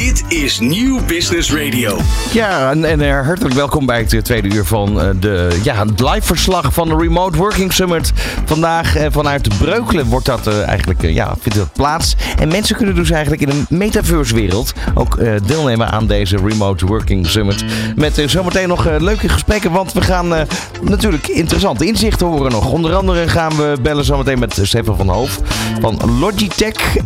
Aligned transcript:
Dit 0.00 0.24
is 0.28 0.58
Nieuw 0.58 1.04
Business 1.06 1.52
Radio. 1.52 1.98
Ja, 2.32 2.70
en, 2.70 2.84
en 2.84 3.00
eh, 3.00 3.26
hartelijk 3.26 3.54
welkom 3.54 3.86
bij 3.86 3.98
het 3.98 4.12
eh, 4.12 4.20
tweede 4.20 4.48
uur 4.48 4.64
van 4.64 5.00
eh, 5.00 5.08
de, 5.20 5.60
ja, 5.62 5.86
het 5.86 6.00
live 6.00 6.22
verslag 6.22 6.72
van 6.72 6.88
de 6.88 6.96
Remote 6.96 7.38
Working 7.38 7.72
Summit. 7.72 8.12
Vandaag 8.44 8.94
vanuit 9.10 9.58
Breukelen 9.58 10.06
wordt 10.06 10.26
dat 10.26 10.46
eigenlijk, 10.46 11.02
ja, 11.02 11.34
vindt 11.40 11.58
dat 11.58 11.72
plaats. 11.72 12.16
En 12.38 12.48
mensen 12.48 12.76
kunnen 12.76 12.94
dus 12.94 13.10
eigenlijk 13.10 13.42
in 13.42 13.48
een 13.48 13.66
metaverse 13.68 14.34
wereld 14.34 14.72
ook 14.94 15.18
deelnemen 15.46 15.90
aan 15.90 16.06
deze 16.06 16.36
Remote 16.36 16.86
Working 16.86 17.26
Summit. 17.26 17.64
Met 17.96 18.22
zometeen 18.26 18.68
nog 18.68 18.84
leuke 18.98 19.28
gesprekken, 19.28 19.72
want 19.72 19.92
we 19.92 20.02
gaan 20.02 20.46
natuurlijk 20.82 21.28
interessante 21.28 21.86
inzichten 21.86 22.26
horen 22.26 22.52
nog. 22.52 22.72
Onder 22.72 22.94
andere 22.94 23.28
gaan 23.28 23.56
we 23.56 23.76
bellen 23.82 24.04
zometeen 24.04 24.38
met 24.38 24.58
Stefan 24.62 24.96
van 24.96 25.08
Hoof 25.08 25.40
van 25.80 26.18
Logitech. 26.18 26.96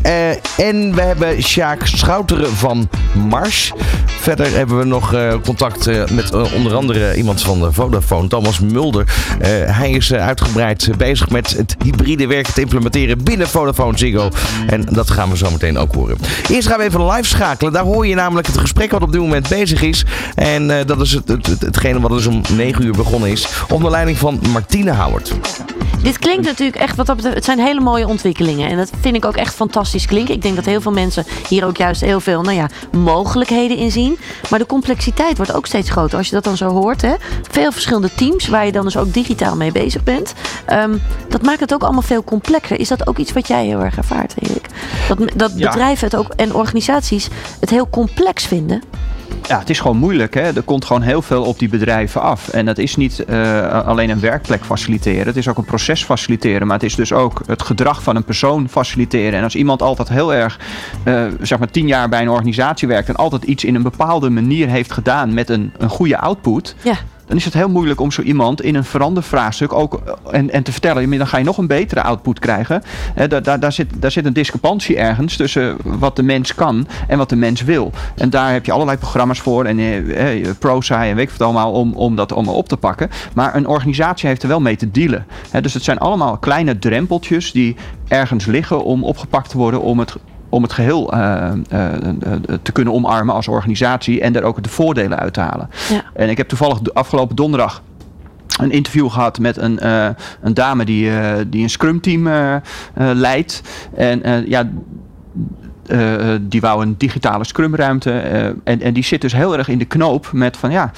En 0.57 0.95
we 0.95 1.01
hebben 1.01 1.43
Sjaak 1.43 1.87
Schouteren 1.87 2.57
van 2.57 2.84
Mars. 3.29 3.73
Verder 4.07 4.51
hebben 4.57 4.79
we 4.79 4.85
nog 4.85 5.13
eh, 5.15 5.35
contact 5.45 5.87
eh, 5.87 6.03
met 6.11 6.31
eh, 6.31 6.55
onder 6.55 6.75
andere 6.75 7.17
iemand 7.17 7.43
van 7.43 7.75
Vodafone, 7.75 8.29
Thomas 8.29 8.59
Mulder. 8.61 9.05
Hij 9.67 9.91
is 9.91 10.13
uitgebreid 10.13 10.89
bezig 10.97 11.31
met 11.31 11.51
het 11.57 11.77
hybride 11.85 12.27
werken 12.27 12.55
te 12.55 12.61
implementeren 12.61 13.23
binnen 13.25 13.49
Vodafone 13.49 13.99
Ziggo. 13.99 14.29
En 14.67 14.87
dat 14.91 15.11
gaan 15.11 15.31
we 15.31 15.37
zo 15.37 15.51
meteen 15.51 15.79
ook 15.79 15.95
horen. 15.95 16.17
Eerst 16.51 16.69
gaan 16.69 16.79
we 16.79 16.85
even 16.85 17.07
live 17.07 17.25
schakelen. 17.29 17.73
Daar 17.73 17.85
hoor 17.85 18.07
je 18.07 18.15
namelijk 18.15 18.47
het 18.47 18.59
gesprek 18.59 18.91
wat 18.91 19.03
op 19.03 19.13
dit 19.13 19.21
moment 19.21 19.49
bezig 19.49 19.83
is. 19.83 20.05
En 20.35 20.67
dat 20.87 21.01
is 21.01 21.13
het, 21.13 21.29
het, 21.29 21.47
het- 21.47 21.61
hetgene 21.61 22.01
wat 22.01 22.11
dus 22.11 22.27
om 22.27 22.43
9 22.57 22.85
uur 22.85 22.93
begonnen 22.93 23.31
is. 23.31 23.49
Onder 23.69 23.91
leiding 23.91 24.19
van 24.19 24.41
Martine 24.53 24.95
Howard. 24.95 25.33
Dit 26.03 26.19
klinkt 26.19 26.45
natuurlijk 26.45 26.79
echt, 26.79 26.97
wat 26.97 27.15
het 27.23 27.45
zijn 27.45 27.59
hele 27.59 27.81
mooie 27.81 28.07
ontwikkelingen. 28.09 28.71
En 28.71 28.77
dat 28.77 28.91
vind 29.01 29.17
ik 29.17 29.25
ook 29.25 29.37
echt 29.37 29.55
fantastisch 29.55 30.07
klinken. 30.07 30.35
Ik 30.35 30.43
denk 30.43 30.57
dat 30.57 30.65
heel 30.65 30.81
veel 30.81 30.93
mensen 30.93 31.25
hier 31.49 31.65
ook 31.67 31.77
juist 31.77 32.01
heel 32.01 32.21
veel 32.21 32.43
nou 32.43 32.57
ja, 32.57 32.69
mogelijkheden 32.93 33.77
in 33.77 33.91
zien. 33.91 34.19
Maar 34.51 34.59
de 34.59 34.67
complexiteit 34.67 35.37
wordt 35.37 35.53
ook 35.53 35.67
steeds 35.67 35.91
groter. 35.91 36.19
Als 36.19 36.29
je 36.29 36.35
dat 36.35 36.45
dan 36.45 36.57
zo 36.57 36.69
hoort, 36.69 37.03
hè? 37.03 37.15
veel 37.51 37.73
verschillende 37.73 38.11
teams 38.15 38.49
waar 38.49 38.67
je 38.67 38.73
dan 38.73 38.85
dus 38.85 38.97
ook 38.97 39.13
digitaal 39.13 39.57
mee 39.57 39.73
bezig 39.73 40.03
bent. 40.05 40.33
Ehm, 40.67 40.97
dat 41.29 41.43
maakt 41.43 41.61
het 41.61 41.75
ook 41.75 41.83
allemaal 41.83 42.03
veel 42.03 42.25
complexer. 42.25 42.81
Is 42.81 42.89
dat 42.89 43.07
ook 43.07 43.19
iets 43.19 43.33
wat 43.33 43.49
jij 43.49 43.67
heel 43.67 43.81
erg 43.81 43.97
ervaart, 43.97 44.35
Erik? 44.39 44.67
Dat, 45.09 45.19
dat 45.37 45.53
Ja. 45.57 45.69
bedrijven 45.71 46.05
het 46.05 46.17
ook 46.17 46.33
en 46.37 46.55
organisaties 46.55 47.29
het 47.61 47.71
heel 47.71 47.89
complex 47.91 48.45
vinden. 48.47 48.83
Ja, 49.49 49.59
het 49.59 49.71
is 49.71 49.81
gewoon 49.81 49.97
moeilijk. 49.97 50.35
Hè? 50.35 50.41
Er 50.41 50.63
komt 50.63 50.85
gewoon 50.85 51.03
heel 51.03 51.23
veel 51.23 51.43
op 51.43 51.59
die 51.59 51.69
bedrijven 51.69 52.21
af. 52.21 52.49
En 52.49 52.65
dat 52.65 52.79
is 52.79 52.97
niet 52.97 53.25
eh, 53.25 53.87
alleen 53.87 54.11
een 54.11 54.21
werkplek 54.21 54.65
faciliteren. 54.65 55.27
Het 55.27 55.37
is 55.37 55.49
ook 55.49 55.59
een 55.59 55.65
proces 55.65 56.05
faciliteren. 56.05 56.67
Maar 56.67 56.77
het 56.77 56.87
is 56.87 56.95
dus 56.95 57.13
ook 57.13 57.41
het 57.47 57.63
gedrag 57.63 58.03
van 58.03 58.17
een 58.17 58.25
persoon 58.25 58.69
faciliteren. 58.69 59.39
En 59.39 59.45
als 59.45 59.55
iemand 59.55 59.83
altijd 59.83 60.09
heel 60.09 60.35
erg, 60.35 60.59
eh, 61.03 61.25
zeg 61.41 61.59
maar 61.59 61.71
tien 61.71 61.87
jaar 61.87 62.09
bij 62.09 62.21
een 62.21 62.29
organisatie 62.29 62.89
werkt... 62.89 63.09
en 63.09 63.17
altijd 63.17 63.45
iets 63.45 63.65
in 63.65 63.75
een 63.75 63.83
bepaalde 63.83 64.31
manier 64.31 64.69
heeft 64.69 64.93
gedaan 64.93 65.35
met 65.35 65.49
een, 65.49 65.73
een 65.79 65.89
goede 65.89 66.19
output... 66.19 66.75
Ja. 66.83 66.97
Dan 67.27 67.37
is 67.37 67.45
het 67.45 67.55
heel 67.55 67.69
moeilijk 67.69 68.01
om 68.01 68.11
zo 68.11 68.23
iemand 68.23 68.63
in 68.63 68.75
een 68.75 68.85
verandervraagstuk 68.85 69.73
ook 69.73 69.95
eh, 69.95 70.39
en, 70.39 70.51
en 70.51 70.63
te 70.63 70.73
vertellen. 70.73 71.19
Dan 71.19 71.27
ga 71.27 71.39
je 71.39 71.45
nog 71.45 71.59
een 71.59 71.67
betere 71.67 72.03
output 72.03 72.39
krijgen. 72.39 72.83
Daar, 73.29 73.43
daar, 73.43 73.61
daar, 73.61 73.73
zit, 73.73 73.91
daar 74.03 74.11
zit 74.11 74.25
een 74.25 74.33
discrepantie 74.33 74.97
ergens 74.97 75.37
tussen 75.37 75.77
wat 75.83 76.17
de 76.17 76.23
mens 76.23 76.55
kan 76.55 76.87
en 77.09 77.19
wat 77.19 77.29
de 77.29 77.37
mens 77.37 77.63
wil. 77.63 77.93
En 78.15 78.31
daar 78.31 78.53
heb 78.53 78.67
je 78.67 78.73
allerlei 78.73 78.99
programma's 78.99 79.41
voor 79.41 79.65
en 79.65 79.79
eh, 79.79 80.49
eh, 80.49 80.57
ProSci 80.59 80.95
en 80.95 81.17
weet 81.17 81.25
ik 81.25 81.31
wat 81.31 81.41
allemaal 81.41 81.73
om, 81.73 81.95
om 81.95 82.17
dat 82.17 82.33
allemaal 82.33 82.55
op 82.55 82.69
te 82.69 82.77
pakken. 82.77 83.11
Maar 83.35 83.55
een 83.55 83.67
organisatie 83.67 84.29
heeft 84.29 84.43
er 84.43 84.49
wel 84.49 84.61
mee 84.61 84.77
te 84.77 84.91
dealen. 84.91 85.27
Dus 85.61 85.75
het 85.75 85.85
zijn 85.85 85.99
allemaal 85.99 86.37
kleine 86.37 86.79
drempeltjes 86.79 87.53
die 87.53 87.77
ergens 88.09 88.47
liggen 88.47 88.85
om 88.85 89.05
opgepakt 89.05 89.51
te 89.51 89.59
worden 89.59 89.83
om 89.83 89.99
het 89.99 90.17
om 90.55 90.63
het 90.63 90.73
geheel 90.73 91.13
eh, 91.13 91.53
eh, 91.69 91.95
eh, 91.95 92.33
te 92.63 92.73
kunnen 92.73 92.93
omarmen 92.93 93.35
als 93.35 93.49
organisatie 93.49 94.21
en 94.21 94.33
daar 94.33 94.43
ook 94.43 94.63
de 94.63 94.69
voordelen 94.69 95.19
uit 95.19 95.33
te 95.33 95.41
halen. 95.41 95.71
Ja. 95.89 96.05
En 96.13 96.29
ik 96.29 96.37
heb 96.37 96.49
toevallig 96.49 96.81
de 96.81 96.95
afgelopen 96.95 97.37
donderdag 97.37 97.83
een 98.61 98.71
interview 98.71 99.11
gehad 99.11 99.39
met 99.39 99.57
een, 99.57 99.87
een 100.41 100.55
dame 100.55 100.85
die, 100.85 101.11
die 101.49 101.63
een 101.63 101.71
Scrum 101.71 102.01
team 102.01 102.29
leidt. 102.95 103.63
En 103.95 104.45
ja, 104.49 104.69
die 106.41 106.61
wou 106.61 106.83
een 106.83 106.95
digitale 106.99 107.45
Scrum-ruimte. 107.45 108.13
en, 108.65 108.81
en 108.81 108.95
die 108.95 109.05
zit 109.05 109.21
dus 109.21 109.33
heel 109.33 109.57
erg 109.57 109.69
in 109.69 109.79
de 109.79 109.85
knoop 109.85 110.33
met 110.33 110.57
van 110.57 110.71
ja. 110.71 110.91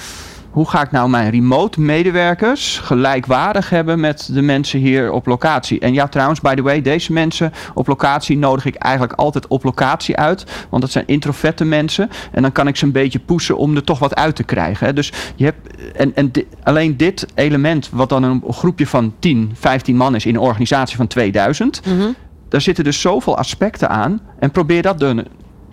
Hoe 0.57 0.69
ga 0.69 0.81
ik 0.81 0.91
nou 0.91 1.09
mijn 1.09 1.29
remote 1.29 1.81
medewerkers 1.81 2.79
gelijkwaardig 2.83 3.69
hebben 3.69 3.99
met 3.99 4.29
de 4.33 4.41
mensen 4.41 4.79
hier 4.79 5.11
op 5.11 5.25
locatie? 5.25 5.79
En 5.79 5.93
ja, 5.93 6.07
trouwens, 6.07 6.41
by 6.41 6.55
the 6.55 6.61
way, 6.61 6.81
deze 6.81 7.13
mensen 7.13 7.51
op 7.73 7.87
locatie 7.87 8.37
nodig 8.37 8.65
ik 8.65 8.75
eigenlijk 8.75 9.13
altijd 9.13 9.47
op 9.47 9.63
locatie 9.63 10.15
uit. 10.17 10.45
Want 10.69 10.81
dat 10.81 10.91
zijn 10.91 11.07
introverte 11.07 11.65
mensen. 11.65 12.09
En 12.31 12.41
dan 12.41 12.51
kan 12.51 12.67
ik 12.67 12.75
ze 12.75 12.85
een 12.85 12.91
beetje 12.91 13.19
poesen 13.19 13.57
om 13.57 13.75
er 13.75 13.83
toch 13.83 13.99
wat 13.99 14.15
uit 14.15 14.35
te 14.35 14.43
krijgen. 14.43 14.87
Hè. 14.87 14.93
Dus 14.93 15.11
je 15.35 15.45
hebt, 15.45 15.77
en, 15.95 16.15
en 16.15 16.31
di- 16.31 16.47
alleen 16.63 16.97
dit 16.97 17.27
element, 17.35 17.89
wat 17.91 18.09
dan 18.09 18.23
een 18.23 18.43
groepje 18.49 18.87
van 18.87 19.13
10, 19.19 19.51
15 19.53 19.95
man 19.95 20.15
is 20.15 20.25
in 20.25 20.35
een 20.35 20.41
organisatie 20.41 20.97
van 20.97 21.07
2000 21.07 21.81
Mhm. 21.85 22.07
daar 22.49 22.61
zitten 22.61 22.83
dus 22.83 23.01
zoveel 23.01 23.37
aspecten 23.37 23.89
aan. 23.89 24.19
En 24.39 24.51
probeer 24.51 24.81
dat 24.81 24.99
dan 24.99 25.23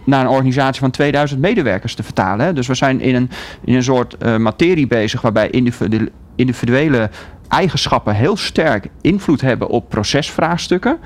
naar 0.05 0.21
een 0.21 0.31
organisatie 0.31 0.81
van 0.81 0.91
2000 0.91 1.41
medewerkers 1.41 1.95
te 1.95 2.03
vertalen. 2.03 2.55
Dus 2.55 2.67
we 2.67 2.75
zijn 2.75 3.01
in 3.01 3.15
een, 3.15 3.31
in 3.65 3.75
een 3.75 3.83
soort 3.83 4.17
eh, 4.17 4.37
materie 4.37 4.87
bezig 4.87 5.21
waarbij 5.21 5.51
individu- 5.51 6.11
individuele 6.35 7.11
eigenschappen 7.49 8.15
heel 8.15 8.37
sterk 8.37 8.89
invloed 9.01 9.41
hebben 9.41 9.69
op 9.69 9.89
procesvraagstukken. 9.89 10.99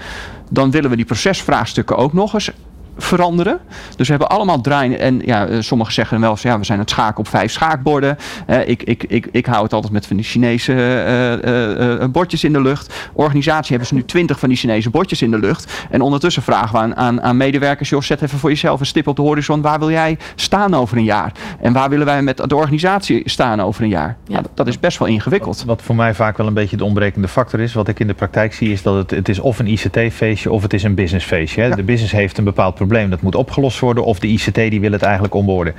Dan 0.51 0.71
willen 0.71 0.91
we 0.91 0.97
die 0.97 1.05
procesvraagstukken 1.05 1.97
ook 1.97 2.13
nog 2.13 2.35
eens 2.35 2.51
veranderen. 2.99 3.59
Dus 3.97 4.07
we 4.07 4.13
hebben 4.13 4.29
allemaal 4.29 4.61
draaien. 4.61 4.99
En 4.99 5.21
ja, 5.25 5.47
eh, 5.47 5.61
sommigen 5.61 5.93
zeggen 5.93 6.21
wel 6.21 6.31
eens, 6.31 6.43
ja, 6.43 6.59
we 6.59 6.65
zijn 6.65 6.79
het 6.79 6.91
schaken 6.91 7.19
op 7.19 7.29
vijf 7.29 7.53
schaakborden. 7.53 8.17
Eh, 8.47 8.69
ik, 8.69 8.83
ik, 8.83 9.05
ik, 9.05 9.29
ik 9.33 9.47
hou 9.47 9.63
het 9.63 9.73
altijd 9.73 9.93
met 9.93 10.07
van 10.07 10.17
die 10.17 10.25
Chinese 10.27 10.73
eh, 10.73 11.33
eh, 11.33 12.03
eh, 12.03 12.11
bordjes 12.11 12.45
in 12.45 12.53
de 12.53 12.61
lucht. 12.61 13.11
Organisatie 13.13 13.69
hebben 13.71 13.89
ze 13.89 13.95
nu 13.95 14.05
twintig 14.05 14.39
van 14.39 14.49
die 14.49 14.59
Chinese 14.59 14.91
bordjes 14.91 15.23
in 15.23 15.31
de 15.31 15.39
lucht. 15.39 15.87
En 15.91 16.01
ondertussen 16.01 16.43
vragen 16.43 16.73
we 16.73 16.79
aan, 16.79 16.97
aan, 16.97 17.23
aan 17.23 17.37
medewerkers, 17.37 17.89
joh, 17.89 18.03
zet 18.03 18.23
even 18.23 18.39
voor 18.39 18.51
jezelf 18.51 18.81
een 18.81 18.87
stip 18.87 19.07
op 19.07 19.17
de 19.17 19.23
horizon. 19.23 19.61
Waar 19.61 19.79
wil 19.79 19.91
jij 19.91 20.19
staan 20.35 20.75
over 20.75 20.97
een 20.97 21.05
jaar? 21.05 21.33
En 21.61 21.73
waar 21.73 21.91
willen 21.91 22.07
wij 22.07 22.23
met 22.23 22.37
de 22.37 22.57
organisatie 22.57 23.23
staan 23.25 23.61
over 23.61 23.83
een 23.83 23.89
jaar? 23.89 24.17
Ja. 24.25 24.33
Nou, 24.33 24.43
dat, 24.43 24.57
dat 24.57 24.67
is 24.67 24.81
best 24.81 24.99
wel 24.99 25.09
ingewikkeld. 25.09 25.65
Wat 25.67 25.83
voor 25.83 25.95
mij 25.95 26.15
vaak 26.15 26.37
wel 26.37 26.47
een 26.47 26.55
beetje 26.55 26.77
de 26.77 26.85
ontbrekende 26.85 27.29
factor 27.29 27.61
is, 27.61 27.73
wat 27.73 27.89
ik 27.89 28.01
in 28.01 28.07
de 28.07 28.15
praktijk 28.15 28.55
zie, 28.55 28.73
is 28.73 28.83
dat 28.83 28.95
het, 28.95 29.11
het 29.11 29.29
is 29.29 29.39
of 29.39 29.59
een 29.59 29.67
ICT-feestje 29.67 30.53
of 30.53 30.63
het 30.63 30.73
is 30.73 30.83
een 30.83 30.95
businessfeestje. 30.95 31.61
Hè. 31.61 31.67
Ja. 31.67 31.75
De 31.75 31.83
business 31.83 32.13
heeft 32.13 32.39
een 32.39 32.45
bepaald 32.45 32.75
probleem, 32.75 32.87
dat 32.89 33.21
moet 33.21 33.35
opgelost 33.35 33.79
worden, 33.79 34.05
of 34.05 34.19
de 34.19 34.27
ICT 34.27 34.55
die 34.55 34.81
wil 34.81 34.93
het 34.93 35.03
eigenlijk 35.03 35.35
onboorden. 35.35 35.75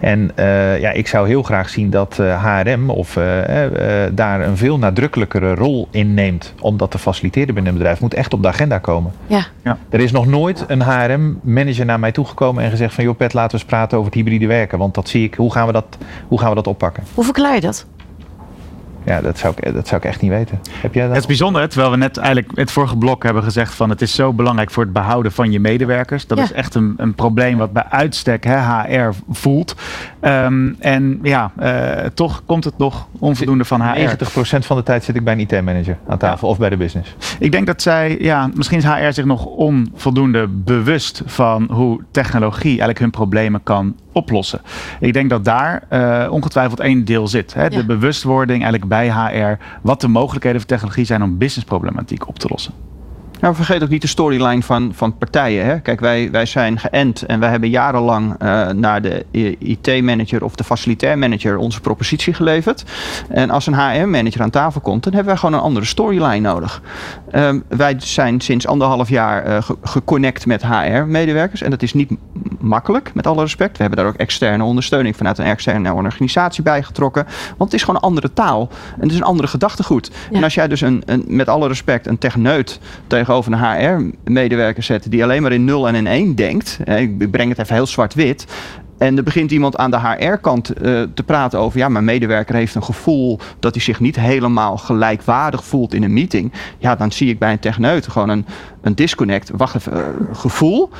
En 0.00 0.30
eh, 0.34 0.80
ja, 0.80 0.90
ik 0.90 1.06
zou 1.06 1.28
heel 1.28 1.42
graag 1.42 1.68
zien 1.68 1.90
dat 1.90 2.18
eh, 2.18 2.44
HRM 2.44 2.90
of 2.90 3.16
eh, 3.16 4.04
eh, 4.04 4.12
daar 4.14 4.40
een 4.40 4.56
veel 4.56 4.78
nadrukkelijkere 4.78 5.54
rol 5.54 5.88
in 5.90 6.14
neemt 6.14 6.54
om 6.60 6.76
dat 6.76 6.90
te 6.90 6.98
faciliteren 6.98 7.54
binnen 7.54 7.72
een 7.72 7.78
bedrijf. 7.78 7.94
Het 8.00 8.08
moet 8.10 8.14
echt 8.14 8.32
op 8.32 8.42
de 8.42 8.48
agenda 8.48 8.78
komen. 8.78 9.12
Ja. 9.26 9.46
Er 9.90 10.00
is 10.00 10.12
nog 10.12 10.26
nooit 10.26 10.64
een 10.68 10.82
HRM-manager 10.82 11.84
naar 11.84 12.00
mij 12.00 12.12
toegekomen 12.12 12.64
en 12.64 12.70
gezegd 12.70 12.94
van 12.94 13.04
joh 13.04 13.16
Pet, 13.16 13.32
laten 13.32 13.50
we 13.50 13.56
eens 13.56 13.70
praten 13.70 13.98
over 13.98 14.10
het 14.10 14.20
hybride 14.20 14.46
werken. 14.46 14.78
Want 14.78 14.94
dat 14.94 15.08
zie 15.08 15.24
ik, 15.24 15.34
hoe 15.34 15.52
gaan 15.52 15.66
we 15.66 15.72
dat, 15.72 15.98
hoe 16.28 16.38
gaan 16.38 16.48
we 16.48 16.54
dat 16.54 16.66
oppakken? 16.66 17.02
Hoe 17.14 17.24
verklaar 17.24 17.54
je 17.54 17.60
dat? 17.60 17.86
Ja, 19.04 19.20
dat 19.20 19.38
zou 19.38 19.54
ik, 19.56 19.74
dat 19.74 19.88
zou 19.88 20.00
ik 20.00 20.06
echt 20.06 20.20
niet 20.20 20.30
weten. 20.30 20.60
Heb 20.70 20.94
jij 20.94 21.02
dat? 21.02 21.12
Het 21.12 21.20
is 21.20 21.26
bijzonder, 21.26 21.68
terwijl 21.68 21.90
we 21.90 21.96
net 21.96 22.16
eigenlijk 22.16 22.50
het 22.54 22.70
vorige 22.70 22.96
blok 22.96 23.22
hebben 23.22 23.42
gezegd 23.42 23.74
van 23.74 23.90
het 23.90 24.02
is 24.02 24.14
zo 24.14 24.32
belangrijk 24.32 24.70
voor 24.70 24.82
het 24.82 24.92
behouden 24.92 25.32
van 25.32 25.52
je 25.52 25.60
medewerkers. 25.60 26.26
Dat 26.26 26.38
Ja. 26.38 26.44
is 26.44 26.52
echt 26.52 26.74
een, 26.74 26.94
een 26.96 27.14
probleem 27.14 27.58
wat 27.58 27.72
bij 27.72 27.84
uitstek 27.88 28.44
hè, 28.44 28.56
HR 28.58 29.12
voelt. 29.30 29.74
Ehm, 30.20 30.72
en 30.78 31.18
ja, 31.22 31.50
eh, 31.58 32.06
toch 32.14 32.42
komt 32.46 32.64
het 32.64 32.78
nog 32.78 33.06
onvoldoende 33.18 33.64
van 33.64 33.80
HR. 33.82 33.94
90% 33.98 34.66
van 34.66 34.76
de 34.76 34.82
tijd 34.82 35.04
zit 35.04 35.16
ik 35.16 35.24
bij 35.24 35.32
een 35.32 35.40
IT-manager 35.40 35.98
aan 36.08 36.18
tafel 36.18 36.48
of 36.48 36.58
bij 36.58 36.68
de 36.68 36.76
business. 36.76 37.14
Ik 37.38 37.52
denk 37.52 37.66
dat 37.66 37.82
zij, 37.82 38.16
ja, 38.20 38.50
misschien 38.54 38.78
is 38.78 38.84
HR 38.84 39.12
zich 39.12 39.24
nog 39.24 39.44
onvoldoende 39.44 40.46
bewust 40.48 41.22
van 41.26 41.68
hoe 41.70 42.00
technologie 42.10 42.68
eigenlijk 42.68 42.98
hun 42.98 43.10
problemen 43.10 43.62
kan 43.62 43.96
oplossen. 44.12 44.60
Ik 45.00 45.12
denk 45.12 45.30
dat 45.30 45.44
daar 45.44 45.82
eh, 45.88 46.26
ongetwijfeld 46.30 46.80
één 46.80 47.04
deel 47.04 47.28
zit. 47.28 47.54
Hè? 47.54 47.62
Ja. 47.62 47.68
De 47.68 47.84
bewustwording 47.84 48.62
eigenlijk 48.62 48.88
bij 48.88 49.10
HR, 49.10 49.64
wat 49.82 50.00
de 50.00 50.08
mogelijkheden 50.08 50.60
van 50.60 50.68
technologie 50.68 51.04
zijn 51.04 51.22
om 51.22 51.38
businessproblematiek 51.38 52.28
op 52.28 52.38
te 52.38 52.46
lossen. 52.50 52.72
Nou, 53.42 53.54
vergeet 53.54 53.82
ook 53.82 53.88
niet 53.88 54.02
de 54.02 54.08
storyline 54.08 54.62
van, 54.62 54.92
van 54.94 55.18
partijen. 55.18 55.66
Hè? 55.66 55.80
Kijk, 55.80 56.00
wij, 56.00 56.30
wij 56.30 56.46
zijn 56.46 56.78
geënt 56.78 57.22
en 57.22 57.40
wij 57.40 57.50
hebben 57.50 57.68
jarenlang 57.68 58.34
eh, 58.38 58.68
naar 58.68 59.02
de 59.02 59.24
IT-manager 59.58 60.44
of 60.44 60.54
de 60.54 60.64
facilitair 60.64 61.18
manager 61.18 61.56
onze 61.56 61.80
propositie 61.80 62.34
geleverd. 62.34 62.84
En 63.28 63.50
als 63.50 63.66
een 63.66 63.74
HR-manager 63.74 64.42
aan 64.42 64.50
tafel 64.50 64.80
komt, 64.80 65.02
dan 65.02 65.12
hebben 65.12 65.32
wij 65.32 65.40
gewoon 65.40 65.58
een 65.58 65.64
andere 65.64 65.86
storyline 65.86 66.38
nodig. 66.38 66.82
Ehm, 67.32 67.60
wij 67.68 67.94
zijn 67.98 68.40
sinds 68.40 68.66
anderhalf 68.66 69.08
jaar 69.08 69.62
ge- 69.62 69.76
geconnect 69.82 70.46
met 70.46 70.66
HR-medewerkers 70.66 71.62
en 71.62 71.70
dat 71.70 71.82
is 71.82 71.94
niet 71.94 72.10
makkelijk, 72.60 73.14
met 73.14 73.26
alle 73.26 73.42
respect. 73.42 73.76
We 73.76 73.82
hebben 73.82 73.98
daar 74.02 74.12
ook 74.12 74.18
externe 74.18 74.64
ondersteuning 74.64 75.16
vanuit 75.16 75.38
een 75.38 75.44
externe 75.44 75.92
organisatie 75.92 76.62
bij 76.62 76.82
getrokken. 76.82 77.24
Want 77.56 77.70
het 77.70 77.72
is 77.72 77.80
gewoon 77.80 77.96
een 77.96 78.08
andere 78.08 78.32
taal 78.32 78.68
en 78.94 79.00
het 79.00 79.10
is 79.10 79.16
een 79.16 79.22
andere 79.22 79.48
gedachtegoed. 79.48 80.10
Ja. 80.30 80.36
En 80.36 80.44
als 80.44 80.54
jij 80.54 80.68
dus 80.68 80.80
een, 80.80 81.02
een, 81.06 81.24
met 81.26 81.48
alle 81.48 81.68
respect 81.68 82.06
een 82.06 82.18
techneut 82.18 82.80
tegenover 83.06 83.52
een 83.52 83.58
HR-medewerker 83.58 84.82
zet 84.82 85.10
die 85.10 85.22
alleen 85.22 85.42
maar 85.42 85.52
in 85.52 85.64
0 85.64 85.88
en 85.88 85.94
in 85.94 86.06
1 86.06 86.34
denkt, 86.34 86.78
hè, 86.84 86.96
ik 86.98 87.30
breng 87.30 87.48
het 87.48 87.58
even 87.58 87.74
heel 87.74 87.86
zwart-wit, 87.86 88.46
En 89.02 89.16
er 89.16 89.22
begint 89.22 89.50
iemand 89.50 89.76
aan 89.76 89.90
de 89.90 89.98
HR-kant 89.98 90.64
te 91.14 91.22
praten 91.26 91.58
over, 91.58 91.78
ja, 91.78 91.88
mijn 91.88 92.04
medewerker 92.04 92.54
heeft 92.54 92.74
een 92.74 92.84
gevoel 92.84 93.38
dat 93.58 93.74
hij 93.74 93.82
zich 93.82 94.00
niet 94.00 94.16
helemaal 94.16 94.76
gelijkwaardig 94.76 95.64
voelt 95.64 95.94
in 95.94 96.02
een 96.02 96.12
meeting. 96.12 96.52
Ja, 96.78 96.96
dan 96.96 97.12
zie 97.12 97.28
ik 97.28 97.38
bij 97.38 97.52
een 97.52 97.58
techneut 97.58 98.08
gewoon 98.08 98.28
een, 98.28 98.46
een 98.80 98.94
disconnect. 98.94 99.50
Wacht 99.56 99.74
even, 99.74 100.14
gevoel, 100.32 100.90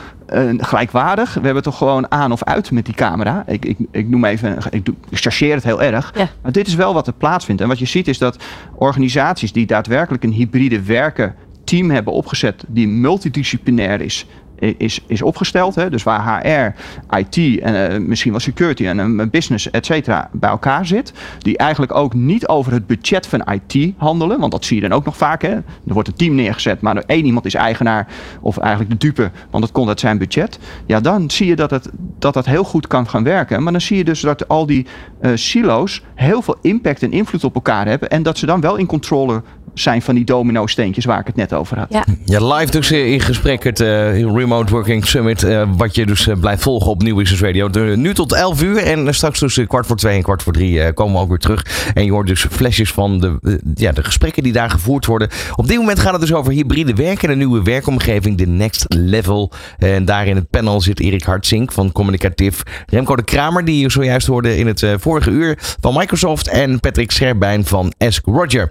gelijkwaardig. 0.59 1.35
We 1.35 1.45
hebben 1.45 1.63
toch 1.63 1.77
gewoon 1.77 2.11
aan 2.11 2.33
of 2.33 2.45
uit 2.45 2.71
met 2.71 2.85
die 2.85 2.95
camera. 2.95 3.45
Ik, 3.47 3.65
ik, 3.65 3.79
ik 3.91 4.09
noem 4.09 4.25
even, 4.25 4.59
ik, 4.71 4.85
doe, 4.85 4.95
ik 5.09 5.19
chargeer 5.19 5.55
het 5.55 5.65
heel 5.65 5.83
erg. 5.83 6.15
Maar 6.43 6.53
dit 6.53 6.67
is 6.67 6.75
wel 6.75 6.95
wat 6.95 7.07
er 7.07 7.13
plaatsvindt. 7.13 7.63
En 7.63 7.69
wat 7.69 7.79
je 7.79 7.87
ziet 7.87 8.09
is 8.09 8.19
dat 8.19 8.37
organisaties 8.75 9.53
die 9.53 9.67
daadwerkelijk 9.67 10.25
een 10.25 10.33
hybride 10.33 10.83
werken 10.83 11.35
team 11.73 11.91
hebben 11.91 12.13
opgezet 12.13 12.65
die 12.69 12.89
multidisciplinair 12.89 14.01
is 14.01 14.27
is, 14.77 15.01
is 15.07 15.23
opgesteld. 15.23 15.75
Hè? 15.75 15.91
Dus 15.91 16.03
waar 16.03 16.41
HR, 16.41 16.75
IT 17.17 17.61
en 17.61 17.93
uh, 17.93 18.07
misschien 18.07 18.31
wel 18.31 18.41
security 18.41 18.87
en 18.87 18.99
een 18.99 19.31
business, 19.31 19.71
et 19.71 19.87
cetera, 19.87 20.31
bij 20.33 20.51
elkaar 20.51 20.87
zit. 20.87 21.13
Die 21.39 21.57
eigenlijk 21.57 21.95
ook 21.95 22.15
niet 22.15 22.49
over 22.49 22.73
het 22.73 22.87
budget 22.87 23.27
van 23.27 23.49
IT 23.53 23.93
handelen. 23.97 24.41
Want 24.41 24.53
dat 24.53 24.65
zie 24.65 24.77
je 24.77 24.89
dan 24.89 24.93
ook 24.99 25.05
nog 25.05 25.17
vaak. 25.17 25.43
Hè? 25.43 25.51
Er 25.51 25.63
wordt 25.85 26.09
een 26.09 26.15
team 26.15 26.35
neergezet, 26.35 26.81
maar 26.81 26.97
één 26.97 27.25
iemand 27.25 27.45
is 27.47 27.55
eigenaar. 27.55 28.09
Of 28.41 28.59
eigenlijk 28.59 28.91
de 28.91 29.07
dupe, 29.07 29.31
want 29.51 29.65
het 29.65 29.73
komt 29.73 29.89
uit 29.89 30.01
zijn 30.01 30.19
budget. 30.19 30.59
Ja, 30.87 31.01
dan 31.01 31.31
zie 31.31 31.47
je 31.47 31.57
dat 31.57 31.71
het, 31.71 31.91
dat, 32.19 32.35
dat 32.35 32.47
heel 32.47 32.65
goed 32.65 32.87
kan 32.87 33.09
gaan 33.09 33.25
werken. 33.25 33.63
Maar 33.63 33.73
dan 33.73 33.81
zie 33.81 33.97
je 33.97 34.05
dus 34.05 34.21
dat 34.21 34.49
al 34.49 34.67
die 34.67 34.87
uh, 35.21 35.31
silo's 35.35 36.03
heel 36.15 36.43
veel 36.43 36.57
impact 36.61 37.03
en 37.03 37.13
invloed 37.13 37.45
op 37.45 37.55
elkaar 37.55 37.87
hebben. 37.87 38.11
En 38.11 38.23
dat 38.23 38.39
ze 38.39 38.47
dan 38.47 38.61
wel 38.61 38.77
in 38.77 38.87
controle 38.87 39.43
zijn 39.75 40.03
van 40.03 40.15
die 40.15 40.25
domino-steentjes 40.25 41.05
waar 41.05 41.21
ik 41.21 41.27
het 41.27 41.37
net 41.37 41.55
over 41.55 41.79
had. 41.79 41.87
Ja, 41.91 42.05
ja 42.25 42.55
live 42.55 42.71
dus 42.71 42.91
in 42.91 43.21
gesprek 43.21 43.65
het 43.65 43.81
uh, 43.81 44.21
Remote 44.21 44.73
Working 44.73 45.07
Summit. 45.07 45.43
Uh, 45.43 45.69
wat 45.77 45.95
je 45.95 46.07
dus 46.07 46.27
uh, 46.27 46.37
blijft 46.41 46.63
volgen 46.63 46.91
op 46.91 47.03
Nieuw 47.03 47.17
Business 47.17 47.43
Radio. 47.43 47.69
De, 47.69 47.81
nu 47.81 48.15
tot 48.15 48.33
11 48.33 48.63
uur 48.63 48.77
en 48.77 49.15
straks 49.15 49.39
tussen 49.39 49.67
kwart 49.67 49.87
voor 49.87 49.97
twee 49.97 50.17
en 50.17 50.23
kwart 50.23 50.43
voor 50.43 50.53
drie 50.53 50.93
komen 50.93 51.15
we 51.15 51.21
ook 51.21 51.29
weer 51.29 51.39
terug. 51.39 51.91
En 51.95 52.05
je 52.05 52.11
hoort 52.11 52.27
dus 52.27 52.47
flesjes 52.51 52.93
van 52.93 53.21
de, 53.21 53.59
ja, 53.75 53.93
de 53.93 54.05
gesprekken 54.05 54.43
die 54.43 54.53
daar 54.53 54.71
gevoerd 54.71 55.07
worden. 55.07 55.29
Op 55.57 55.69
dit 55.69 55.79
moment 55.79 55.99
gaat 55.99 56.13
het 56.13 56.21
dus 56.21 56.33
over 56.33 56.53
hybride 56.53 56.95
werken. 56.95 57.31
Een 57.31 57.39
nieuwe 57.39 57.63
werkomgeving, 57.63 58.39
de 58.39 58.47
Next 58.47 58.85
Level. 58.89 59.53
En 59.79 60.05
daar 60.05 60.27
in 60.27 60.37
het 60.37 60.51
panel 60.51 60.81
zit 60.81 61.01
Erik 61.01 61.23
Hartzink 61.23 61.73
van 61.73 61.93
Communicatief. 61.93 62.63
Remco 62.87 63.17
de 63.17 63.25
Kramer, 63.25 63.65
die 63.65 63.81
je 63.81 63.91
zojuist 63.91 64.27
hoorde 64.27 64.57
in 64.57 64.67
het 64.67 64.87
vorige 64.97 65.31
uur 65.31 65.59
van 65.81 65.95
Microsoft. 65.95 66.49
En 66.49 66.81
Patrick 66.81 67.11
Scherbijn 67.11 67.65
van 67.65 67.93
Ask 67.99 68.27
Roger. 68.27 68.69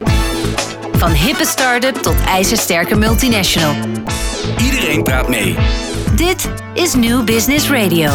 Van 1.01 1.11
hippe 1.11 1.45
start-up 1.45 1.95
tot 1.95 2.15
ijzersterke 2.25 2.95
multinational. 2.95 3.75
Iedereen 4.63 5.03
praat 5.03 5.29
mee. 5.29 5.55
Dit 6.15 6.49
is 6.73 6.95
New 6.95 7.23
Business 7.23 7.69
Radio. 7.69 8.11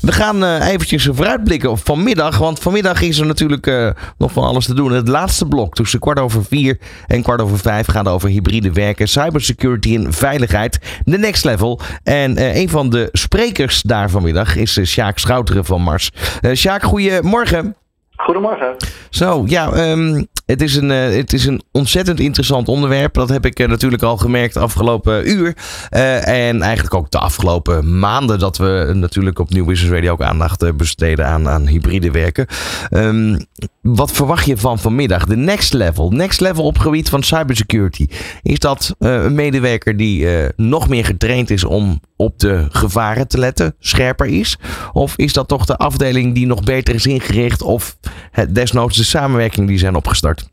We 0.00 0.12
gaan 0.12 0.44
uh, 0.44 0.68
eventjes 0.68 1.08
vooruitblikken 1.12 1.70
op 1.70 1.78
vanmiddag. 1.84 2.38
Want 2.38 2.58
vanmiddag 2.58 3.00
is 3.00 3.18
er 3.18 3.26
natuurlijk 3.26 3.66
uh, 3.66 3.90
nog 4.18 4.32
van 4.32 4.44
alles 4.44 4.66
te 4.66 4.74
doen. 4.74 4.92
Het 4.92 5.08
laatste 5.08 5.46
blok 5.46 5.74
tussen 5.74 6.00
kwart 6.00 6.18
over 6.18 6.44
vier 6.44 6.78
en 7.06 7.22
kwart 7.22 7.40
over 7.40 7.58
vijf 7.58 7.86
gaat 7.86 8.08
over 8.08 8.28
hybride 8.28 8.72
werken, 8.72 9.08
cybersecurity 9.08 9.94
en 9.94 10.12
veiligheid. 10.12 10.78
De 11.04 11.18
next 11.18 11.44
level. 11.44 11.80
En 12.02 12.38
uh, 12.38 12.56
een 12.56 12.68
van 12.68 12.90
de 12.90 13.08
sprekers 13.12 13.82
daar 13.82 14.10
vanmiddag 14.10 14.56
is 14.56 14.80
Sjaak 14.82 15.18
Schouteren 15.18 15.64
van 15.64 15.82
Mars. 15.82 16.10
Sjaak, 16.54 16.82
goedemorgen. 16.82 17.76
Goedemorgen. 18.16 18.76
Zo, 19.10 19.42
ja, 19.46 19.90
um, 19.90 20.26
het, 20.46 20.62
is 20.62 20.76
een, 20.76 20.90
uh, 20.90 21.16
het 21.16 21.32
is 21.32 21.46
een 21.46 21.62
ontzettend 21.72 22.20
interessant 22.20 22.68
onderwerp. 22.68 23.14
Dat 23.14 23.28
heb 23.28 23.46
ik 23.46 23.60
uh, 23.60 23.68
natuurlijk 23.68 24.02
al 24.02 24.16
gemerkt 24.16 24.56
afgelopen 24.56 25.30
uur. 25.30 25.56
Uh, 25.90 26.28
en 26.28 26.62
eigenlijk 26.62 26.94
ook 26.94 27.10
de 27.10 27.18
afgelopen 27.18 27.98
maanden 27.98 28.38
dat 28.38 28.56
we 28.56 28.90
natuurlijk 28.94 29.38
op 29.38 29.50
Nieuw 29.50 29.64
Business 29.64 29.94
Radio 29.94 30.12
ook 30.12 30.22
aandacht 30.22 30.76
besteden 30.76 31.26
aan, 31.26 31.48
aan 31.48 31.66
hybride 31.66 32.10
werken. 32.10 32.46
Um, 32.90 33.46
wat 33.82 34.12
verwacht 34.12 34.46
je 34.46 34.56
van 34.56 34.78
vanmiddag? 34.78 35.24
De 35.24 35.36
next 35.36 35.72
level. 35.72 36.10
Next 36.10 36.40
level 36.40 36.64
op 36.64 36.78
gebied 36.78 37.08
van 37.08 37.22
cybersecurity. 37.22 38.06
Is 38.42 38.58
dat 38.58 38.94
een 38.98 39.34
medewerker 39.34 39.96
die 39.96 40.28
nog 40.56 40.88
meer 40.88 41.04
getraind 41.04 41.50
is 41.50 41.64
om 41.64 42.00
op 42.16 42.38
de 42.38 42.66
gevaren 42.70 43.28
te 43.28 43.38
letten, 43.38 43.74
scherper 43.78 44.26
is? 44.26 44.58
Of 44.92 45.16
is 45.16 45.32
dat 45.32 45.48
toch 45.48 45.64
de 45.64 45.76
afdeling 45.76 46.34
die 46.34 46.46
nog 46.46 46.62
beter 46.64 46.94
is 46.94 47.06
ingericht 47.06 47.62
of 47.62 47.96
het, 48.30 48.54
desnoods 48.54 48.96
de 48.96 49.04
samenwerking 49.04 49.68
die 49.68 49.78
zijn 49.78 49.94
opgestart? 49.94 50.52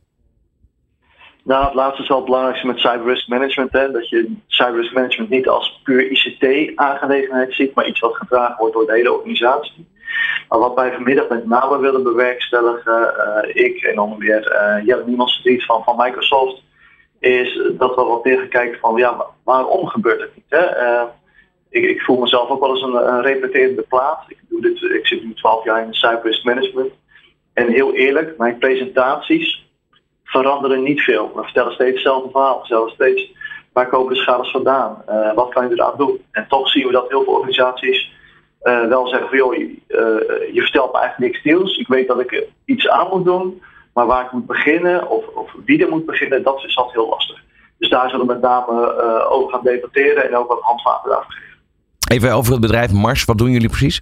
Nou, 1.43 1.65
het 1.65 1.73
laatste 1.73 2.01
is 2.01 2.07
wel 2.07 2.17
het 2.17 2.25
belangrijkste 2.25 2.67
met 2.67 2.79
cyber 2.79 3.05
risk 3.05 3.27
management. 3.27 3.71
Hè? 3.71 3.91
Dat 3.91 4.09
je 4.09 4.35
cyber 4.47 4.81
risk 4.81 4.93
management 4.93 5.29
niet 5.29 5.47
als 5.47 5.79
puur 5.83 6.11
ICT-aangelegenheid 6.11 7.53
ziet, 7.53 7.75
maar 7.75 7.87
iets 7.87 7.99
wat 7.99 8.15
gedragen 8.15 8.55
wordt 8.57 8.73
door 8.73 8.85
de 8.85 8.93
hele 8.93 9.13
organisatie. 9.13 9.87
Maar 10.49 10.59
wat 10.59 10.75
wij 10.75 10.91
vanmiddag 10.91 11.29
met 11.29 11.45
name 11.45 11.79
willen 11.79 12.03
bewerkstelligen, 12.03 13.13
uh, 13.17 13.65
ik 13.65 13.83
en 13.83 13.99
onder 13.99 14.17
meer 14.17 14.51
uh, 14.51 14.85
Jelle 14.85 15.05
Niemans 15.05 15.41
van, 15.43 15.83
van 15.83 15.95
Microsoft, 15.97 16.63
is 17.19 17.61
dat 17.77 17.95
we 17.95 18.03
wat 18.03 18.25
meer 18.25 18.37
gaan 18.37 18.47
kijken 18.47 18.79
van 18.79 18.95
ja, 18.95 19.25
waarom 19.43 19.87
gebeurt 19.87 20.21
het 20.21 20.35
niet? 20.35 20.45
Uh, 20.49 21.03
ik, 21.69 21.83
ik, 21.83 22.01
voel 22.01 22.19
mezelf 22.19 22.49
ook 22.49 22.59
wel 22.59 22.69
eens 22.69 22.81
een, 22.81 23.13
een 23.13 23.21
repeterende 23.21 23.81
plaat. 23.81 24.23
Ik, 24.27 24.37
doe 24.49 24.61
dit, 24.61 24.81
ik 24.81 25.07
zit 25.07 25.23
nu 25.23 25.33
12 25.33 25.63
jaar 25.63 25.83
in 25.83 25.91
de 25.91 26.39
management. 26.43 26.91
En 27.53 27.67
heel 27.67 27.93
eerlijk, 27.93 28.37
mijn 28.37 28.57
presentaties 28.57 29.69
veranderen 30.23 30.83
niet 30.83 31.01
veel. 31.01 31.31
We 31.35 31.43
vertellen 31.43 31.73
steeds 31.73 31.93
hetzelfde 31.93 32.29
verhaal. 32.31 32.53
We 32.53 32.59
vertellen 32.59 32.91
steeds 32.91 33.31
waar 33.73 33.87
komen 33.87 34.13
de 34.13 34.19
schades 34.19 34.51
vandaan? 34.51 35.03
Uh, 35.09 35.33
wat 35.33 35.49
kan 35.49 35.67
je 35.67 35.73
eraan 35.73 35.97
doen? 35.97 36.21
En 36.31 36.45
toch 36.49 36.69
zien 36.69 36.85
we 36.85 36.91
dat 36.91 37.09
heel 37.09 37.23
veel 37.23 37.33
organisaties 37.33 38.11
uh, 38.63 38.87
wel 38.87 39.07
zeggen 39.07 39.29
van 39.29 39.37
joh, 39.37 39.55
je, 39.55 39.67
uh, 39.87 40.53
je 40.53 40.61
vertelt 40.61 40.93
me 40.93 40.99
eigenlijk 40.99 41.33
niks 41.33 41.43
nieuws. 41.43 41.77
Ik 41.77 41.87
weet 41.87 42.07
dat 42.07 42.19
ik 42.19 42.47
iets 42.65 42.89
aan 42.89 43.07
moet 43.09 43.25
doen. 43.25 43.61
Maar 43.93 44.05
waar 44.05 44.25
ik 44.25 44.31
moet 44.31 44.45
beginnen 44.45 45.09
of, 45.09 45.27
of 45.27 45.51
wie 45.65 45.83
er 45.83 45.89
moet 45.89 46.05
beginnen, 46.05 46.43
dat 46.43 46.63
is 46.63 46.77
altijd 46.77 46.95
heel 46.95 47.09
lastig. 47.09 47.43
Dus 47.77 47.89
daar 47.89 48.09
zullen 48.09 48.27
we 48.27 48.33
met 48.33 48.41
name 48.41 49.01
over 49.29 49.51
gaan 49.51 49.63
debatteren 49.63 50.27
en 50.27 50.35
ook 50.35 50.47
wat 50.47 50.61
handvaten 50.61 51.09
daarvoor 51.09 51.33
geven. 51.33 51.57
Even 52.07 52.31
over 52.31 52.51
het 52.51 52.61
bedrijf 52.61 52.91
Mars, 52.91 53.25
wat 53.25 53.37
doen 53.37 53.51
jullie 53.51 53.69
precies? 53.69 54.01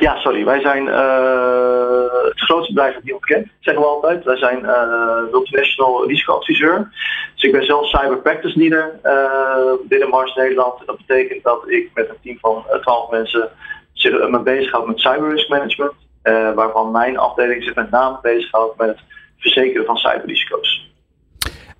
Ja, 0.00 0.16
sorry. 0.20 0.44
Wij 0.44 0.60
zijn 0.60 0.86
het 0.86 2.40
grootste 2.40 2.72
bedrijf 2.72 2.94
dat 2.94 3.02
niemand 3.02 3.24
kent, 3.24 3.48
zeggen 3.60 3.82
we 3.82 3.88
altijd. 3.88 4.24
Wij 4.24 4.36
zijn 4.36 4.60
uh, 4.60 5.30
multinational 5.30 6.06
risicoadviseur. 6.06 6.88
Dus 7.34 7.42
ik 7.42 7.52
ben 7.52 7.64
zelf 7.64 7.88
cyber 7.88 8.18
practice 8.18 8.58
leader 8.58 9.00
uh, 9.04 9.72
binnen 9.88 10.08
Mars 10.08 10.34
Nederland. 10.34 10.86
Dat 10.86 10.96
betekent 10.96 11.42
dat 11.42 11.64
ik 11.66 11.90
met 11.94 12.08
een 12.08 12.16
team 12.22 12.38
van 12.40 12.64
12 12.80 13.10
mensen 13.10 13.50
zich 13.92 14.28
me 14.28 14.40
bezighoud 14.40 14.86
met 14.86 15.00
cyber 15.00 15.30
risk 15.30 15.48
management. 15.48 15.92
waarvan 16.54 16.90
mijn 16.90 17.18
afdeling 17.18 17.62
zich 17.62 17.74
met 17.74 17.90
name 17.90 18.18
bezighoudt 18.22 18.78
met 18.78 18.88
het 18.88 19.00
verzekeren 19.38 19.86
van 19.86 19.96
cyberrisico's. 19.96 20.83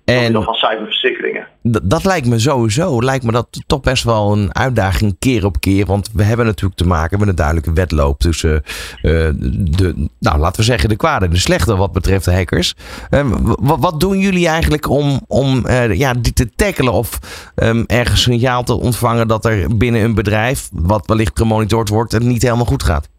En 0.05 0.43
van 0.43 0.53
cyberverzekeringen. 0.53 1.47
Dat 1.83 2.05
lijkt 2.05 2.27
me 2.27 2.39
sowieso, 2.39 3.01
lijkt 3.01 3.25
me 3.25 3.31
dat 3.31 3.47
toch 3.67 3.81
best 3.81 4.03
wel 4.03 4.31
een 4.31 4.55
uitdaging 4.55 5.15
keer 5.19 5.45
op 5.45 5.59
keer. 5.59 5.85
Want 5.85 6.09
we 6.13 6.23
hebben 6.23 6.45
natuurlijk 6.45 6.75
te 6.75 6.87
maken 6.87 7.19
met 7.19 7.27
een 7.27 7.35
duidelijke 7.35 7.73
wedloop 7.73 8.19
tussen 8.19 8.63
uh, 9.01 9.29
de, 9.41 10.09
nou 10.19 10.39
laten 10.39 10.59
we 10.59 10.65
zeggen, 10.65 10.89
de 10.89 10.95
kwade 10.95 11.25
en 11.25 11.31
de 11.31 11.37
slechte 11.37 11.75
wat 11.75 11.91
betreft 11.91 12.25
de 12.25 12.33
hackers. 12.33 12.75
Um, 13.09 13.55
wat 13.59 13.99
doen 13.99 14.19
jullie 14.19 14.47
eigenlijk 14.47 14.89
om, 14.89 15.21
om 15.27 15.65
uh, 15.67 15.93
ja, 15.93 16.13
dit 16.13 16.35
te 16.35 16.49
tackelen 16.55 16.93
of 16.93 17.19
um, 17.55 17.83
ergens 17.87 18.21
signaal 18.21 18.63
te 18.63 18.73
ontvangen 18.73 19.27
dat 19.27 19.45
er 19.45 19.77
binnen 19.77 20.01
een 20.01 20.15
bedrijf, 20.15 20.69
wat 20.71 21.05
wellicht 21.05 21.37
gemonitord 21.37 21.89
wordt, 21.89 22.11
het 22.11 22.23
niet 22.23 22.41
helemaal 22.41 22.65
goed 22.65 22.83
gaat? 22.83 23.09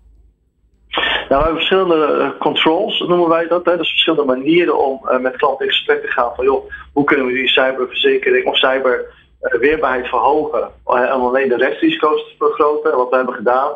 Nou, 1.28 1.42
we 1.42 1.46
hebben 1.46 1.66
verschillende 1.66 2.06
eh, 2.06 2.40
controls, 2.40 2.98
noemen 2.98 3.28
wij 3.28 3.46
dat. 3.46 3.64
Hè. 3.64 3.76
Dus 3.76 3.90
verschillende 3.90 4.24
manieren 4.24 4.78
om 4.78 5.00
uh, 5.04 5.18
met 5.18 5.36
klanten 5.36 5.66
in 5.66 5.72
gesprek 5.72 6.00
te 6.00 6.10
gaan 6.10 6.34
van 6.34 6.44
joh, 6.44 6.70
hoe 6.92 7.04
kunnen 7.04 7.26
we 7.26 7.32
die 7.32 7.48
cyberverzekering 7.48 8.46
of 8.46 8.56
cyberweerbaarheid 8.56 10.08
verhogen 10.08 10.70
om 10.84 11.24
alleen 11.24 11.48
de 11.48 11.56
rechtsrisico's 11.56 12.20
te 12.20 12.34
vergroten. 12.38 12.90
En 12.90 12.96
wat 12.96 13.10
we 13.10 13.16
hebben 13.16 13.34
gedaan 13.34 13.72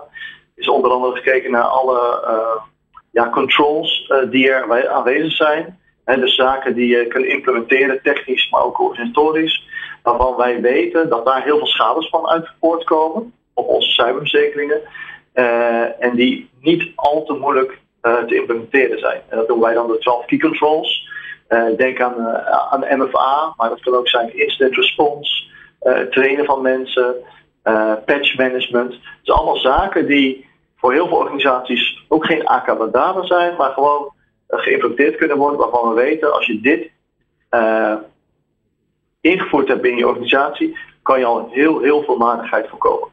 is 0.54 0.68
onder 0.68 0.90
andere 0.90 1.16
gekeken 1.16 1.50
naar 1.50 1.62
alle 1.62 2.22
ja, 3.12 3.30
controls 3.30 4.12
die 4.30 4.50
er 4.50 4.88
aanwezig 4.88 5.32
zijn. 5.32 5.78
En 6.04 6.20
dus 6.20 6.34
zaken 6.34 6.74
die 6.74 6.96
je 6.96 7.06
kunt 7.06 7.24
implementeren, 7.24 8.02
technisch, 8.02 8.50
maar 8.50 8.64
ook 8.64 8.80
organisatorisch. 8.80 9.68
Waarvan 10.02 10.36
wij 10.36 10.60
weten 10.60 11.08
dat 11.08 11.26
daar 11.26 11.42
heel 11.42 11.58
veel 11.58 11.66
schades 11.66 12.08
van 12.08 12.28
uit 12.28 12.48
voortkomen 12.60 13.32
op 13.54 13.68
onze 13.68 13.90
cyberverzekeringen. 13.90 14.80
Uh, 15.34 16.02
en 16.04 16.16
die 16.16 16.50
niet 16.60 16.92
al 16.94 17.24
te 17.24 17.32
moeilijk 17.32 17.78
uh, 18.02 18.18
te 18.24 18.34
implementeren 18.34 18.98
zijn. 18.98 19.20
En 19.28 19.36
dat 19.36 19.48
doen 19.48 19.60
wij 19.60 19.74
dan 19.74 19.86
de 19.86 19.98
12 19.98 20.24
key 20.24 20.38
controls. 20.38 21.08
Uh, 21.48 21.76
denk 21.76 22.00
aan, 22.00 22.26
aan 22.70 23.00
MFA, 23.00 23.54
maar 23.56 23.68
dat 23.68 23.80
kan 23.80 23.94
ook 23.94 24.08
zijn 24.08 24.38
incident 24.38 24.74
response, 24.74 25.42
trainen 26.10 26.44
van 26.44 26.62
mensen, 26.62 27.14
patch 28.04 28.36
management. 28.36 28.92
Het 28.92 29.02
zijn 29.22 29.36
allemaal 29.36 29.56
zaken 29.56 30.06
die 30.06 30.48
voor 30.76 30.92
heel 30.92 31.08
veel 31.08 31.16
organisaties 31.16 32.04
ook 32.08 32.26
geen 32.26 32.46
akabadana 32.46 33.24
zijn, 33.24 33.56
maar 33.56 33.70
gewoon 33.70 34.12
geïmplementeerd 34.48 35.16
kunnen 35.16 35.36
worden 35.36 35.58
waarvan 35.58 35.88
we 35.88 35.94
weten 35.94 36.34
als 36.34 36.46
je 36.46 36.60
dit 36.60 36.90
ingevoerd 39.20 39.68
hebt 39.68 39.84
in 39.84 39.96
je 39.96 40.08
organisatie, 40.08 40.78
kan 41.02 41.18
je 41.18 41.24
al 41.24 41.48
heel, 41.50 41.80
heel 41.80 42.02
veel 42.02 42.16
matigheid 42.16 42.68
voorkomen. 42.68 43.08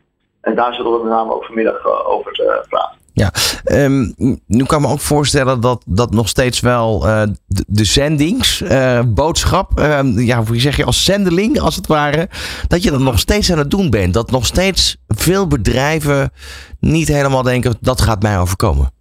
En 0.47 0.55
daar 0.55 0.73
zullen 0.73 0.91
we 0.91 0.97
met 0.97 1.11
name 1.11 1.33
ook 1.33 1.45
vanmiddag 1.45 1.85
eh, 1.85 2.09
over 2.09 2.31
eh, 2.31 2.67
praten. 2.69 2.97
Ja, 3.13 3.31
ehm, 3.63 4.11
nu 4.47 4.65
kan 4.65 4.79
ik 4.79 4.85
me 4.85 4.91
ook 4.91 4.99
voorstellen 4.99 5.61
dat, 5.61 5.83
dat 5.85 6.11
nog 6.11 6.27
steeds 6.27 6.59
wel 6.59 7.05
uh, 7.05 7.21
de, 7.47 7.63
de 7.67 7.83
zendingsboodschap, 7.83 9.79
uh, 9.79 9.99
ja, 10.15 10.43
hoe 10.43 10.59
zeg 10.59 10.77
je, 10.77 10.85
als 10.85 11.05
zendeling 11.05 11.59
als 11.59 11.75
het 11.75 11.87
ware, 11.87 12.27
dat 12.67 12.83
je 12.83 12.91
dat 12.91 12.99
nog 12.99 13.19
steeds 13.19 13.51
aan 13.51 13.57
het 13.57 13.71
doen 13.71 13.89
bent. 13.89 14.13
Dat 14.13 14.31
nog 14.31 14.45
steeds 14.45 14.97
veel 15.07 15.47
bedrijven 15.47 16.31
niet 16.79 17.07
helemaal 17.07 17.43
denken, 17.43 17.77
dat 17.81 18.01
gaat 18.01 18.21
mij 18.21 18.39
overkomen. 18.39 18.91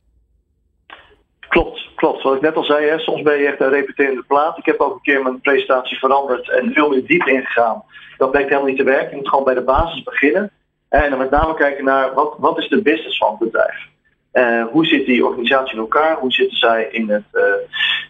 Klopt, 1.49 1.89
klopt. 1.97 2.23
Wat 2.23 2.35
ik 2.35 2.41
net 2.41 2.57
al 2.57 2.65
zei, 2.65 2.87
hè, 2.87 2.99
soms 2.99 3.23
ben 3.23 3.39
je 3.39 3.47
echt 3.47 3.61
een 3.61 3.71
repeterende 3.71 4.25
plaat. 4.27 4.59
Ik 4.59 4.67
heb 4.67 4.81
ook 4.81 4.95
een 4.95 5.03
keer 5.03 5.23
mijn 5.23 5.41
presentatie 5.41 5.99
veranderd 5.99 6.51
en 6.51 6.73
veel 6.73 6.89
meer 6.89 7.07
diep 7.07 7.27
ingegaan. 7.27 7.83
Dat 8.17 8.31
blijkt 8.31 8.49
helemaal 8.49 8.71
niet 8.71 8.79
te 8.79 8.85
werken. 8.85 9.11
Je 9.11 9.17
moet 9.17 9.29
gewoon 9.29 9.45
bij 9.45 9.55
de 9.55 9.65
basis 9.65 10.03
beginnen. 10.03 10.51
En 10.89 11.11
dan 11.11 11.19
met 11.19 11.31
name 11.31 11.55
kijken 11.55 11.85
naar 11.85 12.15
wat, 12.15 12.35
wat 12.39 12.59
is 12.59 12.69
de 12.69 12.83
business 12.83 13.19
van 13.19 13.31
het 13.31 13.39
bedrijf. 13.39 13.89
Uh, 14.33 14.67
hoe 14.67 14.87
zit 14.87 15.07
die 15.07 15.27
organisatie 15.27 15.73
in 15.73 15.79
elkaar? 15.79 16.19
Hoe 16.19 16.33
zitten 16.33 16.59
zij 16.59 16.89
in, 16.91 17.11
het, 17.11 17.25
uh, 17.33 17.43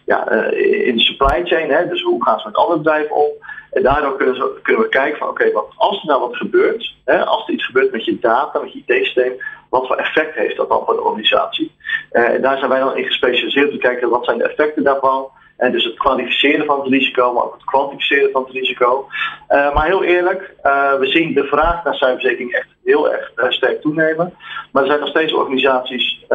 ja, 0.05 0.31
uh, 0.31 0.87
in 0.87 0.95
de 0.95 1.01
supply 1.01 1.45
chain? 1.45 1.69
Hè? 1.69 1.87
Dus 1.87 2.01
hoe 2.01 2.23
gaan 2.23 2.39
ze 2.39 2.47
met 2.47 2.55
andere 2.55 2.77
bedrijven 2.77 3.15
om? 3.15 3.31
En 3.71 3.83
daardoor 3.83 4.17
kunnen, 4.17 4.35
ze, 4.35 4.59
kunnen 4.61 4.81
we 4.81 4.89
kijken 4.89 5.17
van 5.17 5.27
oké, 5.27 5.47
okay, 5.47 5.63
als 5.75 6.01
er 6.01 6.07
nou 6.07 6.19
wat 6.19 6.35
gebeurt, 6.35 6.95
hè, 7.05 7.25
als 7.25 7.47
er 7.47 7.53
iets 7.53 7.65
gebeurt 7.65 7.91
met 7.91 8.05
je 8.05 8.19
data, 8.19 8.59
met 8.59 8.73
je 8.73 8.83
IT-systeem, 8.85 9.33
wat 9.69 9.87
voor 9.87 9.95
effect 9.95 10.35
heeft 10.35 10.57
dat 10.57 10.69
dan 10.69 10.83
voor 10.85 10.95
de 10.95 11.01
organisatie? 11.01 11.75
en 12.11 12.41
daar 12.41 12.57
zijn 12.57 12.69
wij 12.69 12.79
dan 12.79 12.97
in 12.97 13.05
gespecialiseerd 13.05 13.69
om 13.69 13.71
te 13.71 13.87
kijken 13.87 14.09
wat 14.09 14.25
zijn 14.25 14.37
de 14.37 14.47
effecten 14.47 14.83
daarvan. 14.83 15.29
En 15.57 15.71
dus 15.71 15.83
het 15.83 15.97
kwalificeren 15.97 16.65
van 16.65 16.79
het 16.79 16.89
risico, 16.89 17.33
maar 17.33 17.43
ook 17.43 17.53
het 17.53 17.63
kwantificeren 17.63 18.31
van 18.31 18.43
het 18.43 18.51
risico. 18.51 19.07
Uh, 19.49 19.73
maar 19.73 19.85
heel 19.85 20.03
eerlijk, 20.03 20.53
uh, 20.63 20.93
we 20.93 21.07
zien 21.07 21.33
de 21.33 21.43
vraag 21.43 21.83
naar 21.83 21.95
cyberzekering 21.95 22.51
echt 22.51 22.67
heel 22.83 23.11
erg 23.11 23.31
uh, 23.35 23.49
sterk 23.49 23.81
toenemen. 23.81 24.33
Maar 24.71 24.83
er 24.83 24.89
zijn 24.89 24.99
nog 24.99 25.09
steeds 25.09 25.33
organisaties, 25.33 26.25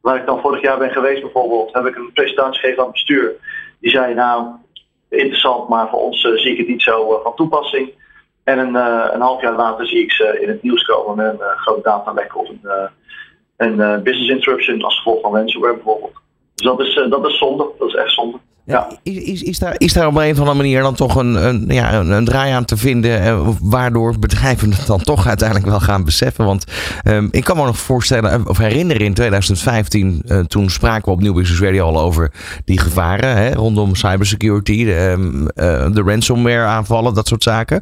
waar 0.00 0.16
ik 0.16 0.26
dan 0.26 0.40
vorig 0.40 0.60
jaar 0.60 0.78
ben 0.78 0.90
geweest 0.90 1.22
bijvoorbeeld, 1.22 1.72
heb 1.72 1.86
ik 1.86 1.96
een 1.96 2.12
presentatie 2.12 2.60
gegeven 2.60 2.78
aan 2.78 2.84
het 2.84 2.92
bestuur. 2.92 3.32
Die 3.80 3.90
zei 3.90 4.14
nou, 4.14 4.46
interessant, 5.08 5.68
maar 5.68 5.88
voor 5.88 6.00
ons 6.00 6.20
zie 6.20 6.52
ik 6.52 6.58
het 6.58 6.68
niet 6.68 6.82
zo 6.82 7.20
van 7.22 7.34
toepassing. 7.34 7.92
En 8.44 8.58
een, 8.58 8.74
een, 9.14 9.20
half 9.20 9.40
jaar 9.40 9.56
later 9.56 9.86
zie 9.86 10.02
ik 10.02 10.12
ze 10.12 10.40
in 10.40 10.48
het 10.48 10.62
nieuws 10.62 10.84
komen 10.84 11.16
met 11.16 11.40
een 11.40 11.58
groot 11.58 11.84
datalek 11.84 12.36
of 12.36 12.48
een, 12.48 13.00
een 13.56 14.02
business 14.02 14.30
interruption 14.30 14.82
als 14.82 14.96
gevolg 14.96 15.20
van 15.20 15.36
ransomware 15.36 15.74
bijvoorbeeld. 15.74 16.20
Dus 16.60 16.68
dat 16.68 16.80
is, 16.80 17.10
dat 17.10 17.26
is 17.26 17.38
zonde, 17.38 17.70
dat 17.78 17.88
is 17.88 17.94
echt 17.94 18.12
zonde. 18.12 18.29
Ja. 18.70 18.88
Is, 19.02 19.16
is, 19.16 19.42
is, 19.42 19.58
daar, 19.58 19.74
is 19.78 19.92
daar 19.92 20.06
op 20.06 20.16
een 20.16 20.30
of 20.30 20.38
andere 20.38 20.56
manier 20.56 20.82
dan 20.82 20.94
toch 20.94 21.14
een, 21.14 21.46
een, 21.46 21.64
ja, 21.68 21.94
een, 21.94 22.10
een 22.10 22.24
draai 22.24 22.52
aan 22.52 22.64
te 22.64 22.76
vinden, 22.76 23.20
eh, 23.20 23.48
waardoor 23.60 24.18
bedrijven 24.18 24.72
het 24.72 24.86
dan 24.86 25.00
toch 25.00 25.26
uiteindelijk 25.26 25.68
wel 25.68 25.80
gaan 25.80 26.04
beseffen? 26.04 26.44
Want 26.44 26.64
um, 27.04 27.28
ik 27.30 27.44
kan 27.44 27.56
me 27.56 27.64
nog 27.64 27.78
voorstellen, 27.78 28.48
of 28.48 28.58
herinneren 28.58 29.06
in 29.06 29.14
2015, 29.14 30.22
uh, 30.26 30.38
toen 30.38 30.70
spraken 30.70 31.04
we 31.04 31.10
op 31.10 31.20
Nieuw 31.20 31.34
Business 31.34 31.62
Radio 31.62 31.86
al 31.86 32.00
over 32.00 32.32
die 32.64 32.78
gevaren 32.78 33.36
hè, 33.36 33.52
rondom 33.52 33.94
cybersecurity, 33.94 34.84
de, 34.84 35.14
uh, 35.54 35.94
de 35.94 36.02
ransomware 36.02 36.64
aanvallen, 36.64 37.14
dat 37.14 37.28
soort 37.28 37.42
zaken. 37.42 37.80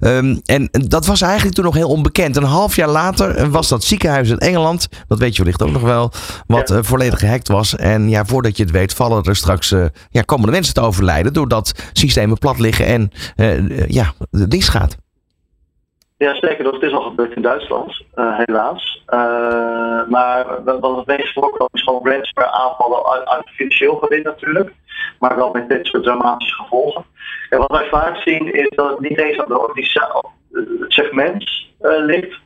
Um, 0.00 0.40
en 0.44 0.68
dat 0.70 1.06
was 1.06 1.20
eigenlijk 1.20 1.54
toen 1.54 1.64
nog 1.64 1.74
heel 1.74 1.88
onbekend. 1.88 2.36
Een 2.36 2.42
half 2.42 2.76
jaar 2.76 2.88
later 2.88 3.50
was 3.50 3.68
dat 3.68 3.84
ziekenhuis 3.84 4.28
in 4.28 4.38
Engeland, 4.38 4.88
dat 5.08 5.18
weet 5.18 5.36
je 5.36 5.42
wellicht 5.42 5.62
ook 5.62 5.72
nog 5.72 5.82
wel, 5.82 6.12
wat 6.46 6.68
ja. 6.68 6.82
volledig 6.82 7.18
gehackt 7.18 7.48
was. 7.48 7.76
En 7.76 8.08
ja, 8.08 8.24
voordat 8.24 8.56
je 8.56 8.62
het 8.62 8.72
weet, 8.72 8.94
vallen 8.94 9.22
er 9.22 9.36
straks 9.36 9.74
ja, 10.10 10.22
komen 10.30 10.46
de 10.46 10.52
mensen 10.52 10.74
te 10.74 10.80
overlijden 10.80 11.32
doordat 11.32 11.90
systemen 11.92 12.38
plat 12.38 12.58
liggen 12.58 12.86
en 12.86 13.10
uh, 13.36 13.88
ja, 13.88 14.12
dicht 14.30 14.68
gaat. 14.68 14.96
Ja, 16.16 16.34
zeker. 16.34 16.64
Dat 16.64 16.82
is 16.82 16.92
al 16.92 17.02
gebeurd 17.02 17.36
in 17.36 17.42
Duitsland, 17.42 18.02
uh, 18.14 18.38
helaas. 18.38 19.02
Maar 20.08 20.46
wat 20.80 20.96
het 20.96 21.06
meest 21.06 21.32
voorkomt 21.32 21.74
is 21.74 21.82
gewoon 21.82 22.06
ransomware 22.06 22.50
aanvallen 22.50 23.06
uit, 23.06 23.28
uit 23.28 23.50
financieel 23.50 23.96
gewin 23.96 24.22
natuurlijk. 24.22 24.72
Maar 25.18 25.36
wel 25.36 25.50
met 25.52 25.68
dit 25.68 25.86
soort 25.86 26.02
dramatische 26.02 26.54
gevolgen. 26.54 27.04
En 27.50 27.58
wat 27.58 27.70
wij 27.70 27.88
vaak 27.88 28.16
zien 28.16 28.54
is 28.54 28.70
dat 28.74 28.90
het 28.90 29.00
niet 29.00 29.18
eens 29.18 29.38
aan 29.38 29.48
de 29.48 29.70
het 30.52 30.92
segment 30.92 31.50
ligt 31.80 32.38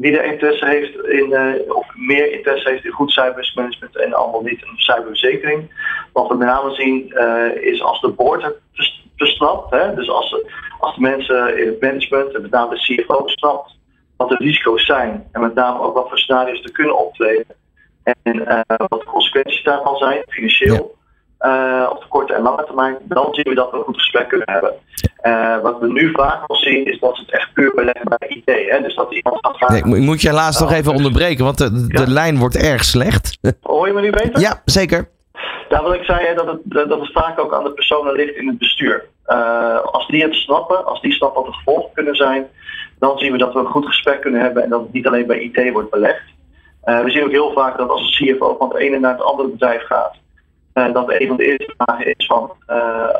wie 0.00 0.18
er 0.18 0.24
interesse 0.24 0.66
heeft 0.66 0.94
in, 0.94 1.30
uh, 1.30 1.76
of 1.76 1.86
meer 1.94 2.32
interesse 2.32 2.68
heeft 2.68 2.84
in 2.84 2.90
goed 2.90 3.10
cybermanagement 3.10 3.96
en 3.96 4.12
allemaal 4.12 4.42
niet 4.42 4.62
een 4.62 4.76
cyberverzekering. 4.76 5.70
Wat 6.12 6.28
we 6.28 6.34
met 6.34 6.48
name 6.48 6.74
zien 6.74 7.12
uh, 7.14 7.72
is 7.72 7.82
als 7.82 8.00
de 8.00 8.08
board 8.08 8.42
het 8.42 8.58
versnapt, 9.16 9.70
hè, 9.70 9.94
dus 9.94 10.10
als, 10.10 10.44
als 10.78 10.94
de 10.94 11.00
mensen 11.00 11.58
in 11.58 11.66
het 11.66 11.80
management 11.80 12.34
en 12.34 12.42
met 12.42 12.50
name 12.50 12.74
de 12.74 13.02
CFO 13.02 13.22
snapt 13.26 13.78
wat 14.16 14.28
de 14.28 14.36
risico's 14.36 14.86
zijn 14.86 15.28
en 15.32 15.40
met 15.40 15.54
name 15.54 15.80
ook 15.80 15.94
wat 15.94 16.08
voor 16.08 16.18
scenario's 16.18 16.62
er 16.62 16.72
kunnen 16.72 16.98
optreden 16.98 17.46
en 18.02 18.36
uh, 18.36 18.60
wat 18.66 19.00
de 19.00 19.06
consequenties 19.06 19.62
daarvan 19.62 19.96
zijn, 19.96 20.22
financieel. 20.28 20.98
Ja. 21.40 21.88
op 21.90 22.00
de 22.00 22.08
korte 22.08 22.34
en 22.34 22.42
lange 22.42 22.64
termijn, 22.64 22.96
dan 23.02 23.28
zien 23.30 23.44
we 23.44 23.54
dat 23.54 23.70
we 23.70 23.76
een 23.76 23.84
goed 23.84 23.98
gesprek 23.98 24.28
kunnen 24.28 24.50
hebben. 24.50 24.72
Uh, 25.22 25.62
wat 25.62 25.80
we 25.80 25.92
nu 25.92 26.10
vaak 26.12 26.42
al 26.46 26.56
zien 26.56 26.84
is 26.84 26.98
dat 27.00 27.16
het 27.16 27.30
echt 27.30 27.52
puur 27.52 27.72
beleggen 27.74 28.16
bij 28.18 28.28
IT. 28.28 28.70
Hè? 28.70 28.82
Dus 28.82 28.94
dat 28.94 29.12
iemand 29.12 29.38
gaat 29.40 29.56
vragen. 29.56 29.90
Nee, 29.90 30.00
moet 30.00 30.20
je 30.20 30.28
helaas 30.28 30.60
nog 30.60 30.72
even 30.72 30.94
onderbreken, 30.94 31.44
want 31.44 31.58
de, 31.58 31.86
de 31.86 32.00
ja. 32.00 32.06
lijn 32.06 32.38
wordt 32.38 32.56
erg 32.56 32.84
slecht. 32.84 33.38
Hoor 33.62 33.86
je 33.86 33.92
me 33.92 34.00
nu 34.00 34.10
beter? 34.10 34.40
Ja, 34.40 34.62
zeker. 34.64 35.08
Ja, 35.68 35.82
wat 35.82 35.94
ik 35.94 36.06
hè, 36.06 36.34
dat, 36.34 36.46
het, 36.46 36.88
dat 36.88 37.00
het 37.00 37.12
vaak 37.12 37.40
ook 37.40 37.54
aan 37.54 37.64
de 37.64 37.72
personen 37.72 38.12
ligt 38.12 38.34
in 38.34 38.48
het 38.48 38.58
bestuur. 38.58 39.04
Uh, 39.26 39.80
als 39.80 40.06
die 40.06 40.22
het 40.22 40.34
snappen, 40.34 40.84
als 40.84 41.00
die 41.00 41.12
snappen 41.12 41.42
wat 41.42 41.52
de 41.52 41.58
gevolgen 41.58 41.90
kunnen 41.94 42.14
zijn, 42.14 42.46
dan 42.98 43.18
zien 43.18 43.32
we 43.32 43.38
dat 43.38 43.52
we 43.52 43.58
een 43.58 43.66
goed 43.66 43.86
gesprek 43.86 44.20
kunnen 44.20 44.40
hebben 44.40 44.62
en 44.62 44.68
dat 44.68 44.80
het 44.80 44.92
niet 44.92 45.06
alleen 45.06 45.26
bij 45.26 45.40
IT 45.40 45.72
wordt 45.72 45.90
belegd. 45.90 46.22
Uh, 46.84 47.00
we 47.00 47.10
zien 47.10 47.24
ook 47.24 47.30
heel 47.30 47.52
vaak 47.52 47.78
dat 47.78 47.88
als 47.88 48.00
een 48.00 48.34
CFO 48.34 48.56
van 48.58 48.68
het 48.68 48.78
ene 48.78 48.98
naar 48.98 49.12
het 49.12 49.22
andere 49.22 49.48
bedrijf 49.48 49.82
gaat, 49.86 50.14
dat 50.72 51.10
een 51.10 51.28
van 51.28 51.36
de 51.36 51.44
eerste 51.44 51.74
vragen 51.76 52.06
is 52.06 52.26
van 52.26 52.50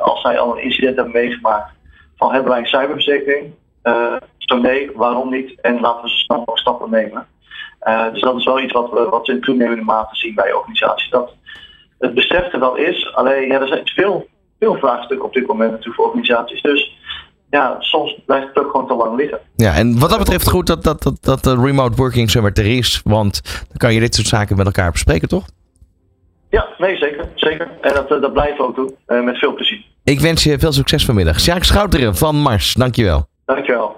als 0.01 0.21
zij 0.21 0.39
al 0.39 0.53
een 0.57 0.63
incident 0.63 0.97
hebben 0.97 1.15
meegemaakt, 1.15 1.73
van 2.17 2.33
hebben 2.33 2.51
wij 2.51 2.61
een 2.61 2.67
cyberverzekering? 2.67 3.55
Uh, 3.83 4.17
zo 4.39 4.57
nee, 4.57 4.91
waarom 4.95 5.31
niet? 5.31 5.61
En 5.61 5.81
laten 5.81 6.03
we 6.03 6.09
zo 6.09 6.17
snel 6.17 6.39
mogelijk 6.39 6.61
stappen 6.61 6.91
nemen. 6.91 7.27
Dus 8.13 8.21
dat 8.21 8.37
is 8.37 8.45
wel 8.45 8.61
iets 8.61 8.73
wat 8.73 8.91
we, 8.91 9.09
wat 9.11 9.27
we 9.27 9.33
in 9.33 9.41
toenemende 9.41 9.85
mate 9.85 10.17
zien 10.17 10.35
bij 10.35 10.53
organisaties. 10.53 11.11
Dat 11.11 11.35
het 11.99 12.15
besef 12.15 12.51
wel 12.51 12.77
is, 12.77 13.15
alleen 13.15 13.49
ja, 13.49 13.61
er 13.61 13.69
zijn 13.69 13.87
veel, 13.87 14.27
veel 14.59 14.75
vraagstukken 14.75 15.27
op 15.27 15.33
dit 15.33 15.47
moment 15.47 15.71
natuurlijk 15.71 15.97
voor 15.97 16.07
organisaties. 16.07 16.63
Dus 16.63 16.99
ja, 17.51 17.77
soms 17.79 18.19
blijft 18.27 18.47
het 18.47 18.59
ook 18.59 18.71
gewoon 18.71 18.87
te 18.87 18.95
lang 18.95 19.17
liggen. 19.17 19.41
Ja, 19.57 19.75
en 19.75 19.99
wat 19.99 20.11
dat 20.11 20.19
betreft 20.19 20.49
goed 20.49 20.67
dat, 20.67 20.83
dat, 20.83 21.03
dat, 21.03 21.19
dat 21.21 21.45
de 21.45 21.61
remote 21.61 21.97
working 21.97 22.31
zomaar 22.31 22.53
er 22.53 22.77
is. 22.77 23.01
Want 23.05 23.65
dan 23.69 23.77
kan 23.77 23.95
je 23.95 24.01
dit 24.01 24.15
soort 24.15 24.27
zaken 24.27 24.57
met 24.57 24.67
elkaar 24.67 24.93
bespreken, 24.93 25.29
toch? 25.29 25.45
Ja, 26.51 26.69
nee, 26.79 26.97
zeker. 26.97 27.29
zeker. 27.35 27.69
En 27.81 27.95
dat, 27.95 28.09
dat 28.09 28.33
blijven 28.33 28.57
we 28.57 28.63
ook 28.63 28.77
doen. 28.77 28.95
Uh, 29.09 29.25
met 29.25 29.39
veel 29.39 29.55
plezier. 29.55 29.83
Ik 30.05 30.21
wens 30.21 30.45
je 30.45 30.59
veel 30.59 30.73
succes 30.73 31.05
vanmiddag. 31.05 31.41
Sjaak 31.41 31.65
Schouteren 31.65 32.17
van 32.17 32.37
Mars, 32.37 32.75
dankjewel. 32.75 33.27
Dankjewel. 33.45 33.97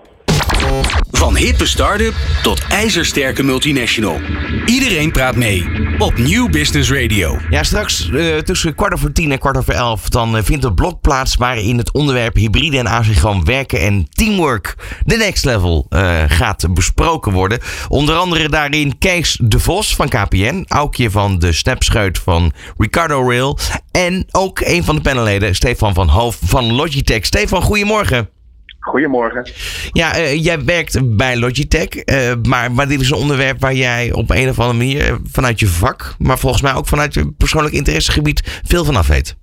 Van 1.10 1.36
hippe 1.36 1.66
start-up 1.66 2.14
tot 2.42 2.66
ijzersterke 2.68 3.42
multinational. 3.42 4.20
Iedereen 4.66 5.12
praat 5.12 5.36
mee 5.36 5.64
op 5.98 6.18
Nieuw 6.18 6.48
Business 6.48 6.90
Radio. 6.90 7.38
Ja, 7.50 7.62
straks 7.62 8.08
uh, 8.08 8.38
tussen 8.38 8.74
kwart 8.74 8.92
over 8.92 9.12
tien 9.12 9.32
en 9.32 9.38
kwart 9.38 9.56
over 9.56 9.74
elf... 9.74 10.08
dan 10.08 10.36
uh, 10.36 10.42
vindt 10.42 10.64
een 10.64 10.74
blok 10.74 11.00
plaats 11.00 11.36
waarin 11.36 11.78
het 11.78 11.92
onderwerp 11.92 12.34
hybride 12.34 12.78
en 12.78 12.86
asynchroon 12.86 13.44
werken... 13.44 13.80
en 13.80 14.06
teamwork, 14.08 14.76
de 15.04 15.16
next 15.16 15.44
level, 15.44 15.86
uh, 15.90 16.22
gaat 16.26 16.66
besproken 16.74 17.32
worden. 17.32 17.58
Onder 17.88 18.16
andere 18.16 18.48
daarin 18.48 18.98
Kees 18.98 19.38
de 19.42 19.58
Vos 19.58 19.94
van 19.94 20.08
KPN... 20.08 20.64
Aukje 20.68 21.10
van 21.10 21.38
de 21.38 21.52
Snapscheut 21.52 22.18
van 22.18 22.52
Ricardo 22.76 23.28
Rail... 23.28 23.58
en 23.90 24.26
ook 24.30 24.60
een 24.60 24.84
van 24.84 24.94
de 24.94 25.00
panelleden, 25.00 25.54
Stefan 25.54 25.94
van 25.94 26.08
Hoof 26.08 26.38
van 26.44 26.72
Logitech. 26.72 27.24
Stefan, 27.24 27.62
goedemorgen. 27.62 28.41
Goedemorgen. 28.82 29.50
Ja, 29.92 30.18
uh, 30.18 30.44
jij 30.44 30.64
werkt 30.64 31.16
bij 31.16 31.38
Logitech, 31.38 31.88
uh, 31.88 32.32
maar, 32.48 32.72
maar 32.72 32.88
dit 32.88 33.00
is 33.00 33.10
een 33.10 33.16
onderwerp 33.16 33.60
waar 33.60 33.74
jij 33.74 34.12
op 34.12 34.30
een 34.30 34.48
of 34.48 34.58
andere 34.58 34.78
manier 34.78 35.18
vanuit 35.24 35.60
je 35.60 35.66
vak, 35.66 36.14
maar 36.18 36.38
volgens 36.38 36.62
mij 36.62 36.74
ook 36.74 36.86
vanuit 36.86 37.14
je 37.14 37.32
persoonlijk 37.32 37.74
interessegebied 37.74 38.60
veel 38.66 38.84
van 38.84 38.96
af 38.96 39.08
weet. 39.08 39.36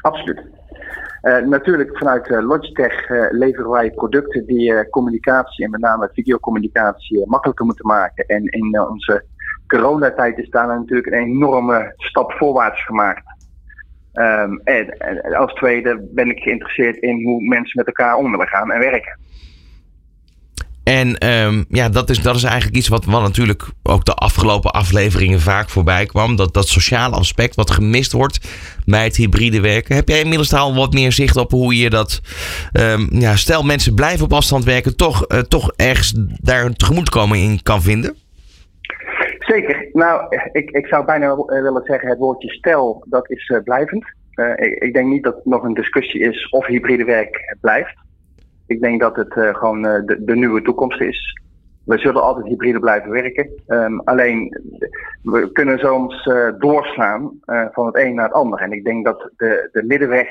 Absoluut. 0.00 0.40
Uh, 1.22 1.38
natuurlijk, 1.38 1.98
vanuit 1.98 2.28
Logitech 2.28 3.08
leveren 3.30 3.70
wij 3.70 3.90
producten 3.90 4.46
die 4.46 4.88
communicatie 4.90 5.64
en 5.64 5.70
met 5.70 5.80
name 5.80 6.10
videocommunicatie 6.12 7.26
makkelijker 7.26 7.66
moeten 7.66 7.86
maken. 7.86 8.26
En 8.26 8.44
in 8.44 8.80
onze 8.80 9.24
coronatijd 9.66 10.38
is 10.38 10.50
daar 10.50 10.66
natuurlijk 10.66 11.06
een 11.06 11.22
enorme 11.22 11.92
stap 11.96 12.32
voorwaarts 12.32 12.84
gemaakt. 12.84 13.22
Um, 14.14 14.60
en, 14.64 15.36
als 15.36 15.52
tweede 15.52 16.08
ben 16.14 16.30
ik 16.30 16.38
geïnteresseerd 16.38 16.96
in 16.96 17.22
hoe 17.24 17.42
mensen 17.48 17.72
met 17.76 17.86
elkaar 17.86 18.16
om 18.16 18.30
willen 18.30 18.48
gaan 18.48 18.70
en 18.70 18.78
werken. 18.78 19.18
En 20.84 21.18
ehm, 21.18 21.64
ja, 21.68 21.88
dat 21.88 22.10
is, 22.10 22.22
dat 22.22 22.36
is 22.36 22.42
eigenlijk 22.42 22.76
iets 22.76 22.88
wat, 22.88 23.04
wat 23.04 23.22
natuurlijk 23.22 23.68
ook 23.82 24.04
de 24.04 24.14
afgelopen 24.14 24.70
afleveringen 24.70 25.40
vaak 25.40 25.68
voorbij 25.68 26.06
kwam. 26.06 26.36
Dat, 26.36 26.54
dat 26.54 26.68
sociale 26.68 27.16
aspect 27.16 27.54
wat 27.54 27.70
gemist 27.70 28.12
wordt 28.12 28.48
bij 28.84 29.04
het 29.04 29.16
hybride 29.16 29.60
werken. 29.60 29.94
Heb 29.94 30.08
jij 30.08 30.20
inmiddels 30.20 30.52
al 30.52 30.74
wat 30.74 30.92
meer 30.92 31.12
zicht 31.12 31.36
op 31.36 31.50
hoe 31.50 31.76
je 31.76 31.90
dat... 31.90 32.20
ehm, 32.72 33.06
ja, 33.18 33.36
stel 33.36 33.62
mensen 33.62 33.94
blijven 33.94 34.24
op 34.24 34.32
afstand 34.32 34.64
werken, 34.64 34.96
toch, 34.96 35.26
eh, 35.26 35.38
toch 35.38 35.72
ergens 35.76 36.12
daar 36.40 36.72
tegemoetkoming 36.72 37.50
in 37.50 37.62
kan 37.62 37.82
vinden? 37.82 38.16
Zeker. 39.46 39.88
Nou, 39.92 40.36
ik, 40.52 40.70
ik 40.70 40.86
zou 40.86 41.04
bijna 41.04 41.30
eh, 41.30 41.62
willen 41.62 41.84
zeggen, 41.84 42.08
het 42.08 42.18
woordje 42.18 42.50
stel, 42.50 43.04
dat 43.08 43.30
is 43.30 43.48
eh, 43.48 43.62
blijvend. 43.62 44.04
Eh, 44.30 44.52
ik, 44.58 44.92
denk 44.92 45.08
niet 45.08 45.22
dat 45.22 45.34
het 45.34 45.44
nog 45.44 45.62
een 45.62 45.74
discussie 45.74 46.20
is 46.20 46.48
of 46.48 46.66
hybride 46.66 47.04
werk 47.04 47.56
blijft. 47.60 47.94
Ik 48.66 48.80
denk 48.80 49.00
dat 49.00 49.16
het 49.16 49.32
gewoon 49.32 49.82
de, 49.82 50.16
de 50.24 50.36
nieuwe 50.36 50.62
toekomst 50.62 51.00
is. 51.00 51.40
We 51.84 51.98
zullen 51.98 52.22
altijd 52.22 52.46
hybride 52.46 52.80
blijven 52.80 53.10
werken. 53.10 53.50
Ehm, 53.66 53.98
alleen, 53.98 54.60
we 55.22 55.52
kunnen 55.52 55.78
soms 55.78 56.24
doorslaan 56.58 57.30
van 57.72 57.86
het 57.86 57.96
een 57.96 58.14
naar 58.14 58.24
het 58.24 58.34
ander. 58.34 58.60
En 58.60 58.72
ik 58.72 58.84
denk 58.84 59.04
dat 59.04 59.30
de, 59.36 59.68
de 59.72 59.82
middenweg 59.82 60.28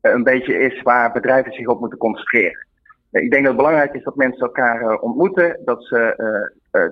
een 0.00 0.22
beetje 0.22 0.58
is 0.58 0.82
waar 0.82 1.12
bedrijven 1.12 1.52
zich 1.52 1.66
op 1.66 1.80
moeten 1.80 1.98
concentreren. 1.98 2.66
Ik 3.10 3.30
denk 3.30 3.44
dat 3.44 3.52
het 3.52 3.56
belangrijk 3.56 3.94
is 3.94 4.04
dat 4.04 4.16
mensen 4.16 4.46
elkaar 4.46 4.98
ontmoeten, 4.98 5.60
dat 5.64 5.84
ze 5.84 6.14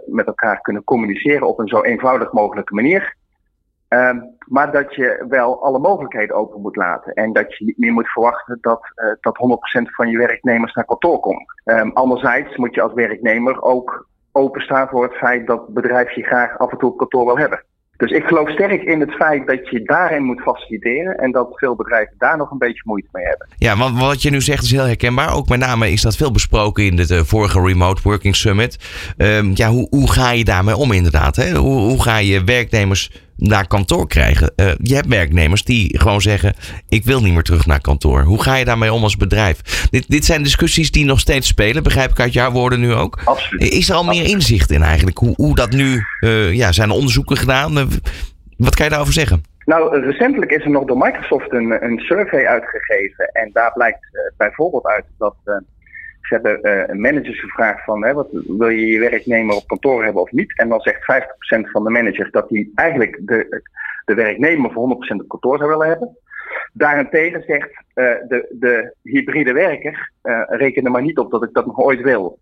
met 0.07 0.27
elkaar 0.27 0.61
kunnen 0.61 0.85
communiceren 0.85 1.49
op 1.49 1.59
een 1.59 1.69
zo 1.69 1.83
eenvoudig 1.83 2.33
mogelijke 2.33 2.75
manier. 2.75 3.15
Ehm, 3.89 4.21
maar 4.47 4.73
dat 4.73 4.95
je 4.95 5.25
wel 5.29 5.63
alle 5.63 5.79
mogelijkheden 5.79 6.37
open 6.37 6.61
moet 6.61 6.77
laten. 6.77 7.13
En 7.15 7.33
dat 7.33 7.57
je 7.57 7.65
niet 7.65 7.79
meer 7.79 7.93
moet 7.93 8.09
verwachten 8.09 8.59
dat, 8.61 8.81
eh, 8.95 9.07
dat 9.21 9.37
100% 9.37 9.95
van 9.95 10.09
je 10.09 10.19
werknemers 10.19 10.75
naar 10.75 10.85
kantoor 10.85 11.21
komt. 11.21 11.63
Ehm, 11.65 11.89
anderzijds 11.89 12.57
moet 12.57 12.75
je 12.75 12.83
als 12.83 12.93
werknemer 12.93 13.63
ook 13.63 14.09
openstaan 14.33 14.89
voor 14.89 15.03
het 15.03 15.15
feit 15.15 15.47
dat 15.47 15.69
bedrijf 15.69 16.11
je 16.15 16.23
graag 16.23 16.59
af 16.59 16.71
en 16.73 16.79
toe 16.79 16.91
op 16.91 16.99
kantoor 16.99 17.25
wil 17.25 17.39
hebben. 17.39 17.63
Dus 18.01 18.11
ik 18.11 18.25
geloof 18.25 18.51
sterk 18.51 18.83
in 18.83 19.01
het 19.01 19.13
feit 19.13 19.47
dat 19.47 19.69
je 19.69 19.83
daarin 19.83 20.23
moet 20.23 20.41
faciliteren 20.41 21.17
en 21.17 21.33
dat 21.33 21.49
veel 21.55 21.75
bedrijven 21.75 22.15
daar 22.19 22.37
nog 22.37 22.51
een 22.51 22.59
beetje 22.59 22.83
moeite 22.85 23.09
mee 23.13 23.25
hebben. 23.25 23.47
Ja, 23.59 23.77
want 23.77 24.01
wat 24.01 24.23
je 24.23 24.31
nu 24.31 24.41
zegt 24.41 24.63
is 24.63 24.71
heel 24.71 24.85
herkenbaar. 24.85 25.35
Ook 25.35 25.49
met 25.49 25.59
name 25.59 25.91
is 25.91 26.03
dat 26.03 26.17
veel 26.17 26.31
besproken 26.31 26.85
in 26.85 26.97
de 26.97 27.25
vorige 27.25 27.61
Remote 27.61 28.03
Working 28.03 28.37
Summit. 28.37 28.79
Ehm, 29.17 29.51
ja, 29.55 29.69
hoe, 29.69 29.87
hoe 29.91 30.11
ga 30.11 30.31
je 30.31 30.45
daarmee 30.45 30.77
om 30.77 30.93
inderdaad? 30.93 31.37
Hè? 31.37 31.55
Hoe, 31.55 31.81
hoe 31.81 32.03
ga 32.03 32.17
je 32.17 32.45
werknemers 32.45 33.11
naar 33.41 33.67
kantoor 33.67 34.07
krijgen? 34.07 34.53
Eh, 34.57 34.73
je 34.83 34.95
hebt 34.95 35.07
werknemers 35.07 35.65
die 35.65 35.99
gewoon 35.99 36.21
zeggen, 36.21 36.55
ik 36.89 37.05
wil 37.05 37.21
niet 37.23 37.33
meer 37.33 37.43
terug 37.43 37.67
naar 37.67 37.81
kantoor. 37.81 38.23
Hoe 38.23 38.43
ga 38.43 38.55
je 38.55 38.65
daarmee 38.65 38.93
om 38.93 39.03
als 39.03 39.17
bedrijf? 39.17 39.87
Dit, 39.91 40.09
dit 40.09 40.25
zijn 40.25 40.43
discussies 40.43 40.91
die 40.91 41.05
nog 41.05 41.21
steeds 41.21 41.47
spelen, 41.47 41.83
begrijp 41.83 42.11
ik 42.11 42.21
uit 42.21 42.33
jouw 42.33 42.51
woorden 42.51 42.81
nu 42.81 42.95
ook. 42.95 43.19
Absoluut. 43.25 43.73
Is 43.73 43.89
er 43.89 43.95
al 43.95 44.05
meer 44.05 44.25
inzicht 44.25 44.71
in 44.71 44.83
eigenlijk? 44.83 45.19
Hoe, 45.19 45.35
hoe 45.37 45.55
dat 45.55 45.71
nu, 45.71 46.03
eh, 46.21 46.53
ja, 46.53 46.73
zijn 46.73 46.89
er 46.89 46.95
onderzoeken 46.95 47.37
gedaan? 47.37 47.79
Eh, 47.79 47.85
wat 48.57 48.75
kan 48.75 48.85
je 48.85 48.91
daarover 48.91 49.15
zeggen? 49.15 49.43
Nou, 49.65 50.01
recentelijk 50.01 50.51
is 50.51 50.65
er 50.65 50.71
nog 50.71 50.85
door 50.85 50.99
Microsoft 50.99 51.53
een, 51.53 51.85
een 51.85 51.99
survey 51.99 52.47
uitgegeven. 52.47 53.29
En 53.33 53.51
daar 53.53 53.73
blijkt 53.73 54.33
bijvoorbeeld 54.37 54.87
uit 54.87 55.05
dat 55.19 55.35
ze 56.31 56.39
hebben 56.43 56.63
eh, 56.63 56.95
managers 56.97 57.41
gevraagd 57.41 57.85
van 57.85 58.05
hè, 58.05 58.13
wat, 58.13 58.29
wil 58.31 58.69
je 58.69 58.87
je 58.87 58.99
werknemer 58.99 59.55
op 59.55 59.67
kantoor 59.67 60.05
hebben 60.05 60.23
of 60.23 60.31
niet? 60.31 60.59
En 60.59 60.69
dan 60.69 60.81
zegt 60.81 61.27
50% 61.59 61.71
van 61.71 61.85
de 61.85 61.91
managers 61.91 62.31
dat 62.31 62.49
die 62.49 62.73
eigenlijk 62.75 63.21
de, 63.23 63.63
de 64.05 64.15
werknemer 64.15 64.73
voor 64.73 64.97
100% 65.13 65.17
op 65.17 65.29
kantoor 65.29 65.59
zou 65.59 65.71
willen 65.71 65.87
hebben. 65.87 66.17
Daarentegen 66.73 67.43
zegt 67.47 67.71
eh, 67.95 68.05
de, 68.29 68.47
de 68.51 68.95
hybride 69.03 69.53
werker, 69.53 70.13
eh, 70.23 70.43
reken 70.47 70.85
er 70.85 70.91
maar 70.91 71.03
niet 71.03 71.19
op 71.19 71.31
dat 71.31 71.43
ik 71.43 71.53
dat 71.53 71.67
nog 71.67 71.79
ooit 71.79 72.01
wil. 72.01 72.39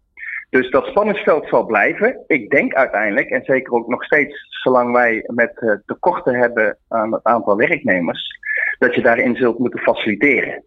Dus 0.50 0.70
dat 0.70 0.86
spanningsveld 0.86 1.48
zal 1.48 1.66
blijven. 1.66 2.24
Ik 2.26 2.50
denk 2.50 2.74
uiteindelijk, 2.74 3.30
en 3.30 3.44
zeker 3.44 3.72
ook 3.72 3.88
nog 3.88 4.04
steeds 4.04 4.46
zolang 4.62 4.92
wij 4.92 5.24
met 5.26 5.80
tekorten 5.86 6.34
hebben 6.34 6.78
aan 6.88 7.12
het 7.12 7.24
aantal 7.24 7.56
werknemers, 7.56 8.38
dat 8.78 8.94
je 8.94 9.02
daarin 9.02 9.36
zult 9.36 9.58
moeten 9.58 9.80
faciliteren. 9.80 10.62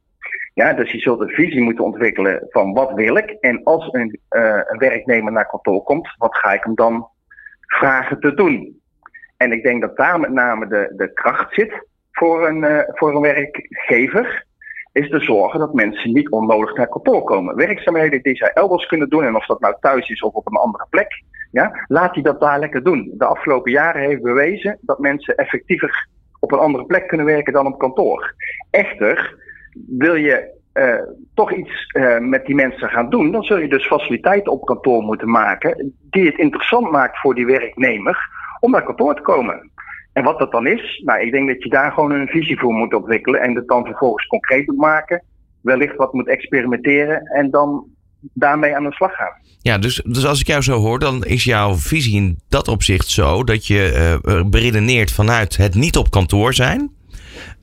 Ja, 0.53 0.73
dus 0.73 0.91
je 0.91 0.99
zult 0.99 1.19
een 1.19 1.29
visie 1.29 1.61
moeten 1.61 1.83
ontwikkelen 1.83 2.47
van 2.49 2.73
wat 2.73 2.93
wil 2.93 3.15
ik. 3.15 3.29
En 3.29 3.63
als 3.63 3.87
een, 3.91 4.19
eh, 4.29 4.59
een 4.63 4.77
werknemer 4.77 5.31
naar 5.31 5.47
kantoor 5.47 5.83
komt, 5.83 6.13
wat 6.17 6.35
ga 6.35 6.53
ik 6.53 6.63
hem 6.63 6.75
dan 6.75 7.07
vragen 7.65 8.19
te 8.19 8.33
doen? 8.33 8.81
En 9.37 9.51
ik 9.51 9.63
denk 9.63 9.81
dat 9.81 9.97
daar 9.97 10.19
met 10.19 10.31
name 10.31 10.67
de, 10.67 10.93
de 10.95 11.13
kracht 11.13 11.53
zit 11.53 11.87
voor 12.11 12.47
een, 12.47 12.63
eh, 12.63 12.79
voor 12.87 13.15
een 13.15 13.21
werkgever. 13.21 14.45
Is 14.91 15.09
te 15.09 15.19
zorgen 15.19 15.59
dat 15.59 15.73
mensen 15.73 16.13
niet 16.13 16.29
onnodig 16.29 16.75
naar 16.75 16.87
kantoor 16.87 17.23
komen. 17.23 17.55
Werkzaamheden 17.55 18.21
die 18.21 18.35
zij 18.35 18.51
elders 18.53 18.85
kunnen 18.85 19.09
doen, 19.09 19.23
en 19.23 19.35
of 19.35 19.45
dat 19.45 19.59
nou 19.59 19.75
thuis 19.79 20.09
is 20.09 20.21
of 20.21 20.33
op 20.33 20.47
een 20.47 20.57
andere 20.57 20.85
plek, 20.89 21.23
ja, 21.51 21.85
laat 21.87 22.13
die 22.13 22.23
dat 22.23 22.39
daar 22.39 22.59
lekker 22.59 22.83
doen. 22.83 23.11
De 23.17 23.25
afgelopen 23.25 23.71
jaren 23.71 24.01
heeft 24.01 24.21
bewezen 24.21 24.77
dat 24.81 24.99
mensen 24.99 25.35
effectiever 25.35 26.07
op 26.39 26.51
een 26.51 26.59
andere 26.59 26.85
plek 26.85 27.07
kunnen 27.07 27.25
werken 27.25 27.53
dan 27.53 27.67
op 27.67 27.79
kantoor. 27.79 28.33
Echter, 28.69 29.35
wil 29.87 30.15
je 30.15 30.59
eh, 30.73 30.95
toch 31.33 31.53
iets 31.53 31.85
eh, 31.87 32.17
met 32.17 32.45
die 32.45 32.55
mensen 32.55 32.89
gaan 32.89 33.09
doen, 33.09 33.31
dan 33.31 33.43
zul 33.43 33.57
je 33.57 33.67
dus 33.67 33.87
faciliteiten 33.87 34.51
op 34.51 34.65
kantoor 34.65 35.03
moeten 35.03 35.29
maken 35.29 35.93
die 36.09 36.25
het 36.25 36.37
interessant 36.37 36.91
maakt 36.91 37.19
voor 37.19 37.35
die 37.35 37.45
werknemer 37.45 38.29
om 38.59 38.71
naar 38.71 38.83
kantoor 38.83 39.15
te 39.15 39.21
komen. 39.21 39.71
En 40.13 40.23
wat 40.23 40.39
dat 40.39 40.51
dan 40.51 40.67
is, 40.67 41.01
nou, 41.05 41.21
ik 41.21 41.31
denk 41.31 41.47
dat 41.47 41.63
je 41.63 41.69
daar 41.69 41.91
gewoon 41.91 42.11
een 42.11 42.27
visie 42.27 42.59
voor 42.59 42.73
moet 42.73 42.93
ontwikkelen 42.93 43.41
en 43.41 43.55
het 43.55 43.67
dan 43.67 43.85
vervolgens 43.85 44.27
concreet 44.27 44.67
moet 44.67 44.77
maken, 44.77 45.23
wellicht 45.61 45.95
wat 45.95 46.13
moet 46.13 46.27
experimenteren 46.27 47.25
en 47.25 47.49
dan 47.49 47.85
daarmee 48.33 48.75
aan 48.75 48.83
de 48.83 48.93
slag 48.93 49.15
gaan. 49.15 49.33
Ja, 49.61 49.77
dus, 49.77 50.01
dus 50.05 50.25
als 50.25 50.39
ik 50.39 50.47
jou 50.47 50.61
zo 50.61 50.77
hoor, 50.77 50.99
dan 50.99 51.23
is 51.23 51.43
jouw 51.43 51.75
visie 51.75 52.15
in 52.15 52.39
dat 52.49 52.67
opzicht 52.67 53.07
zo 53.07 53.43
dat 53.43 53.67
je 53.67 54.19
eh, 54.23 54.41
beredeneert 54.49 55.11
vanuit 55.11 55.57
het 55.57 55.75
niet 55.75 55.97
op 55.97 56.11
kantoor 56.11 56.53
zijn. 56.53 56.91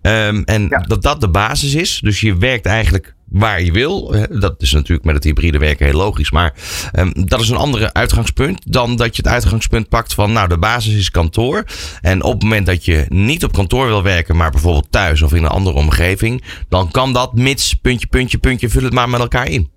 Ehm, 0.03 0.43
en 0.45 0.69
dat 0.87 1.03
dat 1.03 1.21
de 1.21 1.31
basis 1.31 1.75
is. 1.75 2.01
Dus 2.01 2.21
je 2.21 2.37
werkt 2.37 2.67
eigenlijk 2.67 3.15
waar 3.29 3.63
je 3.63 3.73
wil. 3.73 4.15
Dat 4.31 4.63
is 4.63 4.73
natuurlijk 4.73 5.05
met 5.05 5.15
het 5.15 5.25
hybride 5.25 5.59
werken 5.59 5.87
heel 5.87 5.97
logisch. 5.97 6.31
Maar 6.31 6.53
ehm, 6.93 7.11
dat 7.13 7.41
is 7.41 7.49
een 7.49 7.57
andere 7.57 7.93
uitgangspunt 7.93 8.73
dan 8.73 8.97
dat 8.97 9.17
je 9.17 9.23
het 9.23 9.33
uitgangspunt 9.33 9.89
pakt 9.89 10.15
van 10.15 10.33
nou 10.33 10.49
de 10.49 10.59
basis 10.59 10.97
is 10.97 11.11
kantoor. 11.11 11.65
En 12.01 12.23
op 12.23 12.33
het 12.33 12.43
moment 12.43 12.67
dat 12.67 12.85
je 12.85 13.05
niet 13.09 13.45
op 13.45 13.53
kantoor 13.53 13.87
wil 13.87 14.03
werken, 14.03 14.37
maar 14.37 14.51
bijvoorbeeld 14.51 14.93
thuis 14.93 15.23
of 15.23 15.35
in 15.35 15.43
een 15.43 15.49
andere 15.49 15.77
omgeving, 15.77 16.45
dan 16.69 16.91
kan 16.91 17.13
dat 17.13 17.35
mits 17.35 17.75
puntje, 17.75 18.07
puntje, 18.07 18.39
puntje, 18.39 18.69
vul 18.69 18.83
het 18.83 18.93
maar 18.93 19.09
met 19.09 19.21
elkaar 19.21 19.51
in. 19.51 19.71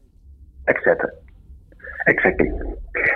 Exact. 0.63 1.19
Exactly. 2.03 2.51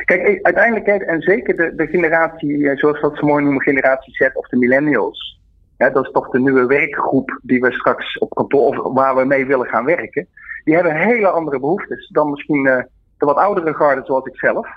Kijk, 0.06 0.40
uiteindelijk, 0.42 0.88
en 0.88 1.22
zeker 1.22 1.56
de, 1.56 1.74
de 1.76 1.88
generatie, 1.88 2.70
eh, 2.70 2.78
zoals 2.78 3.02
dat 3.02 3.18
zo 3.18 3.26
mooi 3.26 3.44
noemen, 3.44 3.62
generatie 3.62 4.14
Z 4.16 4.30
of 4.34 4.48
de 4.48 4.58
millennials. 4.58 5.40
Ja, 5.78 5.90
dat 5.90 6.06
is 6.06 6.12
toch 6.12 6.30
de 6.30 6.40
nieuwe 6.40 6.66
werkgroep 6.66 7.40
die 7.42 7.60
we 7.60 7.72
straks 7.72 8.18
op 8.18 8.36
kantoor, 8.36 8.84
of 8.84 8.94
waar 8.94 9.16
we 9.16 9.26
mee 9.26 9.46
willen 9.46 9.68
gaan 9.68 9.86
werken. 9.86 10.28
Die 10.64 10.74
hebben 10.74 10.96
hele 10.96 11.28
andere 11.28 11.60
behoeftes 11.60 12.08
dan 12.08 12.30
misschien 12.30 12.68
eh, 12.68 12.84
de 13.18 13.26
wat 13.26 13.36
oudere 13.36 13.74
garde 13.74 14.02
zoals 14.06 14.26
ik 14.26 14.36
zelf. 14.38 14.68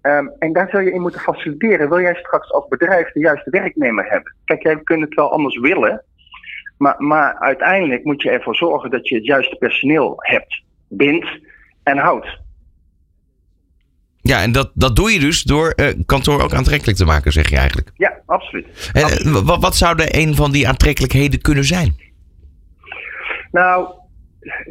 Ehm, 0.00 0.26
en 0.38 0.52
daar 0.52 0.68
zul 0.68 0.80
je 0.80 0.92
in 0.92 1.00
moeten 1.00 1.20
faciliteren. 1.20 1.88
Wil 1.88 2.00
jij 2.00 2.14
straks 2.14 2.52
als 2.52 2.68
bedrijf 2.68 3.12
de 3.12 3.20
juiste 3.20 3.50
werknemer 3.50 4.10
hebben? 4.10 4.34
Kijk, 4.44 4.62
jij 4.62 4.80
kunt 4.82 5.00
het 5.00 5.14
wel 5.14 5.32
anders 5.32 5.58
willen. 5.58 6.04
Maar, 6.78 6.94
maar 6.98 7.38
uiteindelijk 7.38 8.04
moet 8.04 8.22
je 8.22 8.30
ervoor 8.30 8.56
zorgen 8.56 8.90
dat 8.90 9.08
je 9.08 9.14
het 9.14 9.24
juiste 9.24 9.56
personeel 9.56 10.14
hebt, 10.16 10.62
bindt 10.88 11.28
en 11.82 11.98
houdt. 11.98 12.38
Ja, 14.22 14.42
en 14.42 14.52
dat, 14.52 14.70
dat 14.74 14.96
doe 14.96 15.12
je 15.12 15.18
dus 15.18 15.42
door 15.42 15.70
eh, 15.70 15.86
kantoor 16.06 16.42
ook 16.42 16.54
aantrekkelijk 16.54 16.98
te 16.98 17.04
maken, 17.04 17.32
zeg 17.32 17.50
je 17.50 17.56
eigenlijk. 17.56 17.90
Ja, 17.94 18.18
absoluut. 18.26 18.90
En, 18.92 19.02
eh, 19.02 19.44
wat, 19.44 19.62
wat 19.62 19.76
zou 19.76 20.02
er 20.02 20.08
een 20.18 20.34
van 20.34 20.50
die 20.52 20.68
aantrekkelijkheden 20.68 21.40
kunnen 21.40 21.64
zijn? 21.64 21.94
Nou, 23.50 23.88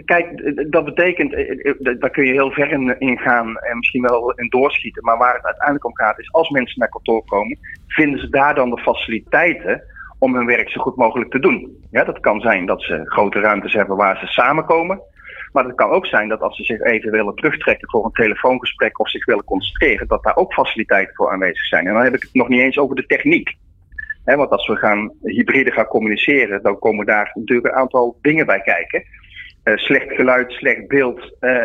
kijk, 0.06 0.54
dat 0.72 0.86
betekent, 0.86 1.34
eh, 1.34 1.74
daar 2.00 2.10
kun 2.10 2.26
je 2.26 2.32
heel 2.32 2.52
ver 2.52 2.72
in, 2.72 3.00
in 3.00 3.18
gaan 3.18 3.58
en 3.58 3.78
misschien 3.78 4.02
wel 4.02 4.32
in 4.32 4.50
doorschieten. 4.50 5.04
Maar 5.04 5.18
waar 5.18 5.36
het 5.36 5.46
uiteindelijk 5.46 5.86
om 5.86 5.96
gaat 5.96 6.20
is, 6.20 6.32
als 6.32 6.50
mensen 6.50 6.80
naar 6.80 6.90
kantoor 6.90 7.26
komen, 7.26 7.60
vinden 7.88 8.20
ze 8.20 8.30
daar 8.30 8.56
dan 8.56 8.70
de 8.70 8.82
faciliteiten 8.82 9.84
om 10.20 10.36
hun 10.36 10.46
werk 10.46 10.70
zo 10.70 10.82
goed 10.82 10.96
mogelijk 10.96 11.32
te 11.32 11.40
doen. 11.40 11.88
Ja, 11.92 12.04
dat 12.04 12.20
kan 12.20 12.40
zijn 12.40 12.66
dat 12.66 12.82
ze 12.82 13.02
grote 13.04 13.40
ruimtes 13.40 13.74
hebben 13.74 13.98
waar 13.98 14.18
ze 14.20 14.26
samenkomen. 14.26 15.02
Maar 15.52 15.64
het 15.64 15.76
kan 15.76 15.90
ook 15.90 16.06
zijn 16.06 16.30
dat 16.30 16.42
als 16.42 16.56
ze 16.56 16.64
zich 16.64 16.82
even 16.82 17.12
willen 17.12 17.36
terugtrekken 17.36 17.90
voor 17.90 18.06
een 18.06 18.12
telefoongesprek 18.12 19.00
of 19.00 19.10
zich 19.10 19.26
willen 19.26 19.44
concentreren, 19.44 20.08
dat 20.08 20.24
daar 20.24 20.36
ook 20.36 20.54
faciliteiten 20.54 21.16
voor 21.16 21.32
aanwezig 21.32 21.66
zijn. 21.66 21.88
En 21.88 21.94
dan 21.94 22.04
heb 22.04 22.16
ik 22.16 22.22
het 22.22 22.34
nog 22.34 22.48
niet 22.48 22.62
eens 22.62 22.78
over 22.78 22.96
de 22.96 23.06
techniek. 23.06 23.58
Want 24.24 24.50
als 24.50 24.68
we 24.68 24.76
gaan 24.76 25.12
hybride 25.22 25.72
gaan 25.72 25.86
communiceren, 25.86 26.64
dan 26.64 26.80
komen 26.80 27.06
daar 27.06 27.32
natuurlijk 27.34 27.68
een 27.68 27.80
aantal 27.80 28.18
dingen 28.22 28.46
bij 28.46 28.62
kijken. 28.62 29.04
Uh, 29.64 29.78
slecht 29.78 30.16
geluid, 30.16 30.52
slecht 30.52 30.88
beeld 30.88 31.36
uh, 31.42 31.64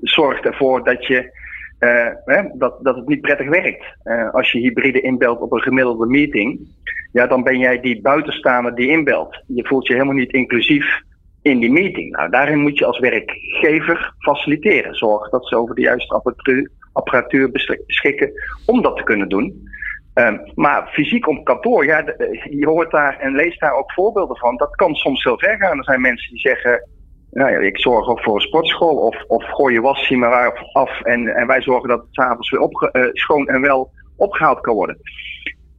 zorgt 0.00 0.44
ervoor 0.44 0.84
dat, 0.84 1.06
je, 1.06 1.38
hè, 2.24 2.42
dat, 2.54 2.84
dat 2.84 2.96
het 2.96 3.08
niet 3.08 3.20
prettig 3.20 3.48
werkt. 3.48 3.84
als 4.32 4.52
je 4.52 4.58
hybride 4.58 5.00
inbelt 5.00 5.40
op 5.40 5.52
een 5.52 5.62
gemiddelde 5.62 6.06
meeting, 6.06 6.60
ja, 7.12 7.26
dan 7.26 7.42
ben 7.42 7.58
jij 7.58 7.80
die 7.80 8.00
buitenstaander 8.00 8.74
die 8.74 8.88
inbelt. 8.88 9.42
Je 9.46 9.66
voelt 9.66 9.86
je 9.86 9.92
helemaal 9.92 10.14
niet 10.14 10.32
inclusief 10.32 11.02
in 11.44 11.58
die 11.58 11.72
meeting. 11.72 12.16
Nou, 12.16 12.30
daarin 12.30 12.58
moet 12.58 12.78
je 12.78 12.84
als 12.84 12.98
werkgever 12.98 14.14
faciliteren. 14.18 14.94
Zorg 14.94 15.30
dat 15.30 15.46
ze 15.46 15.56
over 15.56 15.74
de 15.74 15.80
juiste 15.80 16.14
apparatuur, 16.14 16.70
apparatuur 16.92 17.50
beschikken 17.50 18.32
om 18.66 18.82
dat 18.82 18.96
te 18.96 19.02
kunnen 19.02 19.28
doen. 19.28 19.68
Um, 20.14 20.40
maar 20.54 20.88
fysiek 20.92 21.28
op 21.28 21.44
kantoor, 21.44 21.84
ja, 21.84 22.04
je 22.50 22.66
hoort 22.66 22.90
daar 22.90 23.18
en 23.18 23.34
leest 23.34 23.60
daar 23.60 23.74
ook 23.74 23.92
voorbeelden 23.92 24.36
van. 24.36 24.56
Dat 24.56 24.76
kan 24.76 24.94
soms 24.94 25.24
heel 25.24 25.38
ver 25.38 25.56
gaan. 25.56 25.78
Er 25.78 25.84
zijn 25.84 26.00
mensen 26.00 26.30
die 26.30 26.40
zeggen, 26.40 26.88
nou 27.30 27.50
ja, 27.50 27.58
ik 27.58 27.78
zorg 27.78 28.22
voor 28.22 28.34
een 28.34 28.40
sportschool 28.40 28.96
of, 28.96 29.24
of 29.26 29.44
gooi 29.44 29.74
je 29.74 29.80
wasje 29.80 30.16
maar 30.16 30.68
af 30.72 31.00
en, 31.02 31.28
en 31.28 31.46
wij 31.46 31.62
zorgen 31.62 31.88
dat 31.88 32.00
het 32.00 32.14
s'avonds 32.14 32.50
weer 32.50 32.60
op, 32.60 32.90
uh, 32.92 33.06
schoon 33.12 33.48
en 33.48 33.60
wel 33.60 33.90
opgehaald 34.16 34.60
kan 34.60 34.74
worden. 34.74 34.98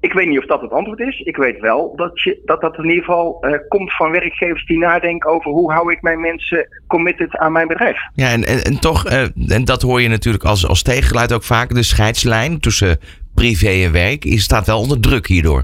Ik 0.06 0.14
weet 0.14 0.28
niet 0.28 0.40
of 0.40 0.46
dat 0.46 0.62
het 0.62 0.72
antwoord 0.72 1.00
is. 1.00 1.20
Ik 1.20 1.38
weet 1.38 1.60
wel 1.60 1.96
dat 1.96 2.22
je, 2.22 2.42
dat, 2.46 2.62
dat 2.62 2.78
in 2.78 2.90
ieder 2.90 3.04
geval 3.04 3.46
uh, 3.46 3.58
komt 3.68 3.96
van 3.96 4.12
werkgevers 4.12 4.66
die 4.66 4.78
nadenken 4.78 5.30
over 5.30 5.52
hoe 5.52 5.72
hou 5.72 5.92
ik 5.92 6.02
mijn 6.02 6.20
mensen 6.20 6.68
committed 6.88 7.38
aan 7.38 7.52
mijn 7.52 7.68
bedrijf. 7.68 7.98
Ja, 8.14 8.32
en, 8.32 8.44
en, 8.44 8.64
en 8.64 8.80
toch, 8.80 9.06
uh, 9.06 9.52
en 9.52 9.66
dat 9.66 9.82
hoor 9.82 10.02
je 10.02 10.08
natuurlijk 10.08 10.44
als, 10.44 10.68
als 10.68 10.82
tegengeluid 10.82 11.34
ook 11.34 11.44
vaak, 11.44 11.74
de 11.74 11.84
scheidslijn 11.84 12.60
tussen 12.60 12.98
privé 13.36 13.84
en 13.86 13.92
werk 13.92 14.24
je 14.24 14.40
staat 14.40 14.66
wel 14.66 14.80
onder 14.80 15.00
druk 15.00 15.28
hierdoor. 15.28 15.64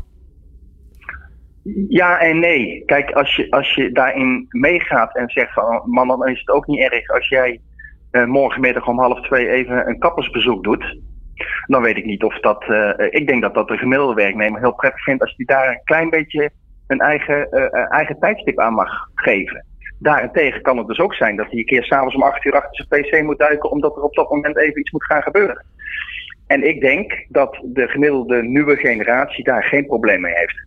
Ja 1.87 2.19
en 2.19 2.39
nee. 2.39 2.83
Kijk, 2.85 3.11
als 3.11 3.35
je, 3.35 3.51
als 3.51 3.73
je 3.73 3.91
daarin 3.91 4.45
meegaat 4.49 5.15
en 5.15 5.29
zegt 5.29 5.53
van 5.53 5.81
man, 5.85 6.07
dan 6.07 6.27
is 6.27 6.39
het 6.39 6.49
ook 6.49 6.67
niet 6.67 6.91
erg 6.91 7.09
als 7.09 7.27
jij 7.27 7.59
uh, 8.11 8.25
morgenmiddag 8.25 8.87
om 8.87 8.99
half 8.99 9.21
twee 9.21 9.49
even 9.49 9.87
een 9.87 9.99
kappersbezoek 9.99 10.63
doet. 10.63 10.99
Dan 11.65 11.81
weet 11.81 11.97
ik 11.97 12.05
niet 12.05 12.23
of 12.23 12.39
dat. 12.39 12.63
Uh, 12.69 12.89
ik 13.09 13.27
denk 13.27 13.41
dat 13.41 13.53
dat 13.53 13.67
de 13.67 13.77
gemiddelde 13.77 14.13
werknemer 14.13 14.59
heel 14.59 14.73
prettig 14.73 15.03
vindt 15.03 15.21
als 15.21 15.33
hij 15.37 15.45
daar 15.45 15.69
een 15.69 15.81
klein 15.83 16.09
beetje 16.09 16.49
een 16.87 16.99
eigen, 16.99 17.47
uh, 17.51 17.91
eigen 17.91 18.19
tijdstip 18.19 18.59
aan 18.59 18.73
mag 18.73 19.09
geven. 19.15 19.65
Daarentegen 19.99 20.61
kan 20.61 20.77
het 20.77 20.87
dus 20.87 20.99
ook 20.99 21.13
zijn 21.13 21.35
dat 21.35 21.49
hij 21.49 21.59
een 21.59 21.65
keer 21.65 21.83
s'avonds 21.83 22.15
om 22.15 22.23
acht 22.23 22.45
uur 22.45 22.53
achter 22.53 22.85
zijn 22.89 23.01
pc 23.01 23.23
moet 23.23 23.39
duiken 23.39 23.71
omdat 23.71 23.95
er 23.95 24.03
op 24.03 24.15
dat 24.15 24.29
moment 24.29 24.57
even 24.57 24.79
iets 24.79 24.91
moet 24.91 25.05
gaan 25.05 25.21
gebeuren. 25.21 25.65
En 26.47 26.67
ik 26.67 26.81
denk 26.81 27.25
dat 27.29 27.61
de 27.63 27.87
gemiddelde 27.87 28.43
nieuwe 28.43 28.75
generatie 28.75 29.43
daar 29.43 29.63
geen 29.63 29.85
probleem 29.85 30.21
mee 30.21 30.33
heeft. 30.33 30.65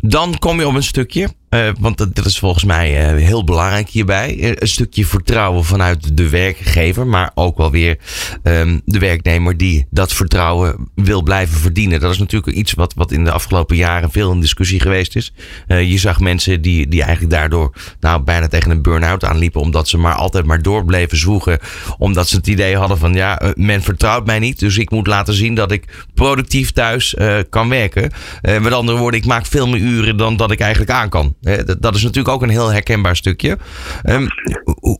Dan 0.00 0.38
kom 0.38 0.58
je 0.58 0.66
op 0.66 0.74
een 0.74 0.82
stukje 0.82 1.28
uh, 1.50 1.68
want 1.78 1.98
dat, 2.14 2.26
is 2.26 2.38
volgens 2.38 2.64
mij 2.64 3.14
uh, 3.14 3.24
heel 3.24 3.44
belangrijk 3.44 3.88
hierbij. 3.88 4.36
Uh, 4.36 4.50
een 4.54 4.68
stukje 4.68 5.06
vertrouwen 5.06 5.64
vanuit 5.64 6.16
de 6.16 6.28
werkgever, 6.28 7.06
maar 7.06 7.30
ook 7.34 7.56
wel 7.56 7.70
weer 7.70 7.98
um, 8.42 8.80
de 8.84 8.98
werknemer 8.98 9.56
die 9.56 9.86
dat 9.90 10.12
vertrouwen 10.12 10.90
wil 10.94 11.22
blijven 11.22 11.60
verdienen. 11.60 12.00
Dat 12.00 12.12
is 12.12 12.18
natuurlijk 12.18 12.56
iets 12.56 12.72
wat, 12.72 12.94
wat 12.94 13.12
in 13.12 13.24
de 13.24 13.30
afgelopen 13.30 13.76
jaren 13.76 14.10
veel 14.10 14.32
in 14.32 14.40
discussie 14.40 14.80
geweest 14.80 15.16
is. 15.16 15.32
je 15.66 15.98
zag 15.98 16.20
mensen 16.20 16.62
die, 16.62 16.88
die 16.88 17.02
eigenlijk 17.02 17.32
daardoor 17.32 17.72
nou, 18.00 18.22
bijna 18.22 18.48
tegen 18.48 18.70
een 18.70 18.82
burn-out 18.82 19.24
aanliepen, 19.24 19.60
omdat 19.60 19.88
ze 19.88 19.98
maar 19.98 20.14
altijd 20.14 20.44
maar 20.44 20.62
door 20.62 20.84
bleven 20.84 21.18
zwoegen. 21.18 21.58
Omdat 21.98 22.28
ze 22.28 22.36
het 22.36 22.46
idee 22.46 22.76
hadden 22.76 22.98
van 22.98 23.14
ja, 23.14 23.52
men 23.54 23.82
vertrouwt 23.82 24.26
mij 24.26 24.38
niet, 24.38 24.58
dus 24.58 24.78
ik 24.78 24.90
moet 24.90 25.06
laten 25.06 25.34
zien 25.34 25.54
dat 25.54 25.72
ik 25.72 26.06
productief 26.14 26.72
thuis 26.72 27.16
kan 27.50 27.68
werken. 27.68 28.10
met 28.42 28.72
andere 28.72 28.98
woorden, 28.98 29.20
ik 29.20 29.26
maak 29.26 29.46
veel 29.46 29.68
meer 29.68 29.80
uren 29.80 30.16
dan 30.16 30.36
dat 30.36 30.50
ik 30.50 30.60
eigenlijk 30.60 30.90
aan 30.90 31.08
kan. 31.08 31.35
Dat 31.78 31.94
is 31.94 32.02
natuurlijk 32.02 32.34
ook 32.34 32.42
een 32.42 32.48
heel 32.48 32.72
herkenbaar 32.72 33.16
stukje. 33.16 33.58
Um, 34.04 34.26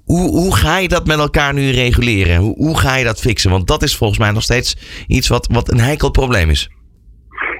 hoe, 0.05 0.29
hoe 0.31 0.57
ga 0.57 0.79
je 0.79 0.89
dat 0.89 1.07
met 1.07 1.19
elkaar 1.19 1.55
nu 1.55 1.71
reguleren? 1.71 2.37
Hoe, 2.37 2.55
hoe 2.57 2.79
ga 2.79 2.97
je 2.97 3.05
dat 3.05 3.21
fixen? 3.21 3.51
Want 3.51 3.67
dat 3.67 3.83
is 3.83 3.97
volgens 3.97 4.19
mij 4.19 4.31
nog 4.31 4.43
steeds 4.43 5.05
iets 5.07 5.29
wat, 5.29 5.47
wat 5.53 5.71
een 5.71 5.81
heikel 5.81 6.11
probleem 6.11 6.51
is. 6.51 6.71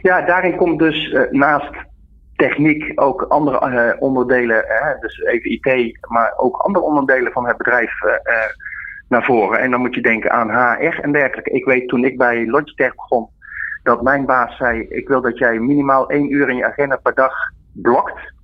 Ja, 0.03 0.23
daarin 0.23 0.57
komt 0.57 0.79
dus 0.79 1.07
uh, 1.07 1.21
naast 1.31 1.71
techniek 2.37 2.93
ook 2.95 3.23
andere 3.23 3.71
uh, 3.71 4.03
onderdelen, 4.03 4.65
dus 5.01 5.21
even 5.21 5.51
IT, 5.51 5.99
maar 6.09 6.35
ook 6.37 6.57
andere 6.57 6.85
onderdelen 6.85 7.33
van 7.33 7.47
het 7.47 7.57
bedrijf 7.57 7.93
naar 9.09 9.25
voren. 9.25 9.61
En 9.61 9.71
dan 9.71 9.81
moet 9.81 9.95
je 9.95 10.03
denken 10.03 10.33
aan 10.33 10.51
HR 10.51 11.01
en 11.01 11.13
dergelijke. 11.13 11.51
Ik 11.51 11.65
weet 11.65 11.89
toen 11.89 12.05
ik 12.05 12.19
bij 12.19 12.47
Logitech 12.47 12.95
begon, 12.95 13.29
dat 13.83 14.03
mijn 14.03 14.27
baas 14.27 14.57
zei: 14.57 14.81
Ik 14.89 15.09
wil 15.09 15.21
dat 15.21 15.39
jij 15.39 15.59
minimaal 15.59 16.09
één 16.09 16.33
uur 16.33 16.49
in 16.49 16.57
je 16.57 16.67
agenda 16.67 16.97
per 16.97 17.15
dag 17.15 17.33
blokt 17.73 18.35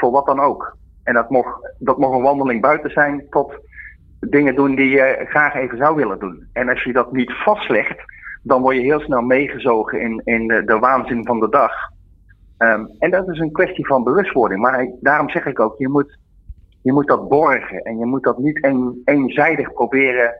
voor 0.00 0.10
wat 0.10 0.26
dan 0.26 0.40
ook. 0.40 0.76
En 1.04 1.14
dat 1.14 1.30
mocht, 1.30 1.74
dat 1.78 1.98
mocht 1.98 2.16
een 2.16 2.22
wandeling 2.22 2.60
buiten 2.60 2.90
zijn 2.90 3.26
tot 3.30 3.58
dingen 4.20 4.54
doen 4.54 4.74
die 4.74 4.90
je 4.90 5.24
graag 5.28 5.54
even 5.54 5.78
zou 5.78 5.96
willen 5.96 6.18
doen. 6.18 6.48
En 6.52 6.68
als 6.68 6.82
je 6.82 6.92
dat 6.92 7.12
niet 7.12 7.32
vastlegt, 7.32 7.98
dan 8.42 8.62
word 8.62 8.76
je 8.76 8.82
heel 8.82 9.00
snel 9.00 9.22
meegezogen 9.22 10.00
in, 10.00 10.20
in 10.24 10.46
de, 10.46 10.78
waanzin 10.80 11.26
van 11.26 11.40
de 11.40 11.48
dag. 11.48 11.72
Um, 12.58 12.90
en 12.98 13.10
dat 13.10 13.28
is 13.28 13.38
een 13.38 13.52
kwestie 13.52 13.86
van 13.86 14.04
bewustwording. 14.04 14.60
Maar 14.60 14.90
daarom 15.00 15.30
zeg 15.30 15.46
ik 15.46 15.60
ook, 15.60 15.78
je 15.78 15.88
moet, 15.88 16.18
je 16.82 16.92
moet 16.92 17.06
dat 17.06 17.28
borgen. 17.28 17.82
En 17.82 17.98
je 17.98 18.06
moet 18.06 18.22
dat 18.22 18.38
niet 18.38 18.64
een, 18.64 19.02
eenzijdig 19.04 19.72
proberen 19.72 20.34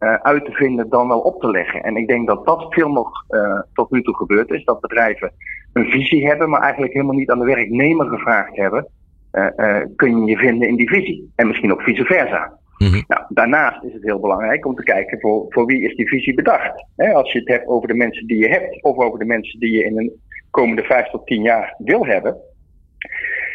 uh, 0.00 0.14
uit 0.14 0.44
te 0.44 0.52
vinden 0.52 0.88
dan 0.88 1.08
wel 1.08 1.20
op 1.20 1.40
te 1.40 1.50
leggen. 1.50 1.82
En 1.82 1.96
ik 1.96 2.08
denk 2.08 2.26
dat 2.26 2.46
dat 2.46 2.66
veel 2.68 2.88
nog 2.88 3.10
uh, 3.30 3.60
tot 3.72 3.90
nu 3.90 4.02
toe 4.02 4.16
gebeurd 4.16 4.50
is. 4.50 4.64
Dat 4.64 4.80
bedrijven 4.80 5.32
een 5.72 5.90
visie 5.90 6.26
hebben, 6.26 6.50
maar 6.50 6.60
eigenlijk 6.60 6.92
helemaal 6.92 7.16
niet 7.16 7.30
aan 7.30 7.38
de 7.38 7.44
werknemer 7.44 8.06
gevraagd 8.06 8.56
hebben. 8.56 8.88
Uh, 9.32 9.80
kun 9.96 10.24
je 10.24 10.30
je 10.30 10.36
vinden 10.36 10.68
in 10.68 10.76
die 10.76 10.90
visie. 10.90 11.32
En 11.36 11.46
misschien 11.46 11.72
ook 11.72 11.82
vice 11.82 12.04
versa. 12.04 12.58
Mm-hmm. 12.76 13.04
Nou, 13.06 13.22
daarnaast 13.28 13.84
is 13.84 13.92
het 13.92 14.02
heel 14.02 14.20
belangrijk 14.20 14.66
om 14.66 14.74
te 14.74 14.82
kijken 14.82 15.20
voor, 15.20 15.46
voor 15.48 15.66
wie 15.66 15.82
is 15.82 15.96
die 15.96 16.08
visie 16.08 16.34
bedacht. 16.34 16.86
He, 16.96 17.12
als 17.12 17.32
je 17.32 17.38
het 17.38 17.48
hebt 17.48 17.66
over 17.66 17.88
de 17.88 17.94
mensen 17.94 18.26
die 18.26 18.38
je 18.38 18.48
hebt 18.48 18.82
of 18.82 18.96
over 18.96 19.18
de 19.18 19.24
mensen 19.24 19.60
die 19.60 19.76
je 19.76 19.84
in 19.84 19.94
de 19.94 20.12
komende 20.50 20.82
vijf 20.82 21.10
tot 21.10 21.26
tien 21.26 21.42
jaar 21.42 21.74
wil 21.78 22.06
hebben, 22.06 22.36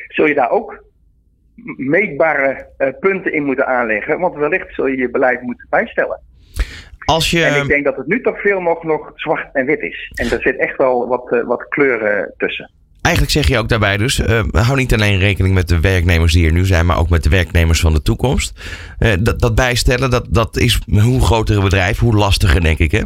zul 0.07 0.25
je 0.25 0.33
daar 0.33 0.49
ook 0.49 0.83
meetbare 1.77 2.67
uh, 2.77 2.87
punten 2.99 3.33
in 3.33 3.43
moeten 3.43 3.67
aanleggen. 3.67 4.19
Want 4.19 4.35
wellicht 4.35 4.73
zul 4.73 4.87
je 4.87 4.97
je 4.97 5.09
beleid 5.09 5.41
moeten 5.41 5.67
bijstellen. 5.69 6.21
Als 7.05 7.31
je... 7.31 7.43
En 7.43 7.61
ik 7.61 7.67
denk 7.67 7.85
dat 7.85 7.95
het 7.95 8.07
nu 8.07 8.21
toch 8.21 8.41
veel 8.41 8.61
nog, 8.61 8.83
nog 8.83 9.11
zwart 9.15 9.49
en 9.53 9.65
wit 9.65 9.81
is. 9.81 10.11
En 10.15 10.31
er 10.31 10.41
zit 10.41 10.57
echt 10.57 10.77
wel 10.77 11.07
wat, 11.07 11.31
uh, 11.31 11.43
wat 11.43 11.67
kleuren 11.67 12.33
tussen. 12.37 12.71
Eigenlijk 13.05 13.33
zeg 13.33 13.47
je 13.47 13.57
ook 13.57 13.69
daarbij 13.69 13.97
dus, 13.97 14.19
uh, 14.19 14.41
hou 14.51 14.77
niet 14.77 14.93
alleen 14.93 15.17
rekening 15.17 15.53
met 15.53 15.67
de 15.67 15.79
werknemers 15.79 16.33
die 16.33 16.45
er 16.47 16.53
nu 16.53 16.65
zijn, 16.65 16.85
maar 16.85 16.99
ook 16.99 17.09
met 17.09 17.23
de 17.23 17.29
werknemers 17.29 17.81
van 17.81 17.93
de 17.93 18.01
toekomst. 18.01 18.53
Uh, 18.99 19.13
dat, 19.19 19.39
dat 19.39 19.55
bijstellen, 19.55 20.09
dat, 20.09 20.27
dat 20.29 20.57
is 20.57 20.81
hoe 21.03 21.21
grotere 21.21 21.61
bedrijf, 21.61 21.99
hoe 21.99 22.15
lastiger 22.15 22.61
denk 22.61 22.77
ik 22.77 22.91
hè? 22.91 23.01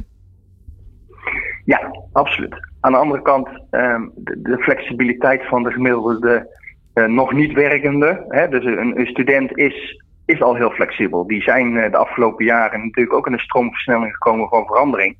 Ja, 1.65 1.91
absoluut. 2.11 2.55
Aan 2.79 2.91
de 2.91 2.97
andere 2.97 3.21
kant, 3.21 3.47
um, 3.71 4.11
de, 4.15 4.57
flexibiliteit 4.59 5.47
van 5.47 5.63
de 5.63 5.71
gemiddelde 5.71 6.47
uh, 6.93 7.05
nog 7.05 7.33
niet 7.33 7.53
werkende. 7.53 8.25
Hè, 8.27 8.49
dus 8.49 8.65
een, 8.65 8.99
een, 8.99 9.07
student 9.07 9.57
is, 9.57 10.03
is 10.25 10.41
al 10.41 10.55
heel 10.55 10.71
flexibel. 10.71 11.27
Die 11.27 11.41
zijn 11.41 11.73
de 11.73 11.97
afgelopen 11.97 12.45
jaren 12.45 12.79
natuurlijk 12.79 13.15
ook 13.15 13.27
in 13.27 13.33
een 13.33 13.39
stroomversnelling 13.39 14.11
gekomen 14.13 14.49
van 14.49 14.65
verandering. 14.65 15.17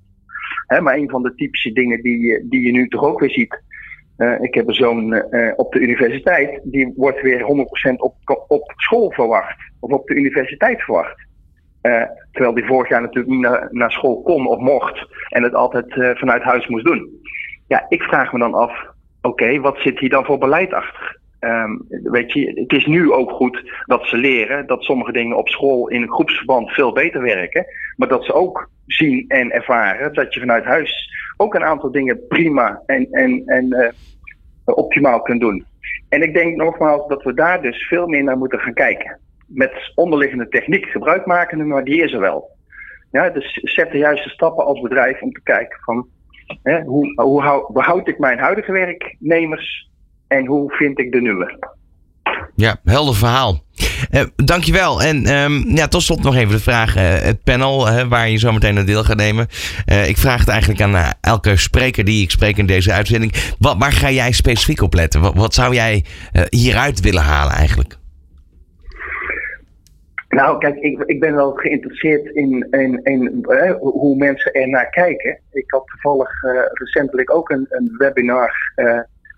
Hè, 0.68 0.82
maar 0.82 0.96
een 0.96 1.10
van 1.10 1.24
de 1.24 1.36
typische 1.36 1.72
dingen 1.72 2.02
die, 2.02 2.48
die 2.50 2.66
je 2.66 2.72
nu 2.72 2.88
toch 2.88 3.04
ook 3.04 3.20
weer 3.20 3.32
ziet 3.32 3.68
uh, 4.20 4.42
ik 4.42 4.54
heb 4.54 4.68
een 4.68 4.74
zoon 4.74 5.14
uh, 5.14 5.54
op 5.56 5.74
de 5.74 5.80
universiteit, 5.80 6.60
die 6.64 6.94
wordt 6.96 7.22
weer 7.22 7.42
100% 7.92 7.96
op, 7.96 8.16
op 8.48 8.74
school 8.76 9.12
verwacht. 9.12 9.58
Of 9.80 9.92
op 9.92 10.08
de 10.08 10.16
universiteit 10.16 10.82
verwacht. 10.82 11.28
Uh, 11.82 12.04
terwijl 12.32 12.54
die 12.54 12.66
vorig 12.66 12.90
jaar 12.90 13.02
natuurlijk 13.02 13.36
niet 13.36 13.72
naar 13.72 13.92
school 13.92 14.22
kon 14.22 14.48
of 14.48 14.60
mocht. 14.60 15.08
En 15.30 15.44
het 15.44 15.54
altijd 15.54 16.18
vanuit 16.18 16.44
huis 16.44 16.68
moest 16.68 16.86
doen. 16.86 17.10
Ja, 17.68 17.86
ik 17.90 18.02
vraag 18.02 18.34
me 18.34 18.40
dan 18.40 18.54
af, 18.54 18.86
oké, 19.22 19.60
wat 19.60 19.78
zit 19.78 20.00
hier 20.00 20.10
dan 20.10 20.26
voor 20.26 20.38
beleid 20.38 20.74
achter? 20.74 21.19
Um, 21.40 21.86
weet 22.04 22.34
je, 22.34 22.52
het 22.56 22.72
is 22.74 22.86
nu 22.86 23.12
ook 23.12 23.32
goed 23.32 23.72
dat 23.86 24.06
ze 24.06 24.18
leren 24.18 24.68
dat 24.68 24.84
sommige 24.84 25.12
dingen 25.12 25.38
op 25.38 25.50
school 25.50 25.88
in 25.88 26.02
een 26.02 26.12
groepsverband 26.12 26.70
veel 26.72 26.94
beter 26.94 27.22
werken. 27.22 27.66
Maar 27.96 28.08
dat 28.08 28.26
ze 28.26 28.34
ook 28.34 28.70
zien 28.86 29.26
en 29.28 29.52
ervaren 29.52 30.14
dat 30.14 30.34
je 30.34 30.40
vanuit 30.40 30.64
huis 30.64 31.10
ook 31.38 31.54
een 31.54 31.64
aantal 31.64 31.92
dingen 31.92 32.28
prima 32.28 32.82
en, 32.86 33.08
en, 33.12 33.44
en 33.46 33.66
uh, 33.66 33.90
optimaal 34.66 35.22
kunt 35.22 35.40
doen. 35.40 35.66
En 36.10 36.22
ik 36.22 36.34
denk 36.34 36.56
nogmaals 36.56 37.08
dat 37.08 37.24
we 37.24 37.34
daar 37.34 37.62
dus 37.62 37.88
veel 37.88 38.08
meer 38.08 38.24
naar 38.24 38.38
moeten 38.38 38.60
gaan 38.60 38.74
kijken. 38.74 39.20
Met 39.48 39.92
onderliggende 39.96 40.48
techniek 40.48 40.86
gebruik 40.86 41.26
maken, 41.26 41.68
maar 41.68 41.84
die 41.84 42.04
is 42.04 42.14
er 42.14 42.20
wel. 42.20 42.50
Ja, 43.12 43.30
dus 43.30 43.54
zet 43.54 43.92
de 43.92 43.98
juiste 43.98 44.30
stappen 44.30 44.66
als 44.66 44.82
bedrijf 44.82 45.22
om 45.22 45.32
te 45.32 45.44
kijken 45.44 45.80
van 45.82 46.08
hè, 46.64 46.82
hoe, 46.82 47.22
hoe 47.22 47.42
hou, 47.42 47.74
behoud 47.74 48.08
ik 48.08 48.20
mijn 48.20 48.40
huidige 48.40 48.72
werknemers 48.72 49.90
en 50.30 50.46
hoe 50.46 50.72
vind 50.72 51.00
ik 51.00 51.12
de 51.12 51.22
nieuwe. 51.22 51.58
Ja, 52.56 52.78
helder 52.84 53.16
verhaal. 53.16 53.64
Uh, 54.12 54.22
dankjewel. 54.36 55.02
En 55.02 55.28
um, 55.34 55.76
ja, 55.76 55.88
tot 55.88 56.02
slot 56.02 56.24
nog 56.24 56.36
even 56.36 56.52
de 56.52 56.60
vraag. 56.60 56.96
Uh, 56.96 57.04
het 57.04 57.44
panel 57.44 57.88
uh, 57.88 58.04
waar 58.04 58.30
je 58.30 58.38
zo 58.38 58.52
meteen 58.52 58.78
aan 58.78 58.86
deel 58.86 59.04
gaat 59.04 59.18
nemen. 59.18 59.48
ik 60.08 60.18
vraag 60.18 60.40
het 60.40 60.50
eigenlijk 60.50 60.82
aan 60.82 61.14
elke 61.22 61.58
spreker 61.58 62.04
die 62.04 62.24
ik 62.24 62.32
spreek 62.32 62.58
in 62.58 62.66
deze 62.66 62.92
uitzending. 62.92 63.34
Wat, 63.60 63.76
waar 63.78 63.92
ga 63.92 64.10
jij 64.10 64.32
specifiek 64.32 64.82
op 64.82 64.94
letten? 64.94 65.22
Wat, 65.22 65.36
wat 65.36 65.54
zou 65.54 65.74
jij 65.74 66.04
hieruit 66.50 67.00
willen 67.00 67.22
halen 67.22 67.54
eigenlijk? 67.54 67.98
Nou, 70.30 70.58
kijk, 70.58 70.76
ik, 70.76 71.04
ik 71.06 71.20
ben 71.20 71.36
wel 71.36 71.52
geïnteresseerd 71.52 72.26
in, 72.36 72.68
in, 72.72 73.04
in 73.04 73.46
hoe 73.80 74.18
mensen 74.18 74.54
er 74.54 74.70
naar 74.70 74.90
kijken. 74.90 75.40
Ik 75.52 75.72
had 75.72 75.88
toevallig 75.88 76.30
recentelijk 76.74 77.36
ook 77.36 77.50
een, 77.50 77.66
een 77.70 77.96
webinar 77.98 78.54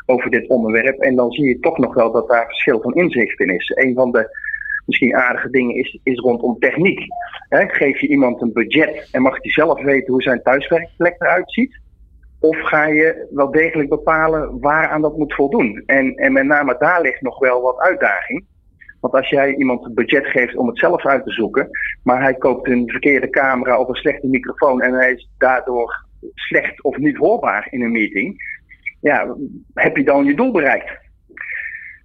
over 0.06 0.30
dit 0.30 0.48
onderwerp. 0.48 1.00
En 1.00 1.16
dan 1.16 1.32
zie 1.32 1.48
je 1.48 1.60
toch 1.60 1.78
nog 1.78 1.94
wel 1.94 2.12
dat 2.12 2.28
daar 2.28 2.46
verschil 2.46 2.82
van 2.82 2.94
inzicht 2.94 3.40
in 3.40 3.50
is. 3.50 3.72
Een 3.76 3.94
van 3.94 4.12
de 4.12 4.40
misschien 4.86 5.16
aardige 5.16 5.50
dingen 5.50 5.76
is, 5.76 6.00
is 6.04 6.20
rondom 6.20 6.60
techniek. 6.60 7.00
Geef 7.50 8.00
je 8.00 8.08
iemand 8.08 8.42
een 8.42 8.54
budget 8.54 9.10
en 9.12 9.22
mag 9.22 9.38
hij 9.42 9.52
zelf 9.52 9.82
weten 9.82 10.14
hoe 10.14 10.22
zijn 10.22 10.42
thuiswerkplek 10.42 11.16
eruit 11.18 11.52
ziet? 11.52 11.80
Of 12.40 12.60
ga 12.60 12.86
je 12.86 13.28
wel 13.32 13.52
degelijk 13.52 13.90
bepalen 13.90 14.60
waaraan 14.60 15.02
dat 15.02 15.18
moet 15.18 15.34
voldoen? 15.34 15.84
En, 15.86 16.16
en 16.16 16.34
met 16.34 16.46
name 16.46 16.76
daar 16.80 17.02
ligt 17.02 17.22
nog 17.22 17.40
wel 17.40 17.62
wat 17.62 17.80
uitdaging. 17.80 18.46
Want 19.00 19.14
als 19.14 19.30
jij 19.30 19.56
iemand 19.56 19.86
een 19.86 19.94
budget 19.94 20.26
geeft 20.26 20.56
om 20.56 20.68
het 20.68 20.80
zelf 20.80 21.06
uit 21.06 21.24
te 21.24 21.32
zoeken, 21.32 21.70
maar 22.04 22.22
hij 22.22 22.34
koopt 22.34 22.68
een 22.68 22.90
verkeerde 22.90 23.30
camera 23.30 23.80
of 23.80 23.88
een 23.88 23.96
slechte 23.96 24.28
microfoon 24.28 24.82
en 24.82 24.94
hij 24.94 25.12
is 25.12 25.30
daardoor 25.38 26.06
slecht 26.34 26.84
of 26.84 26.98
niet 26.98 27.18
hoorbaar 27.18 27.68
in 27.70 27.82
een 27.82 27.92
meeting, 27.92 28.51
ja, 29.02 29.36
heb 29.74 29.98
je 29.98 30.04
dan 30.04 30.26
je 30.26 30.36
doel 30.36 30.52
bereikt? 30.52 31.00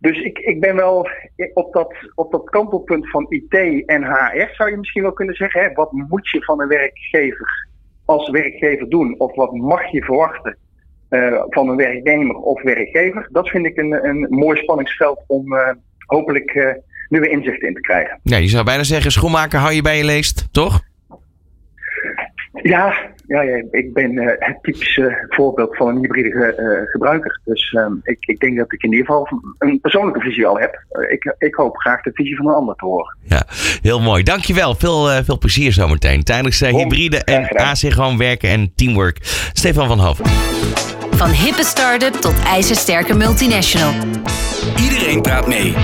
Dus 0.01 0.23
ik, 0.23 0.39
ik 0.39 0.61
ben 0.61 0.77
wel 0.77 1.09
op 1.55 1.73
dat, 1.73 1.95
op 2.15 2.33
dat 2.33 2.51
kantelpunt 2.51 3.11
van 3.11 3.27
IT 3.29 3.85
en 3.87 4.05
HR, 4.05 4.55
zou 4.55 4.71
je 4.71 4.77
misschien 4.77 5.03
wel 5.03 5.13
kunnen 5.13 5.35
zeggen. 5.35 5.61
Hè? 5.61 5.73
Wat 5.73 5.93
moet 5.93 6.31
je 6.31 6.45
van 6.45 6.61
een 6.61 6.69
werkgever 6.69 7.69
als 8.05 8.31
werkgever 8.31 8.89
doen? 8.89 9.15
Of 9.19 9.35
wat 9.35 9.53
mag 9.53 9.91
je 9.91 10.05
verwachten 10.05 10.57
uh, 11.11 11.43
van 11.49 11.69
een 11.69 11.77
werknemer 11.77 12.37
of 12.37 12.63
werkgever? 12.63 13.29
Dat 13.33 13.49
vind 13.49 13.67
ik 13.67 13.77
een, 13.77 14.07
een 14.07 14.27
mooi 14.29 14.59
spanningsveld 14.59 15.25
om 15.27 15.53
uh, 15.53 15.71
hopelijk 16.07 16.55
uh, 16.55 16.73
nieuwe 17.09 17.29
inzichten 17.29 17.69
in 17.69 17.75
te 17.75 17.81
krijgen. 17.81 18.21
Ja, 18.23 18.37
je 18.37 18.49
zou 18.49 18.65
bijna 18.65 18.83
zeggen, 18.83 19.13
schoenmaker 19.13 19.59
hou 19.59 19.73
je 19.73 19.83
bij 19.83 19.97
je 19.97 20.05
leest, 20.05 20.49
toch? 20.53 20.81
Ja, 22.63 22.95
ja, 23.27 23.41
ja 23.43 23.63
ik 23.71 23.93
ben 23.93 24.13
uh, 24.13 24.27
het 24.39 24.59
typische 24.63 25.27
voorbeeld 25.29 25.77
van 25.77 25.89
een 25.89 25.99
hybride 25.99 26.55
uh, 26.59 26.91
gebruiker. 26.91 27.41
Dus 27.45 27.73
um, 27.73 28.01
ik, 28.03 28.17
ik 28.21 28.41
denk 28.41 28.57
dat 28.57 28.73
ik 28.73 28.83
in 28.83 28.91
ieder 28.91 29.07
geval 29.07 29.29
een 29.59 29.81
persoonlijke 29.81 30.21
visie 30.21 30.47
al 30.47 30.59
heb. 30.59 30.85
Uh, 30.93 31.13
ik, 31.13 31.35
ik 31.39 31.55
hoop 31.55 31.77
graag 31.77 32.03
de 32.03 32.11
visie 32.15 32.37
van 32.37 32.47
een 32.47 32.55
ander 32.55 32.75
te 32.77 32.85
horen. 32.85 33.17
Ja, 33.23 33.43
heel 33.83 34.01
mooi. 34.01 34.23
Dankjewel. 34.23 34.75
Veel, 34.75 35.07
veel 35.25 35.39
plezier 35.39 35.73
zometeen. 35.73 36.23
Tijdens 36.23 36.61
hybride 36.61 37.25
en 37.25 37.49
asynchroon 37.49 38.19
werken 38.19 38.49
en 38.49 38.73
teamwork. 38.75 39.19
Stefan 39.53 39.89
van 39.89 39.99
Hoven. 39.99 40.25
Van 41.11 41.31
hippe 41.31 41.65
start-up 41.65 42.13
tot 42.13 42.43
ijzersterke 42.47 43.15
multinational. 43.15 43.93
Iedereen 44.83 45.23
praat 45.23 45.47
mee. 45.47 45.75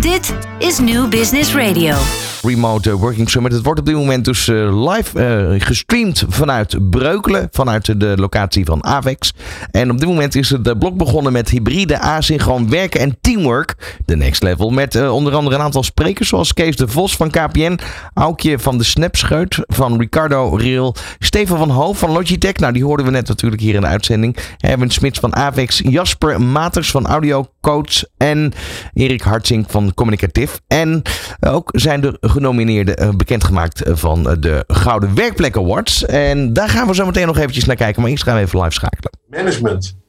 Dit 0.00 0.34
is 0.58 0.78
New 0.78 1.08
Business 1.08 1.54
Radio. 1.54 1.94
Remote 2.42 2.96
Working 2.96 3.30
Summit. 3.30 3.52
Het 3.52 3.64
wordt 3.64 3.80
op 3.80 3.86
dit 3.86 3.94
moment 3.94 4.24
dus 4.24 4.46
uh, 4.46 4.88
live 4.88 5.18
uh, 5.52 5.60
gestreamd 5.60 6.24
vanuit 6.28 6.90
Breukelen, 6.90 7.48
vanuit 7.50 8.00
de 8.00 8.12
locatie 8.16 8.64
van 8.64 8.84
Avex. 8.84 9.34
En 9.70 9.90
op 9.90 9.98
dit 9.98 10.08
moment 10.08 10.34
is 10.34 10.50
het 10.50 10.78
blok 10.78 10.96
begonnen 10.96 11.32
met 11.32 11.48
hybride, 11.48 11.98
asynchroon 11.98 12.70
werken 12.70 13.00
en 13.00 13.16
teamwork. 13.20 13.96
De 14.04 14.16
next 14.16 14.42
level. 14.42 14.70
Met 14.70 15.08
onder 15.08 15.34
andere 15.34 15.56
een 15.56 15.62
aantal 15.62 15.82
sprekers 15.82 16.28
zoals 16.28 16.52
Kees 16.52 16.76
de 16.76 16.88
Vos 16.88 17.16
van 17.16 17.30
KPN, 17.30 17.78
Aukje 18.14 18.58
van 18.58 18.78
de 18.78 18.84
Snapscheut 18.84 19.58
van 19.66 19.98
Ricardo 19.98 20.56
Rail, 20.58 20.94
Steven 21.18 21.58
van 21.58 21.70
Hoof 21.70 21.98
van 21.98 22.10
Logitech. 22.10 22.56
Nou, 22.56 22.72
die 22.72 22.84
hoorden 22.84 23.06
we 23.06 23.12
net 23.12 23.28
natuurlijk 23.28 23.62
hier 23.62 23.74
in 23.74 23.80
de 23.80 23.86
uitzending. 23.86 24.36
Erwin 24.58 24.90
Smits 24.90 25.18
van 25.18 25.36
Avex, 25.36 25.80
Jasper 25.84 26.40
Maters 26.40 26.90
van 26.90 27.06
Audio 27.06 27.46
Coach 27.60 28.04
en 28.16 28.52
Erik 28.92 29.22
Hartzink 29.22 29.70
van 29.70 29.94
Communicatief. 29.94 30.60
En 30.66 31.02
ook 31.40 31.70
zijn 31.72 32.04
er 32.04 32.16
genomineerden 32.32 33.16
bekendgemaakt 33.16 33.82
van 33.84 34.22
de 34.22 34.64
Gouden 34.66 35.14
Werkplek 35.14 35.56
Awards. 35.56 36.04
En 36.04 36.52
daar 36.52 36.68
gaan 36.68 36.86
we 36.86 36.94
zo 36.94 37.06
meteen 37.06 37.26
nog 37.26 37.38
eventjes 37.38 37.64
naar 37.64 37.76
kijken. 37.76 38.02
Maar 38.02 38.10
eerst 38.10 38.22
gaan 38.22 38.34
we 38.34 38.40
even 38.40 38.58
live 38.58 38.72
schakelen. 38.72 39.10
Management. 39.26 40.00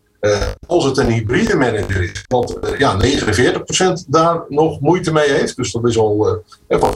Als 0.68 0.86
het 0.86 0.98
een 0.98 1.12
hybride 1.12 1.56
manager 1.56 2.04
is, 2.04 2.24
want 2.28 2.58
ja, 2.78 2.98
49% 2.98 4.08
daar 4.08 4.42
nog 4.50 4.80
moeite 4.80 5.12
mee 5.12 5.32
heeft. 5.32 5.56
Dus 5.56 5.72
dat 5.72 5.88
is 5.88 5.98
al 5.98 6.42
uh, 6.68 6.80
van 6.80 6.92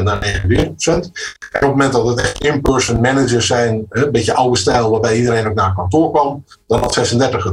85% 0.00 0.02
naar 0.02 0.44
49%. 0.46 0.50
En 0.84 0.96
op 0.96 1.10
het 1.50 1.62
moment 1.62 1.92
dat 1.92 2.06
het 2.06 2.20
echt 2.20 2.44
in-person 2.44 3.00
managers 3.00 3.46
zijn, 3.46 3.86
een 3.88 4.12
beetje 4.12 4.34
oude 4.34 4.58
stijl, 4.58 4.90
waarbij 4.90 5.16
iedereen 5.16 5.46
ook 5.46 5.54
naar 5.54 5.74
kantoor 5.74 6.10
kwam, 6.10 6.44
dan 6.66 6.80
had 6.80 6.98
36% 6.98 7.52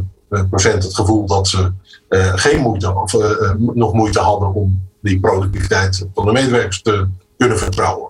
het 0.61 0.95
gevoel 0.95 1.25
dat 1.25 1.47
ze 1.47 1.71
geen 2.35 2.59
moeite 2.59 2.95
of 2.95 3.13
nog 3.57 3.93
moeite 3.93 4.19
hadden 4.19 4.53
om 4.53 4.88
die 5.01 5.19
productiviteit 5.19 6.07
van 6.13 6.25
de 6.25 6.31
medewerkers 6.31 6.81
te 6.81 7.07
kunnen 7.37 7.57
vertrouwen. 7.57 8.09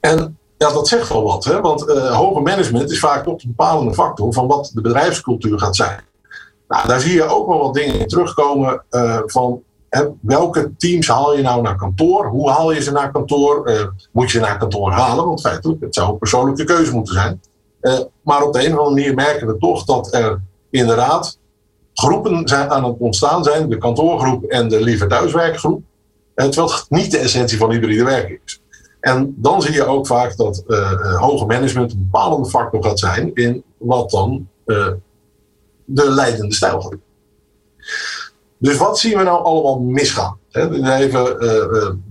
En 0.00 0.38
ja, 0.58 0.72
dat 0.72 0.88
zegt 0.88 1.08
wel 1.08 1.22
wat, 1.22 1.44
hè? 1.44 1.60
want 1.60 1.88
uh, 1.88 2.16
hoger 2.16 2.42
management 2.42 2.90
is 2.90 2.98
vaak 2.98 3.28
ook 3.28 3.40
de 3.40 3.46
bepalende 3.46 3.94
factor 3.94 4.32
van 4.32 4.46
wat 4.46 4.70
de 4.74 4.80
bedrijfscultuur 4.80 5.58
gaat 5.58 5.76
zijn. 5.76 6.00
Nou, 6.68 6.88
daar 6.88 7.00
zie 7.00 7.12
je 7.12 7.28
ook 7.28 7.46
wel 7.48 7.58
wat 7.58 7.74
dingen 7.74 8.00
in 8.00 8.06
terugkomen 8.06 8.82
uh, 8.90 9.20
van 9.26 9.62
hè, 9.88 10.04
welke 10.20 10.72
teams 10.76 11.08
haal 11.08 11.36
je 11.36 11.42
nou 11.42 11.62
naar 11.62 11.76
kantoor? 11.76 12.26
Hoe 12.26 12.50
haal 12.50 12.72
je 12.72 12.82
ze 12.82 12.92
naar 12.92 13.12
kantoor? 13.12 13.70
Uh, 13.70 13.86
moet 14.12 14.30
je 14.30 14.38
ze 14.38 14.44
naar 14.44 14.58
kantoor 14.58 14.90
halen? 14.90 15.24
Want 15.24 15.40
feitelijk, 15.40 15.80
het 15.80 15.94
zou 15.94 16.12
een 16.12 16.18
persoonlijke 16.18 16.64
keuze 16.64 16.92
moeten 16.92 17.14
zijn. 17.14 17.40
maar 18.22 18.42
op 18.42 18.52
de 18.52 18.66
een 18.66 18.72
of 18.72 18.78
andere 18.78 18.94
manier 18.94 19.14
merken 19.14 19.46
we 19.46 19.58
toch 19.58 19.84
dat 19.84 20.14
er 20.14 20.40
inderdaad 20.70 21.38
groepen 21.94 22.48
zijn 22.48 22.70
aan 22.70 22.84
het 22.84 22.96
ontstaan 22.98 23.44
zijn, 23.44 23.68
de 23.68 23.78
kantoorgroep 23.78 24.44
en 24.44 24.68
de 24.68 24.80
liever 24.80 25.08
thuiswerkgroep. 25.08 25.82
terwijl 26.34 26.70
het 26.70 26.86
niet 26.88 27.10
de 27.10 27.18
essentie 27.18 27.58
van 27.58 27.70
hybride 27.70 28.04
werken 28.04 28.38
is. 28.44 28.62
En 29.00 29.34
dan 29.36 29.62
zie 29.62 29.72
je 29.72 29.86
ook 29.86 30.06
vaak 30.06 30.36
dat 30.36 30.64
uh, 30.66 31.16
hoger 31.20 31.46
management 31.46 31.92
een 31.92 32.08
bepalende 32.10 32.48
factor 32.48 32.84
gaat 32.84 32.98
zijn 32.98 33.34
in 33.34 33.64
wat 33.76 34.10
dan 34.10 34.48
de 35.84 36.10
leidende 36.10 36.54
stijl 36.54 36.80
gaat. 36.80 36.96
Dus 38.58 38.76
wat 38.76 38.98
zien 38.98 39.18
we 39.18 39.22
nou 39.22 39.44
allemaal 39.44 39.80
misgaan? 39.80 40.38
Even 40.50 42.02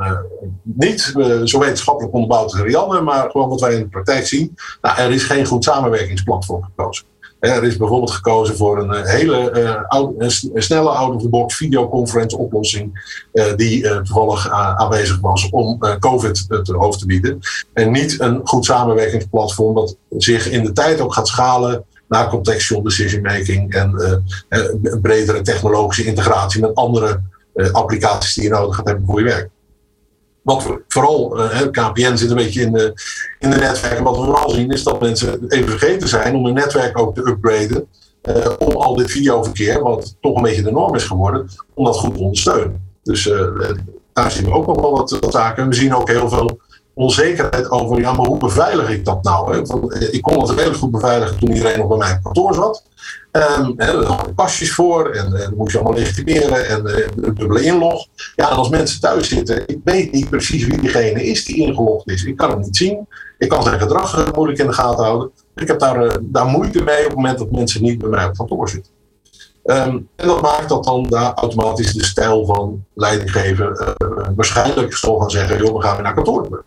niet 0.63 1.01
zo 1.43 1.59
wetenschappelijk 1.59 2.13
onderbouwd 2.13 2.43
als 2.43 2.61
Rianne, 2.61 3.01
maar 3.01 3.31
gewoon 3.31 3.49
wat 3.49 3.61
wij 3.61 3.73
in 3.73 3.79
de 3.79 3.87
praktijk 3.87 4.27
zien. 4.27 4.55
Nou, 4.81 4.97
er 4.97 5.11
is 5.11 5.23
geen 5.23 5.45
goed 5.45 5.63
samenwerkingsplatform 5.63 6.63
gekozen. 6.63 7.05
Er 7.43 7.63
is 7.63 7.77
bijvoorbeeld 7.77 8.11
gekozen 8.11 8.57
voor 8.57 8.79
een 8.79 9.05
hele 9.05 9.51
uh, 9.91 10.09
een 10.53 10.61
snelle 10.61 10.89
out-of-the-box 10.89 11.55
videoconference 11.55 12.37
oplossing. 12.37 13.17
Uh, 13.33 13.55
die 13.55 14.01
toevallig 14.01 14.49
aanwezig 14.49 15.19
was 15.19 15.49
om 15.49 15.77
COVID 15.99 16.45
te 16.47 16.73
hoofd 16.77 16.99
te 16.99 17.05
bieden. 17.05 17.39
En 17.73 17.91
niet 17.91 18.19
een 18.19 18.41
goed 18.43 18.65
samenwerkingsplatform 18.65 19.75
dat 19.75 19.97
zich 20.17 20.49
in 20.49 20.63
de 20.63 20.71
tijd 20.71 21.01
ook 21.01 21.13
gaat 21.13 21.27
schalen 21.27 21.85
naar 22.07 22.29
contextual 22.29 22.81
decision 22.81 23.21
making 23.21 23.73
en 23.73 24.23
bredere 25.01 25.41
technologische 25.41 26.05
integratie 26.05 26.61
met 26.61 26.75
andere 26.75 27.21
applicaties 27.71 28.33
die 28.33 28.43
je 28.43 28.49
nodig 28.49 28.75
gaat 28.75 28.87
hebben 28.87 29.05
voor 29.05 29.19
je 29.19 29.25
werk 29.25 29.49
wat 30.43 30.63
we 30.63 30.81
vooral, 30.87 31.39
uh, 31.39 31.61
KPN 31.71 32.15
zit 32.15 32.29
een 32.29 32.35
beetje 32.35 32.61
in 32.61 32.71
de, 32.71 32.93
in 33.39 33.49
de 33.49 33.57
netwerken. 33.57 34.03
Wat 34.03 34.17
we 34.17 34.23
vooral 34.23 34.49
zien 34.49 34.71
is 34.71 34.83
dat 34.83 35.01
mensen 35.01 35.47
even 35.47 35.69
vergeten 35.69 36.07
zijn 36.07 36.35
om 36.35 36.45
hun 36.45 36.53
netwerk 36.53 36.99
ook 36.99 37.15
te 37.15 37.27
upgraden. 37.27 37.87
Uh, 38.23 38.45
om 38.59 38.71
al 38.71 38.95
dit 38.95 39.11
videoverkeer, 39.11 39.81
wat 39.81 40.15
toch 40.21 40.35
een 40.35 40.41
beetje 40.41 40.61
de 40.61 40.71
norm 40.71 40.95
is 40.95 41.03
geworden, 41.03 41.49
om 41.73 41.85
dat 41.85 41.97
goed 41.97 42.13
te 42.13 42.19
ondersteunen. 42.19 42.91
Dus 43.03 43.25
uh, 43.25 43.71
daar 44.13 44.31
zien 44.31 44.45
we 44.45 44.51
ook 44.51 44.67
nog 44.67 44.81
wel 44.81 44.91
wat, 44.91 45.27
zaken. 45.29 45.69
We 45.69 45.75
zien 45.75 45.95
ook 45.95 46.09
heel 46.09 46.29
veel 46.29 46.59
onzekerheid 46.93 47.71
over, 47.71 47.99
ja, 47.99 48.13
maar 48.13 48.25
hoe 48.25 48.37
beveilig 48.37 48.89
ik 48.89 49.05
dat 49.05 49.23
nou? 49.23 49.63
Want 49.65 50.13
ik 50.13 50.21
kon 50.21 50.39
het 50.39 50.49
redelijk 50.49 50.77
goed 50.77 50.91
beveiligen 50.91 51.39
toen 51.39 51.51
iedereen 51.51 51.79
nog 51.79 51.87
bij 51.87 51.97
mijn 51.97 52.21
kantoor 52.21 52.53
zat. 52.53 52.83
Um, 53.35 53.73
er 53.77 54.05
hadden 54.05 54.33
pasjes 54.33 54.73
voor 54.73 55.09
en, 55.09 55.35
en 55.35 55.53
moest 55.57 55.71
je 55.71 55.79
allemaal 55.79 55.97
legitimeren 55.97 56.67
en 56.67 56.87
uh, 56.87 57.07
dubbele 57.15 57.63
inlog. 57.63 58.07
Ja, 58.35 58.49
en 58.49 58.55
als 58.55 58.69
mensen 58.69 58.99
thuis 58.99 59.29
zitten, 59.29 59.67
ik 59.67 59.79
weet 59.83 60.11
niet 60.11 60.29
precies 60.29 60.65
wie 60.65 60.81
diegene 60.81 61.23
is 61.23 61.45
die 61.45 61.57
ingelogd 61.57 62.09
is. 62.09 62.23
Ik 62.23 62.37
kan 62.37 62.49
hem 62.49 62.59
niet 62.59 62.77
zien. 62.77 63.07
Ik 63.37 63.49
kan 63.49 63.63
zijn 63.63 63.79
gedrag 63.79 64.17
uh, 64.17 64.33
moeilijk 64.35 64.59
in 64.59 64.67
de 64.67 64.73
gaten 64.73 65.03
houden. 65.03 65.31
Ik 65.55 65.67
heb 65.67 65.79
daar, 65.79 66.05
uh, 66.05 66.11
daar 66.21 66.45
moeite 66.45 66.83
mee 66.83 66.99
op 66.99 67.05
het 67.05 67.15
moment 67.15 67.37
dat 67.37 67.51
mensen 67.51 67.81
niet 67.81 67.97
bij 67.97 68.09
mij 68.09 68.25
op 68.25 68.37
kantoor 68.37 68.69
zitten. 68.69 68.91
Um, 69.63 70.09
en 70.15 70.27
dat 70.27 70.41
maakt 70.41 70.69
dat 70.69 70.83
dan 70.83 71.03
daar 71.03 71.33
automatisch 71.33 71.93
de 71.93 72.03
stijl 72.03 72.45
van 72.45 72.85
leidinggeven 72.93 73.95
waarschijnlijk 74.35 74.95
zal 74.95 75.19
gaan 75.19 75.31
zeggen, 75.31 75.57
joh, 75.57 75.75
we 75.75 75.81
gaan 75.81 75.93
weer 75.93 76.03
naar 76.03 76.13
kantoor. 76.13 76.63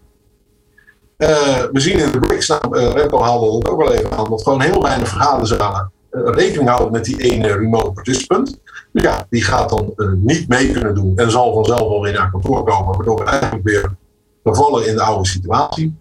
We 1.17 1.69
zien 1.73 1.99
in 1.99 2.13
de 2.13 2.19
BRICS, 2.19 2.49
nou, 2.49 2.79
Remco 2.79 3.21
haalde 3.21 3.57
het 3.57 3.69
ook 3.69 3.79
wel 3.79 3.93
even 3.93 4.13
aan, 4.13 4.31
dat 4.31 4.43
gewoon 4.43 4.61
heel 4.61 4.83
weinig 4.83 5.09
vergaderzalen 5.09 5.95
rekening 6.25 6.69
houden 6.69 6.93
met 6.93 7.05
die 7.05 7.21
ene 7.21 7.53
remote 7.53 7.93
participant. 7.93 8.61
Ja, 8.93 9.27
die 9.31 9.43
gaat 9.43 9.69
dan 9.69 9.95
niet 10.17 10.49
mee 10.49 10.73
kunnen 10.73 10.95
doen 10.95 11.17
en 11.17 11.31
zal 11.31 11.55
vanzelf 11.55 11.89
wel 11.89 12.03
weer 12.03 12.13
naar 12.13 12.31
kantoor 12.31 12.65
komen, 12.65 12.97
waardoor 12.97 13.19
we 13.19 13.25
eigenlijk 13.25 13.65
weer 13.65 13.97
vervallen 14.43 14.87
in 14.87 14.95
de 14.95 15.03
oude 15.03 15.29
situatie. 15.29 15.97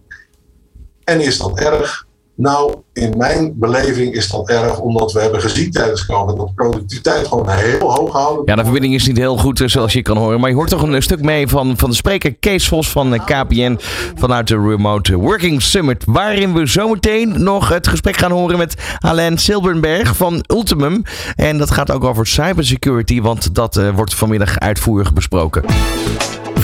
En 1.03 1.21
is 1.21 1.37
dat 1.37 1.59
erg? 1.59 2.07
Nou, 2.37 2.73
in 2.93 3.13
mijn 3.17 3.53
beleving 3.55 4.13
is 4.13 4.29
dat 4.29 4.49
erg, 4.49 4.79
omdat 4.79 5.11
we 5.11 5.19
hebben 5.19 5.41
gezien 5.41 5.71
tijdens 5.71 6.05
COVID 6.05 6.37
dat 6.37 6.55
productiviteit 6.55 7.27
gewoon 7.27 7.49
heel 7.49 7.93
hoog 7.93 8.11
houden. 8.13 8.43
Ja, 8.45 8.55
de 8.55 8.63
verbinding 8.63 8.93
is 8.93 9.07
niet 9.07 9.17
heel 9.17 9.37
goed, 9.37 9.61
zoals 9.65 9.93
je 9.93 10.01
kan 10.01 10.17
horen. 10.17 10.39
Maar 10.39 10.49
je 10.49 10.55
hoort 10.55 10.69
toch 10.69 10.81
een 10.81 11.01
stuk 11.01 11.21
mee 11.21 11.47
van, 11.47 11.77
van 11.77 11.89
de 11.89 11.95
spreker 11.95 12.35
Kees 12.35 12.67
Vos 12.67 12.89
van 12.89 13.13
eh, 13.13 13.25
KPN 13.25 13.79
vanuit 14.15 14.47
de 14.47 14.59
Remote 14.59 15.15
Working 15.15 15.61
Summit. 15.61 16.03
Waarin 16.05 16.53
we 16.53 16.65
zometeen 16.65 17.43
nog 17.43 17.69
het 17.69 17.87
gesprek 17.87 18.17
gaan 18.17 18.31
horen 18.31 18.57
met 18.57 18.75
Alain 18.99 19.37
Silberberg 19.37 20.15
van 20.15 20.43
Ultimum. 20.47 21.01
En 21.35 21.57
dat 21.57 21.71
gaat 21.71 21.91
ook 21.91 22.03
over 22.03 22.27
cybersecurity, 22.27 23.21
want 23.21 23.55
dat 23.55 23.77
uh, 23.77 23.89
wordt 23.95 24.15
vanmiddag 24.15 24.59
uitvoerig 24.59 25.13
besproken. 25.13 25.63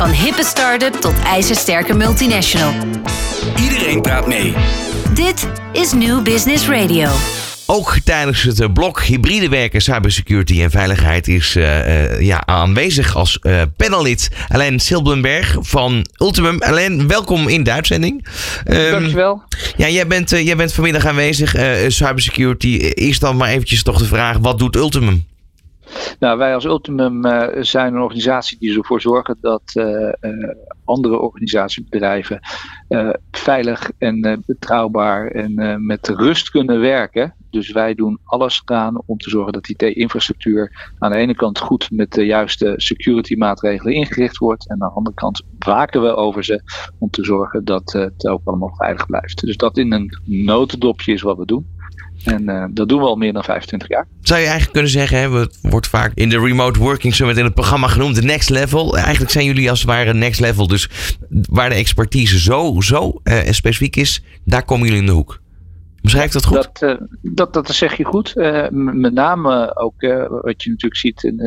Van 0.01 0.11
hippe 0.11 0.43
start-up 0.43 0.93
tot 0.93 1.13
ijzersterke 1.25 1.93
multinational. 1.93 2.73
Iedereen 3.61 4.01
praat 4.01 4.27
mee. 4.27 4.53
Dit 5.13 5.47
is 5.71 5.93
New 5.93 6.21
Business 6.23 6.67
Radio. 6.67 7.09
Ook 7.65 7.97
tijdens 8.03 8.43
het 8.43 8.59
eh, 8.59 8.67
blok 8.73 9.01
hybride 9.01 9.49
werken, 9.49 9.81
cybersecurity 9.81 10.61
en 10.61 10.71
veiligheid 10.71 11.27
is 11.27 11.55
eh, 11.55 12.03
eh, 12.03 12.21
ja, 12.21 12.45
aanwezig 12.45 13.15
als 13.15 13.39
eh, 13.39 13.61
panellid 13.77 14.29
Alain 14.47 14.79
Silbenberg 14.79 15.55
van 15.59 16.05
Ultimum. 16.17 16.61
Alain, 16.61 17.07
welkom 17.07 17.47
in 17.47 17.63
de 17.63 17.71
uitzending. 17.71 18.27
Ehm, 18.65 18.91
Dankjewel. 18.91 19.43
Ja, 19.77 19.89
jij 19.89 20.07
bent, 20.07 20.29
jij 20.29 20.55
bent 20.55 20.73
vanmiddag 20.73 21.05
aanwezig. 21.05 21.55
eh, 21.55 21.71
cybersecurity. 21.87 22.67
Is 22.93 23.19
dan 23.19 23.37
maar 23.37 23.49
eventjes 23.49 23.83
toch 23.83 23.97
de 23.97 24.05
vraag, 24.05 24.37
wat 24.37 24.59
doet 24.59 24.75
Ultimum? 24.75 25.29
Nou, 26.19 26.37
wij 26.37 26.53
als 26.53 26.65
Ultimum 26.65 27.25
eh, 27.25 27.63
zijn 27.63 27.93
een 27.93 28.01
organisatie 28.01 28.57
die 28.59 28.77
ervoor 28.77 29.01
zorgen 29.01 29.37
dat 29.41 29.61
eh, 29.73 30.09
andere 30.85 31.19
organisatiebedrijven 31.19 32.39
veilig 33.31 33.91
en 33.97 34.43
betrouwbaar 34.45 35.27
en 35.27 35.85
met 35.85 36.07
rust 36.07 36.49
kunnen 36.49 36.79
werken. 36.79 37.35
Dus 37.49 37.71
wij 37.71 37.95
doen 37.95 38.19
alles 38.23 38.61
aan 38.65 39.01
om 39.05 39.17
te 39.17 39.29
zorgen 39.29 39.53
dat 39.53 39.67
IT-infrastructuur 39.67 40.91
aan 40.99 41.11
de 41.11 41.17
ene 41.17 41.35
kant 41.35 41.59
goed 41.59 41.91
met 41.91 42.11
de 42.11 42.25
juiste 42.25 42.73
security 42.75 43.35
maatregelen 43.35 43.93
ingericht 43.93 44.37
wordt. 44.37 44.69
En 44.69 44.81
aan 44.81 44.89
de 44.89 44.95
andere 44.95 45.15
kant 45.15 45.43
waken 45.59 46.01
we 46.01 46.15
over 46.15 46.43
ze 46.43 46.61
om 46.99 47.09
te 47.09 47.23
zorgen 47.23 47.65
dat 47.65 47.91
het 47.91 48.27
ook 48.27 48.41
allemaal 48.43 48.75
veilig 48.75 49.05
blijft. 49.05 49.45
Dus 49.45 49.57
dat 49.57 49.77
in 49.77 49.93
een 49.93 50.17
notendopje 50.23 51.13
is 51.13 51.21
wat 51.21 51.37
we 51.37 51.45
doen. 51.45 51.79
En 52.25 52.49
eh, 52.49 52.65
dat 52.71 52.89
doen 52.89 52.99
we 52.99 53.05
al 53.05 53.15
meer 53.15 53.33
dan 53.33 53.43
25 53.43 53.89
jaar. 53.89 54.07
Zou 54.21 54.39
je 54.39 54.45
eigenlijk 54.45 54.73
kunnen 54.73 54.91
zeggen, 54.91 55.17
hè, 55.17 55.39
het 55.39 55.57
wordt 55.61 55.87
vaak 55.87 56.11
in 56.15 56.29
de 56.29 56.39
Remote 56.39 56.79
Working 56.79 57.15
Summit 57.15 57.37
in 57.37 57.43
het 57.43 57.53
programma 57.53 57.87
genoemd, 57.87 58.15
de 58.15 58.21
next 58.21 58.49
level. 58.49 58.97
Eigenlijk 58.97 59.31
zijn 59.31 59.45
jullie 59.45 59.69
als 59.69 59.79
het 59.79 59.89
ware 59.89 60.13
next 60.13 60.39
level. 60.39 60.67
Dus 60.67 60.89
waar 61.29 61.69
de 61.69 61.75
expertise 61.75 62.39
zo, 62.39 62.75
zo 62.79 63.19
eh, 63.23 63.51
specifiek 63.51 63.95
is, 63.95 64.23
daar 64.45 64.63
komen 64.63 64.85
jullie 64.85 65.01
in 65.01 65.07
de 65.07 65.11
hoek. 65.11 65.41
Beschrijf 66.01 66.31
dat 66.31 66.45
goed? 66.45 66.55
Dat, 66.55 66.81
eh, 66.81 67.05
dat, 67.21 67.53
dat 67.53 67.67
zeg 67.67 67.97
je 67.97 68.03
goed. 68.03 68.35
Eh, 68.35 68.67
met 68.71 69.13
name 69.13 69.75
ook 69.77 70.01
eh, 70.01 70.25
wat 70.27 70.63
je 70.63 70.69
natuurlijk 70.69 71.01
ziet, 71.01 71.23
en, 71.23 71.37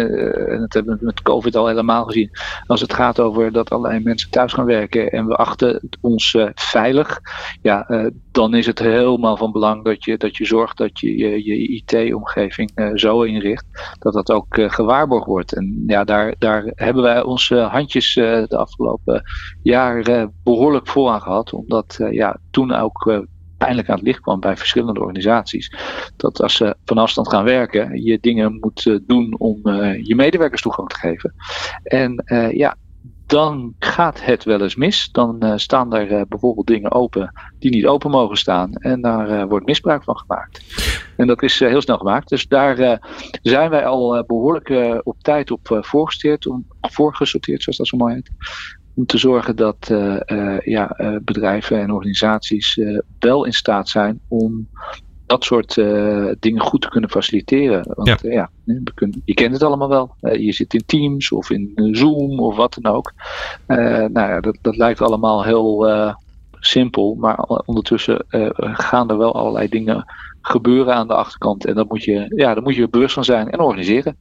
dat 0.60 0.72
hebben 0.72 0.98
we 0.98 1.04
met 1.04 1.22
COVID 1.22 1.56
al 1.56 1.66
helemaal 1.66 2.04
gezien. 2.04 2.30
Als 2.66 2.80
het 2.80 2.92
gaat 2.92 3.20
over 3.20 3.52
dat 3.52 3.70
allerlei 3.70 4.02
mensen 4.02 4.30
thuis 4.30 4.52
gaan 4.52 4.64
werken 4.64 5.10
en 5.10 5.26
we 5.26 5.34
achten 5.34 5.88
ons 6.00 6.36
veilig. 6.54 7.20
Ja, 7.62 8.10
dan 8.32 8.54
is 8.54 8.66
het 8.66 8.78
helemaal 8.78 9.36
van 9.36 9.52
belang 9.52 9.84
dat 9.84 10.04
je, 10.04 10.16
dat 10.16 10.36
je 10.36 10.44
zorgt 10.44 10.76
dat 10.76 11.00
je 11.00 11.16
je, 11.16 11.44
je 11.44 11.68
IT-omgeving 11.68 12.90
zo 12.94 13.22
inricht 13.22 13.64
dat 13.98 14.12
dat 14.12 14.30
ook 14.30 14.46
gewaarborgd 14.50 15.26
wordt. 15.26 15.54
En 15.54 15.84
ja, 15.86 16.04
daar, 16.04 16.34
daar 16.38 16.72
hebben 16.74 17.02
wij 17.02 17.22
onze 17.22 17.56
handjes 17.56 18.14
de 18.14 18.56
afgelopen 18.56 19.22
jaren 19.62 20.34
behoorlijk 20.42 20.88
voor 20.88 21.10
aan 21.10 21.22
gehad. 21.22 21.52
Omdat 21.52 21.98
ja, 22.10 22.38
toen 22.50 22.72
ook 22.72 23.26
pijnlijk 23.64 23.88
aan 23.88 23.96
het 23.96 24.04
licht 24.04 24.20
kwam 24.20 24.40
bij 24.40 24.56
verschillende 24.56 25.00
organisaties. 25.00 25.76
Dat 26.16 26.42
als 26.42 26.56
ze 26.56 26.76
van 26.84 26.98
afstand 26.98 27.28
gaan 27.28 27.44
werken, 27.44 28.04
je 28.04 28.18
dingen 28.20 28.58
moet 28.60 28.86
eh, 28.86 28.96
doen 29.06 29.38
om 29.38 29.60
eh, 29.62 30.04
je 30.04 30.14
medewerkers 30.14 30.62
toegang 30.62 30.88
te 30.88 30.98
geven. 30.98 31.34
En 31.82 32.16
eh, 32.16 32.52
ja, 32.52 32.76
dan 33.26 33.74
gaat 33.78 34.24
het 34.24 34.44
wel 34.44 34.60
eens 34.60 34.76
mis. 34.76 35.08
Dan 35.12 35.58
staan 35.58 35.90
daar 35.90 36.26
bijvoorbeeld 36.28 36.66
dingen 36.66 36.92
open 36.92 37.32
die 37.58 37.70
niet 37.70 37.86
open 37.86 38.10
mogen 38.10 38.36
staan. 38.36 38.72
En 38.74 39.00
daar 39.00 39.48
wordt 39.48 39.66
misbruik 39.66 40.04
van 40.04 40.18
gemaakt. 40.18 40.62
En 41.16 41.26
dat 41.26 41.42
is 41.42 41.58
heel 41.58 41.80
snel 41.80 41.98
gemaakt. 41.98 42.28
Dus 42.28 42.48
daar 42.48 43.00
zijn 43.42 43.70
wij 43.70 43.86
al 43.86 44.16
eh, 44.16 44.24
behoorlijk 44.26 44.68
eh, 44.68 44.98
op 45.02 45.16
tijd 45.22 45.50
op 45.50 45.78
voorgesorteerd, 45.80 46.46
om, 46.46 46.66
voorgesorteerd, 46.80 47.62
zoals 47.62 47.78
dat 47.78 47.86
zo 47.86 47.96
mooi 47.96 48.14
heet. 48.14 48.30
Om 48.94 49.06
te 49.06 49.18
zorgen 49.18 49.56
dat 49.56 49.76
eh, 49.90 50.16
eh, 50.24 50.60
ja, 50.60 50.90
eh, 50.90 51.16
bedrijven 51.22 51.80
en 51.80 51.90
organisaties 51.90 52.80
wel 53.18 53.44
in 53.44 53.52
staat 53.52 53.88
zijn 53.88 54.20
om 54.28 54.68
dat 55.26 55.44
soort 55.44 55.74
dingen 56.40 56.60
goed 56.60 56.80
te 56.80 56.88
kunnen 56.88 57.10
faciliteren. 57.10 57.92
Want 57.94 58.08
Ja. 58.08 58.16
ja, 58.22 58.30
ja 58.30 58.50
we 58.64 58.92
kunnen, 58.94 59.22
je 59.24 59.34
kent 59.34 59.52
het 59.52 59.62
allemaal 59.62 59.88
wel. 59.88 60.14
Je 60.20 60.52
zit 60.52 60.74
in 60.74 60.82
Teams 60.86 61.32
of 61.32 61.50
in 61.50 61.88
Zoom 61.92 62.40
of 62.40 62.56
wat 62.56 62.78
dan 62.80 62.94
ook. 62.94 63.12
Nou 63.66 64.12
ja, 64.12 64.40
dat, 64.40 64.58
dat 64.60 64.76
lijkt 64.76 65.00
allemaal 65.00 65.44
heel 65.44 65.86
simpel, 66.52 67.14
maar 67.14 67.38
ondertussen 67.64 68.24
gaan 68.58 69.10
er 69.10 69.18
wel 69.18 69.34
allerlei 69.34 69.68
dingen 69.68 70.04
gebeuren 70.40 70.94
aan 70.94 71.08
de 71.08 71.14
achterkant. 71.14 71.66
En 71.66 71.74
dat 71.74 71.88
moet 71.88 72.04
je, 72.04 72.32
ja, 72.36 72.54
daar 72.54 72.62
moet 72.62 72.74
je 72.74 72.88
bewust 72.88 73.14
van 73.14 73.24
zijn 73.24 73.50
en 73.50 73.60
organiseren. 73.60 74.16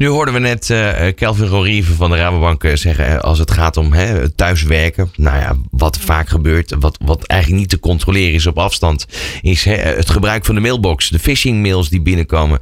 Nu 0.00 0.06
hoorden 0.06 0.34
we 0.34 0.40
net 0.40 0.70
eh, 0.70 1.06
eh, 1.06 1.14
Kelvin 1.14 1.46
Rorieve 1.46 1.94
van 1.94 2.10
de 2.10 2.16
Rabobank 2.16 2.64
eh, 2.64 2.76
zeggen, 2.76 3.22
als 3.22 3.38
het 3.38 3.50
gaat 3.50 3.76
om 3.76 3.92
hè, 3.92 4.30
thuiswerken, 4.30 5.10
nou 5.16 5.38
ja, 5.38 5.56
wat 5.70 5.98
vaak 5.98 6.28
gebeurt, 6.28 6.74
wat, 6.78 6.98
wat 7.04 7.24
eigenlijk 7.26 7.60
niet 7.60 7.70
te 7.70 7.78
controleren 7.78 8.34
is 8.34 8.46
op 8.46 8.58
afstand, 8.58 9.06
is 9.40 9.64
hè, 9.64 9.74
het 9.74 10.10
gebruik 10.10 10.44
van 10.44 10.54
de 10.54 10.60
mailbox, 10.60 11.08
de 11.08 11.18
phishing 11.18 11.62
mails 11.62 11.88
die 11.88 12.00
binnenkomen. 12.00 12.58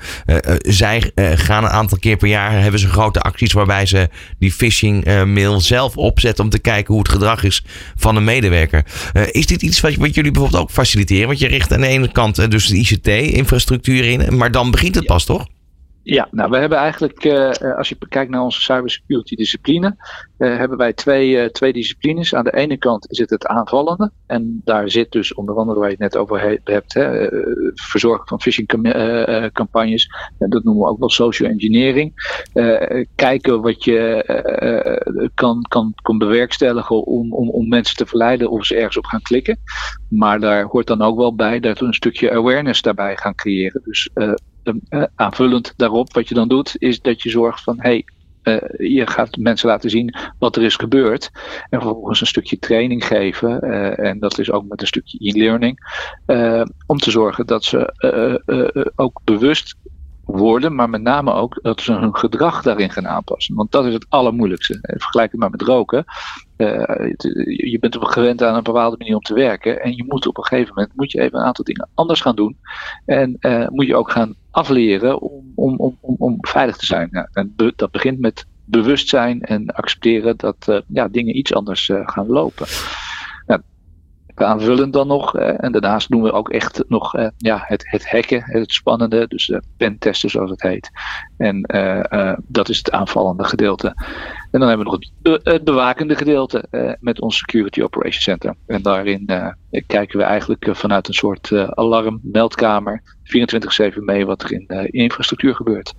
Zij 0.59 1.13
gaan 1.35 1.65
een 1.65 1.71
aantal 1.71 1.99
keer 1.99 2.17
per 2.17 2.29
jaar, 2.29 2.63
hebben 2.63 2.81
ze 2.81 2.89
grote 2.89 3.21
acties 3.21 3.53
waarbij 3.53 3.87
ze 3.87 4.09
die 4.39 4.53
phishing 4.53 5.05
mail 5.25 5.61
zelf 5.61 5.97
opzetten 5.97 6.45
om 6.45 6.51
te 6.51 6.59
kijken 6.59 6.95
hoe 6.95 7.03
het 7.03 7.13
gedrag 7.13 7.45
is 7.45 7.65
van 7.97 8.17
een 8.17 8.25
medewerker. 8.25 8.85
Is 9.31 9.47
dit 9.47 9.63
iets 9.63 9.81
wat, 9.81 9.95
wat 9.95 10.15
jullie 10.15 10.31
bijvoorbeeld 10.31 10.63
ook 10.63 10.71
faciliteren? 10.71 11.27
Want 11.27 11.39
je 11.39 11.49
richt 11.49 11.73
aan 11.73 11.81
de 11.81 11.87
ene 11.87 12.13
kant 12.13 12.51
dus 12.51 12.67
de 12.67 12.77
ICT-infrastructuur 12.77 14.05
in, 14.05 14.37
maar 14.37 14.51
dan 14.51 14.71
begint 14.71 14.95
het 14.95 15.07
pas 15.07 15.25
toch? 15.25 15.47
Ja, 16.11 16.29
nou, 16.31 16.51
we 16.51 16.57
hebben 16.57 16.79
eigenlijk, 16.79 17.25
eh, 17.25 17.61
eh, 17.61 17.77
als 17.77 17.89
je 17.89 17.97
kijkt 18.09 18.31
naar 18.31 18.43
onze 18.43 18.61
cybersecurity 18.61 19.35
discipline, 19.35 19.97
eh, 20.37 20.57
hebben 20.57 20.79
wij 20.79 20.93
twee, 20.93 21.51
twee 21.51 21.73
disciplines. 21.73 22.35
Aan 22.35 22.45
de 22.45 22.55
ene 22.57 22.77
kant 22.77 23.07
zit 23.09 23.31
het 23.31 23.47
aanvallende. 23.47 24.13
En 24.27 24.61
daar 24.65 24.91
zit 24.91 25.13
dus 25.13 25.35
onder 25.35 25.55
andere 25.57 25.79
waar 25.79 25.89
je 25.89 25.97
het 25.99 26.13
net 26.13 26.17
over 26.17 26.41
he- 26.41 26.59
hebt, 26.65 26.95
hè, 26.95 27.29
verzorgen 27.75 28.27
van 28.29 28.41
phishing 28.41 28.67
cam- 28.69 29.53
campagnes. 29.53 30.09
Dat 30.39 30.65
noemen 30.65 30.83
we 30.85 30.91
ook 30.91 30.99
wel 30.99 31.11
social 31.11 31.51
engineering. 31.51 32.13
Kijken 33.15 33.61
wat 33.61 33.85
je 33.85 35.31
kan, 35.35 35.63
kan, 35.69 35.93
kan 36.03 36.19
bewerkstelligen 36.19 37.07
om, 37.07 37.33
om, 37.33 37.51
om 37.51 37.69
mensen 37.69 37.97
te 37.97 38.07
verleiden 38.07 38.51
of 38.51 38.65
ze 38.65 38.77
ergens 38.77 38.99
op 38.99 39.07
gaan 39.07 39.23
klikken. 39.23 39.59
Maar 40.09 40.41
daar 40.41 40.65
hoort 40.65 40.87
dan 40.87 41.03
ook 41.03 41.17
wel 41.17 41.35
bij 41.35 41.61
dat 41.61 41.79
we 41.79 41.87
een 41.87 41.95
stukje 41.95 42.31
awareness 42.31 42.83
daarbij 42.83 43.17
gaan 43.17 43.35
creëren. 43.35 43.83
Dus 43.85 44.11
aanvullend 45.15 45.73
daarop, 45.77 46.13
wat 46.15 46.29
je 46.29 46.35
dan 46.35 46.49
doet, 46.49 46.75
is 46.79 47.01
dat 47.01 47.23
je 47.23 47.31
zorgt 47.31 47.63
van 47.63 47.77
hey, 47.81 48.05
eh, 48.43 48.57
je 48.77 49.07
gaat 49.07 49.37
mensen 49.37 49.69
laten 49.69 49.91
zien 49.91 50.15
wat 50.39 50.57
er 50.57 50.63
is 50.63 50.77
gebeurd. 50.77 51.31
En 51.69 51.81
vervolgens 51.81 52.21
een 52.21 52.27
stukje 52.27 52.59
training 52.59 53.07
geven. 53.07 53.61
eh, 53.61 54.07
en 54.09 54.19
dat 54.19 54.39
is 54.39 54.51
ook 54.51 54.65
met 54.69 54.81
een 54.81 54.87
stukje 54.87 55.19
e-learning. 55.21 55.79
eh, 56.25 56.63
om 56.87 56.99
te 56.99 57.11
zorgen 57.11 57.47
dat 57.47 57.65
ze 57.65 57.93
eh, 57.97 58.35
eh, 58.59 58.69
eh, 58.77 58.87
ook 58.95 59.21
bewust 59.25 59.77
worden, 60.21 60.75
maar 60.75 60.91
met 60.91 61.03
name 61.03 61.33
ook 61.33 61.59
dat 61.63 61.81
ze 61.81 61.93
hun 61.93 62.17
gedrag 62.17 62.63
daarin 62.63 62.91
gaan 62.91 63.09
aanpassen. 63.09 63.55
Want 63.55 63.71
dat 63.71 63.87
is 63.87 63.93
het 63.93 64.07
allermoeilijkste. 64.09 64.79
Eh, 64.81 64.99
Vergelijk 65.01 65.31
het 65.31 65.41
maar 65.41 65.51
met 65.51 65.63
roken. 65.63 66.05
Eh, 66.59 66.83
het- 67.09 67.23
je 67.71 67.77
bent 67.81 67.97
gewend 68.01 68.43
aan 68.43 68.55
een 68.57 68.63
bepaalde 68.63 68.97
manier 68.99 69.15
om 69.15 69.21
te 69.23 69.35
werken. 69.35 69.83
En 69.83 69.97
je 69.97 70.05
moet 70.09 70.27
op 70.27 70.37
een 70.39 70.45
gegeven 70.45 70.73
moment 70.75 70.97
moet 70.97 71.13
je 71.13 71.21
even 71.21 71.39
een 71.39 71.45
aantal 71.45 71.65
dingen 71.65 71.89
anders 71.95 72.21
gaan 72.21 72.37
doen. 72.37 72.57
En 73.05 73.37
eh, 73.41 73.69
moet 73.69 73.87
je 73.87 73.97
ook 73.97 74.11
gaan 74.11 74.35
afleren 74.51 75.21
om, 75.21 75.53
om, 75.55 75.77
om, 76.01 76.17
om, 76.19 76.37
veilig 76.41 76.77
te 76.77 76.87
zijn. 76.87 77.09
Ja, 77.11 77.29
en 77.33 77.55
dat 77.77 77.91
begint 77.91 78.19
met 78.21 78.47
bewustzijn 78.65 79.41
en 79.41 79.67
accepteren 79.67 80.37
dat 80.37 80.57
eh, 80.69 80.81
ja, 80.89 81.09
dingen 81.09 81.37
iets 81.37 81.55
anders 81.55 81.89
eh, 81.89 82.01
gaan 82.05 82.27
lopen. 82.27 82.67
Nou, 83.47 83.61
aanvullend 84.35 84.93
dan 84.93 85.07
nog. 85.07 85.37
eh, 85.37 85.65
en 85.65 85.73
daarnaast 85.73 86.09
doen 86.11 86.23
we 86.23 86.33
ook 86.33 86.49
echt 86.51 86.85
nog 86.89 87.15
eh, 87.15 87.29
ja, 87.37 87.63
het, 87.67 87.91
het 87.91 88.11
hacken, 88.11 88.43
het 88.45 88.73
spannende. 88.73 89.27
Dus 89.29 89.53
pentesten 89.77 90.31
zoals 90.31 90.51
het 90.51 90.63
heet. 90.63 90.91
En 91.37 91.63
eh, 91.63 92.13
eh, 92.31 92.39
dat 92.47 92.69
is 92.69 92.79
het 92.79 92.91
aanvallende 92.91 93.45
gedeelte. 93.45 93.95
En 94.51 94.61
dan 94.61 94.69
hebben 94.69 94.87
we 94.87 94.93
nog 94.93 95.01
het, 95.23 95.41
het 95.45 95.65
bewakende 95.65 96.17
gedeelte 96.17 96.67
eh, 96.71 96.93
met 97.01 97.21
ons 97.21 97.37
Security 97.37 97.83
Operations 97.83 98.25
Center. 98.25 98.55
En 98.67 98.83
daarin 98.83 99.27
eh, 99.27 99.49
kijken 99.87 100.19
we 100.19 100.25
eigenlijk 100.25 100.67
eh, 100.67 100.75
vanuit 100.75 101.09
een 101.09 101.15
soort 101.15 101.51
eh, 101.53 101.69
alarm, 101.69 102.21
meldkamer, 102.23 103.03
24-7 103.93 103.95
mee 103.95 104.27
wat 104.27 104.43
er 104.43 104.53
in 104.53 104.65
de 104.67 104.89
infrastructuur 104.91 105.55
gebeurt. 105.55 105.95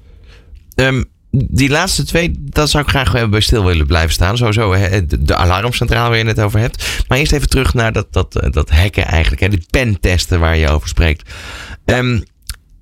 Ehm, 0.76 1.04
die 1.32 1.70
laatste 1.70 2.06
twee, 2.06 2.36
dat 2.40 2.70
zou 2.70 2.84
ik 2.84 2.90
graag 2.90 3.14
even 3.14 3.30
bij 3.30 3.40
stil 3.40 3.66
willen 3.66 3.88
blijven 3.88 4.12
staan. 4.12 4.38
Sowieso 4.38 4.74
hè, 4.74 5.06
de, 5.06 5.36
alarmcentrale 5.36 6.10
waar 6.10 6.18
je 6.18 6.26
het 6.26 6.42
over 6.42 6.60
hebt. 6.60 7.04
Maar 7.08 7.18
eerst 7.18 7.32
even 7.32 7.50
terug 7.50 7.74
naar 7.74 7.92
dat, 7.92 8.14
dat, 8.14 8.36
eh, 8.36 8.52
dat 8.52 8.70
hacken 8.70 9.06
eigenlijk. 9.06 9.42
Hè, 9.42 9.50
die 9.50 9.66
pentesten 9.70 10.40
waar 10.40 10.58
je 10.58 10.70
over 10.70 10.88
spreekt. 10.88 11.34
Ehm, 11.86 12.22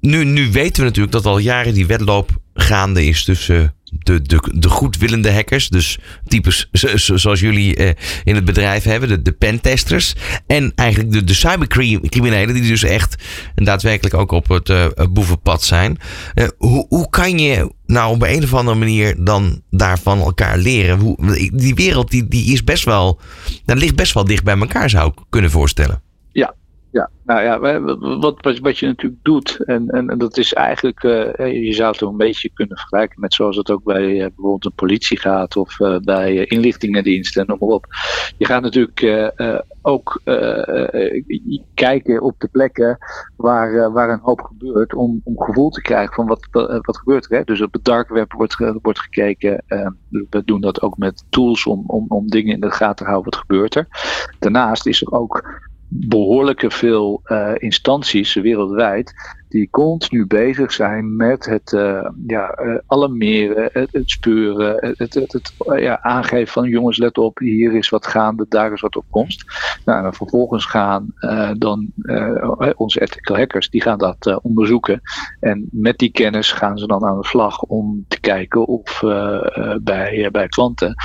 nu, 0.09 0.23
nu 0.23 0.51
weten 0.51 0.81
we 0.81 0.87
natuurlijk 0.87 1.13
dat 1.13 1.25
al 1.25 1.37
jaren 1.37 1.73
die 1.73 1.85
wedloop 1.85 2.39
gaande 2.53 3.05
is 3.05 3.23
tussen 3.23 3.75
de, 3.83 4.21
de, 4.21 4.51
de 4.53 4.69
goedwillende 4.69 5.31
hackers. 5.31 5.69
Dus 5.69 5.97
types 6.27 6.69
zoals 6.95 7.39
jullie 7.39 7.75
eh, 7.75 7.89
in 8.23 8.35
het 8.35 8.45
bedrijf 8.45 8.83
hebben, 8.83 9.09
de, 9.09 9.21
de 9.21 9.31
pentesters. 9.31 10.15
En 10.47 10.71
eigenlijk 10.75 11.11
de, 11.11 11.23
de 11.23 11.33
cybercriminelen 11.33 12.53
die 12.53 12.67
dus 12.67 12.83
echt 12.83 13.23
daadwerkelijk 13.55 14.15
ook 14.15 14.31
op 14.31 14.47
het 14.47 14.69
uh, 14.69 14.87
boevenpad 15.09 15.63
zijn. 15.63 15.97
Uh, 16.35 16.47
hoe, 16.57 16.85
hoe 16.89 17.09
kan 17.09 17.39
je 17.39 17.71
nou 17.85 18.13
op 18.15 18.21
een 18.21 18.43
of 18.43 18.53
andere 18.53 18.77
manier 18.77 19.23
dan 19.23 19.61
daarvan 19.69 20.19
elkaar 20.19 20.57
leren? 20.57 20.99
Hoe, 20.99 21.49
die 21.53 21.75
wereld 21.75 22.11
die, 22.11 22.27
die 22.27 22.53
is 22.53 22.63
best 22.63 22.85
wel, 22.85 23.19
dat 23.65 23.77
ligt 23.77 23.95
best 23.95 24.13
wel 24.13 24.25
dicht 24.25 24.43
bij 24.43 24.57
elkaar 24.57 24.89
zou 24.89 25.11
ik 25.15 25.23
kunnen 25.29 25.51
voorstellen. 25.51 26.01
Ja, 26.31 26.55
ja, 26.97 27.09
nou 27.25 27.41
ja, 27.41 27.81
wat, 28.19 28.59
wat, 28.61 28.77
je 28.77 28.85
natuurlijk 28.85 29.23
doet, 29.23 29.63
en, 29.65 29.89
en, 29.89 30.17
dat 30.17 30.37
is 30.37 30.53
eigenlijk, 30.53 31.03
uh, 31.03 31.63
je 31.65 31.73
zou 31.73 31.91
het 31.91 32.01
een 32.01 32.17
beetje 32.17 32.49
kunnen 32.53 32.77
vergelijken 32.77 33.19
met 33.19 33.33
zoals 33.33 33.55
het 33.55 33.71
ook 33.71 33.83
bij 33.83 34.09
uh, 34.09 34.19
bijvoorbeeld 34.19 34.65
een 34.65 34.71
politie 34.75 35.19
gaat 35.19 35.55
of 35.55 35.79
uh, 35.79 35.97
bij 35.99 36.45
inlichtingendiensten 36.45 37.41
en 37.41 37.47
noem 37.47 37.57
maar 37.59 37.69
op. 37.69 37.85
Je 38.37 38.45
gaat 38.45 38.61
natuurlijk 38.61 39.33
ook 39.81 40.21
kijken 41.73 42.21
op 42.21 42.39
de 42.39 42.47
plekken 42.47 42.97
waar, 43.35 43.91
waar 43.91 44.09
een 44.09 44.19
hoop 44.21 44.41
gebeurt 44.41 44.93
om, 44.93 45.21
om 45.23 45.39
gevoel 45.39 45.69
te 45.69 45.81
krijgen 45.81 46.13
van 46.13 46.27
wat, 46.27 46.47
wat 46.81 46.97
gebeurt 46.97 47.31
er. 47.31 47.37
Hè? 47.37 47.43
Dus 47.43 47.61
op 47.61 47.73
het 47.73 47.83
dark 47.83 48.09
web 48.09 48.33
wordt, 48.33 48.55
wordt 48.81 48.99
gekeken. 48.99 49.63
we 50.29 50.41
doen 50.45 50.61
dat 50.61 50.81
ook 50.81 50.97
met 50.97 51.23
tools 51.29 51.65
om, 51.65 51.83
om, 51.87 52.05
om 52.07 52.27
dingen 52.27 52.53
in 52.53 52.61
de 52.61 52.71
gaten 52.71 52.95
te 52.95 53.11
houden. 53.11 53.31
Wat 53.31 53.39
gebeurt 53.39 53.75
er? 53.75 53.87
Daarnaast 54.39 54.85
is 54.85 55.01
er 55.01 55.11
ook 55.11 55.65
behoorlijke 55.89 56.71
veel 56.71 57.21
uh, 57.25 57.51
instanties 57.57 58.33
wereldwijd 58.33 59.13
die 59.49 59.69
continu 59.69 60.25
bezig 60.25 60.71
zijn 60.71 61.15
met 61.15 61.45
het 61.45 61.71
uh, 61.71 62.09
ja, 62.27 62.59
uh, 62.61 62.77
alarmeren, 62.87 63.69
het, 63.73 63.89
het 63.91 64.09
speuren, 64.09 64.95
het, 64.97 65.13
het, 65.13 65.33
het 65.33 65.53
ja, 65.79 66.01
aangeven 66.01 66.53
van 66.53 66.69
jongens 66.69 66.97
let 66.97 67.17
op, 67.17 67.37
hier 67.37 67.73
is 67.73 67.89
wat 67.89 68.07
gaande, 68.07 68.45
daar 68.49 68.73
is 68.73 68.81
wat 68.81 68.95
op 68.95 69.05
komst. 69.09 69.43
Nou, 69.85 70.05
en 70.05 70.13
vervolgens 70.13 70.65
gaan 70.65 71.13
dan 71.57 71.91
onze 72.75 73.01
ethical 73.01 73.37
hackers, 73.37 73.69
die 73.69 73.81
gaan 73.81 73.97
dat 73.97 74.39
onderzoeken 74.41 75.01
en 75.39 75.67
met 75.71 75.97
die 75.97 76.11
kennis 76.11 76.51
gaan 76.51 76.77
ze 76.77 76.87
dan 76.87 77.05
aan 77.05 77.19
de 77.21 77.27
slag 77.27 77.61
om 77.61 78.05
te 78.07 78.19
kijken 78.19 78.65
of 78.65 78.99
bij, 79.81 80.29
bij 80.31 80.47
klanten 80.47 80.95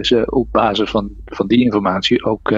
ze 0.00 0.22
op 0.30 0.48
basis 0.52 0.90
van, 0.90 1.10
van 1.24 1.46
die 1.46 1.64
informatie 1.64 2.24
ook 2.24 2.52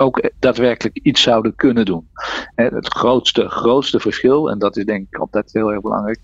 ook 0.00 0.30
daadwerkelijk 0.38 0.98
iets 1.02 1.22
zouden 1.22 1.54
kunnen 1.54 1.84
doen. 1.84 2.08
Het 2.54 2.94
grootste, 2.94 3.48
grootste 3.48 4.00
verschil, 4.00 4.50
en 4.50 4.58
dat 4.58 4.76
is 4.76 4.84
denk 4.84 5.06
ik 5.10 5.18
altijd 5.18 5.52
heel 5.52 5.72
erg 5.72 5.80
belangrijk, 5.80 6.20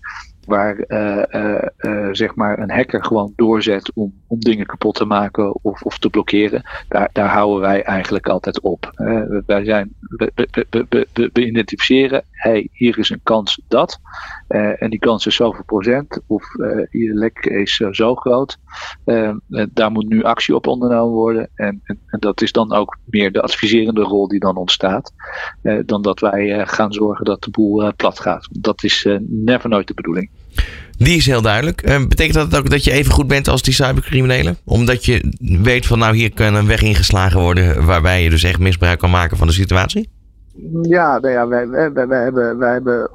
waar 0.47 0.83
uh, 0.87 1.23
uh, 1.31 1.61
uh, 1.77 2.09
zeg 2.11 2.35
maar 2.35 2.59
een 2.59 2.71
hacker 2.71 3.03
gewoon 3.03 3.33
doorzet 3.35 3.91
om, 3.93 4.13
om 4.27 4.39
dingen 4.39 4.65
kapot 4.65 4.95
te 4.95 5.05
maken 5.05 5.63
of, 5.63 5.81
of 5.81 5.97
te 5.97 6.09
blokkeren, 6.09 6.63
daar, 6.87 7.09
daar 7.11 7.29
houden 7.29 7.61
wij 7.61 7.83
eigenlijk 7.83 8.27
altijd 8.27 8.61
op. 8.61 8.91
wij 9.45 9.65
zijn, 9.65 9.93
we, 9.99 10.31
we, 10.35 10.85
we, 10.89 11.29
we, 11.33 11.45
identificeren, 11.45 12.23
hey, 12.31 12.69
hier 12.71 12.97
is 12.97 13.09
een 13.09 13.19
kans 13.23 13.61
dat, 13.67 13.99
en 14.47 14.89
die 14.89 14.99
kans 14.99 15.25
is 15.25 15.35
zoveel 15.35 15.63
procent, 15.63 16.21
of 16.27 16.43
je 16.89 17.13
lek 17.13 17.45
is 17.45 17.81
zo 17.91 18.15
groot, 18.15 18.57
daar 19.69 19.91
moet 19.91 20.09
nu 20.09 20.23
actie 20.23 20.55
op 20.55 20.67
ondernomen 20.67 21.15
worden, 21.15 21.49
en, 21.55 21.81
en, 21.83 21.99
en, 22.07 22.19
dat 22.19 22.41
is 22.41 22.51
dan 22.51 22.73
ook 22.73 22.97
meer 23.05 23.31
de 23.31 23.41
adviserende 23.41 24.01
rol 24.01 24.27
die 24.27 24.39
dan 24.39 24.57
ontstaat, 24.57 25.13
dan 25.85 26.01
dat 26.01 26.19
wij 26.19 26.67
gaan 26.67 26.93
zorgen 26.93 27.25
dat 27.25 27.43
de 27.43 27.49
boel 27.49 27.95
plat 27.95 28.19
gaat. 28.19 28.47
Dat 28.51 28.83
is 28.83 29.07
never 29.27 29.69
nooit 29.69 29.87
de 29.87 29.93
bedoeling. 29.93 30.29
Die 30.97 31.17
is 31.17 31.25
heel 31.25 31.41
duidelijk. 31.41 31.89
Uh, 31.89 32.07
betekent 32.07 32.33
dat 32.33 32.59
ook 32.59 32.69
dat 32.69 32.83
je 32.83 32.91
even 32.91 33.13
goed 33.13 33.27
bent 33.27 33.47
als 33.47 33.61
die 33.61 33.73
cybercriminelen? 33.73 34.57
Omdat 34.65 35.05
je 35.05 35.33
weet 35.39 35.85
van 35.85 35.99
nou 35.99 36.15
hier 36.15 36.33
kan 36.33 36.55
een 36.55 36.67
weg 36.67 36.81
ingeslagen 36.81 37.39
worden 37.39 37.85
waarbij 37.85 38.23
je 38.23 38.29
dus 38.29 38.43
echt 38.43 38.59
misbruik 38.59 38.99
kan 38.99 39.09
maken 39.09 39.37
van 39.37 39.47
de 39.47 39.53
situatie? 39.53 40.09
Ja, 40.81 41.19
nou 41.19 41.33
ja 41.33 41.47
wij, 41.47 41.67
wij, 41.67 41.91
wij, 41.91 42.07
wij 42.07 42.23
hebben, 42.23 42.57
wij 42.57 42.71
hebben 42.71 43.09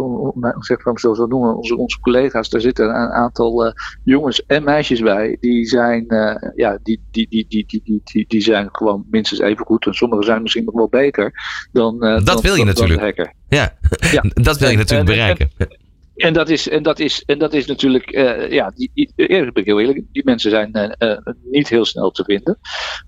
zeg 0.59 0.85
maar 0.85 0.99
zo, 0.99 1.15
zo 1.15 1.27
noemen 1.27 1.57
onze, 1.57 1.77
onze 1.77 2.01
collega's, 2.01 2.49
daar 2.49 2.61
zitten 2.61 2.85
een 2.87 3.11
aantal 3.11 3.67
uh, 3.67 3.73
jongens 4.05 4.47
en 4.47 4.65
meisjes 4.65 5.01
bij. 5.01 5.37
Die 5.41 5.67
zijn, 5.67 6.05
uh, 6.09 6.35
ja, 6.57 6.79
die, 6.83 7.01
die, 7.11 7.27
die, 7.29 7.47
die, 7.49 7.67
die, 7.67 8.01
die, 8.05 8.25
die, 8.29 8.41
zijn 8.41 8.69
gewoon 8.73 9.05
minstens 9.11 9.41
even 9.41 9.67
goed. 9.67 9.87
En 9.87 9.95
sommigen 9.95 10.25
zijn 10.25 10.43
misschien 10.43 10.65
nog 10.65 10.75
wel 10.75 10.89
beter 10.89 11.33
dan. 11.73 11.95
Uh, 11.95 12.15
dat 12.15 12.27
dan, 12.27 12.41
wil 12.41 12.53
je 12.55 12.65
dan, 12.65 12.67
natuurlijk. 12.67 13.17
Dan. 13.17 13.33
Ja. 13.49 13.75
ja, 14.11 14.23
dat 14.49 14.59
wil 14.59 14.71
je 14.71 14.77
natuurlijk 14.77 15.09
en, 15.09 15.15
bereiken. 15.15 15.51
En, 15.57 15.69
en 16.17 16.33
dat 16.33 16.49
is, 16.49 16.69
en 16.69 16.83
dat 16.83 16.99
is, 16.99 17.25
en 17.25 17.39
dat 17.39 17.53
is 17.53 17.67
natuurlijk, 17.67 18.13
uh, 18.13 18.51
ja, 18.51 18.73
die, 18.75 18.91
die, 18.95 19.13
eerlijk 19.17 19.53
ben 19.53 19.63
ik 19.63 19.69
heel 19.69 19.81
eerlijk, 19.81 20.03
die 20.13 20.25
mensen 20.25 20.51
zijn 20.51 20.97
uh, 20.99 21.17
niet 21.51 21.69
heel 21.69 21.85
snel 21.85 22.11
te 22.11 22.25
vinden. 22.25 22.59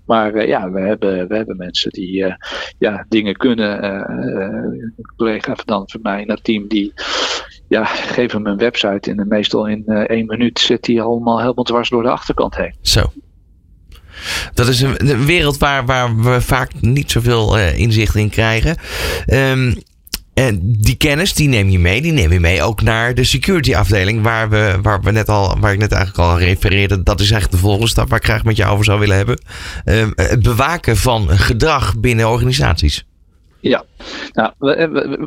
Maar 0.05 0.47
ja, 0.47 0.71
we 0.71 0.79
hebben, 0.79 1.27
we 1.27 1.35
hebben 1.35 1.57
mensen 1.57 1.91
die 1.91 2.35
ja, 2.77 3.05
dingen 3.09 3.35
kunnen. 3.35 3.83
een 3.83 5.13
collega 5.15 5.55
van, 5.65 5.83
van 5.85 6.01
mij 6.01 6.21
in 6.21 6.29
het 6.29 6.43
team, 6.43 6.67
die 6.67 6.93
ja, 7.67 7.83
hem 7.87 8.45
een 8.45 8.57
website 8.57 9.11
en 9.11 9.27
meestal 9.27 9.67
in 9.67 9.85
één 9.85 10.25
minuut 10.25 10.59
zit 10.59 10.87
hij 10.87 11.01
allemaal 11.01 11.39
helemaal 11.39 11.63
dwars 11.63 11.89
door 11.89 12.03
de 12.03 12.09
achterkant 12.09 12.55
heen. 12.55 12.75
Zo. 12.81 13.11
Dat 14.53 14.67
is 14.67 14.81
een, 14.81 15.09
een 15.09 15.25
wereld 15.25 15.57
waar, 15.57 15.85
waar 15.85 16.15
we 16.15 16.41
vaak 16.41 16.71
niet 16.79 17.11
zoveel 17.11 17.57
inzicht 17.57 18.15
in 18.15 18.29
krijgen. 18.29 18.77
Um, 19.27 19.75
en 20.35 20.59
die 20.61 20.95
kennis, 20.95 21.33
die 21.33 21.47
neem 21.47 21.69
je 21.69 21.79
mee. 21.79 22.01
Die 22.01 22.11
neem 22.11 22.31
je 22.31 22.39
mee 22.39 22.61
ook 22.61 22.81
naar 22.81 23.13
de 23.13 23.23
security 23.23 23.75
afdeling. 23.75 24.21
Waar, 24.21 24.49
we, 24.49 24.77
waar, 24.81 25.01
we 25.01 25.11
net 25.11 25.29
al, 25.29 25.59
waar 25.59 25.73
ik 25.73 25.79
net 25.79 25.91
eigenlijk 25.91 26.29
al 26.29 26.39
refereerde. 26.39 27.03
Dat 27.03 27.19
is 27.19 27.31
eigenlijk 27.31 27.61
de 27.61 27.67
volgende 27.67 27.89
stap 27.89 28.09
waar 28.09 28.19
ik 28.19 28.25
graag 28.25 28.43
met 28.43 28.55
jou 28.55 28.71
over 28.71 28.85
zou 28.85 28.99
willen 28.99 29.15
hebben. 29.15 29.41
Uh, 29.85 30.07
het 30.15 30.41
bewaken 30.41 30.97
van 30.97 31.29
gedrag 31.29 31.99
binnen 31.99 32.29
organisaties. 32.29 33.05
Ja, 33.69 33.83
nou, 34.33 34.51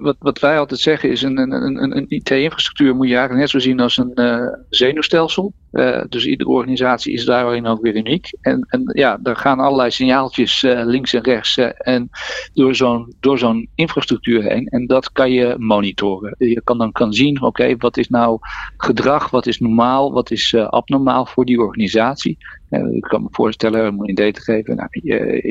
wat, 0.00 0.16
wat 0.18 0.38
wij 0.38 0.58
altijd 0.58 0.80
zeggen 0.80 1.10
is: 1.10 1.22
een, 1.22 1.38
een, 1.38 1.52
een, 1.52 1.96
een 1.96 2.06
IT-infrastructuur 2.08 2.94
moet 2.94 3.08
je 3.08 3.16
eigenlijk 3.16 3.40
net 3.40 3.50
zo 3.50 3.68
zien 3.68 3.80
als 3.80 3.96
een 3.96 4.12
uh, 4.14 4.46
zenuwstelsel. 4.68 5.52
Uh, 5.72 6.02
dus 6.08 6.26
iedere 6.26 6.50
organisatie 6.50 7.12
is 7.12 7.24
daarin 7.24 7.66
ook 7.66 7.82
weer 7.82 7.96
uniek. 7.96 8.30
En, 8.40 8.66
en 8.68 8.90
ja, 8.92 9.18
er 9.22 9.36
gaan 9.36 9.60
allerlei 9.60 9.90
signaaltjes 9.90 10.62
links 10.62 11.14
en 11.14 11.22
rechts 11.22 11.56
en 11.78 12.10
door 12.54 12.74
zo'n 12.74 13.14
door 13.20 13.38
zo'n 13.38 13.68
infrastructuur 13.74 14.42
heen. 14.42 14.66
En 14.66 14.86
dat 14.86 15.12
kan 15.12 15.30
je 15.30 15.54
monitoren. 15.58 16.34
Je 16.38 16.60
kan 16.64 16.78
dan 16.78 16.92
kan 16.92 17.12
zien: 17.12 17.42
oké, 17.42 17.76
wat 17.76 17.96
is 17.96 18.08
nou 18.08 18.38
gedrag, 18.76 19.30
wat 19.30 19.46
is 19.46 19.58
normaal, 19.58 20.12
wat 20.12 20.30
is 20.30 20.54
abnormaal 20.54 21.26
voor 21.26 21.44
die 21.44 21.60
organisatie. 21.60 22.38
Ik 22.70 23.02
kan 23.02 23.22
me 23.22 23.28
voorstellen, 23.30 23.88
om 23.88 24.00
een 24.00 24.10
idee 24.10 24.32
te 24.32 24.40
geven, 24.40 24.76
nou, 24.76 24.88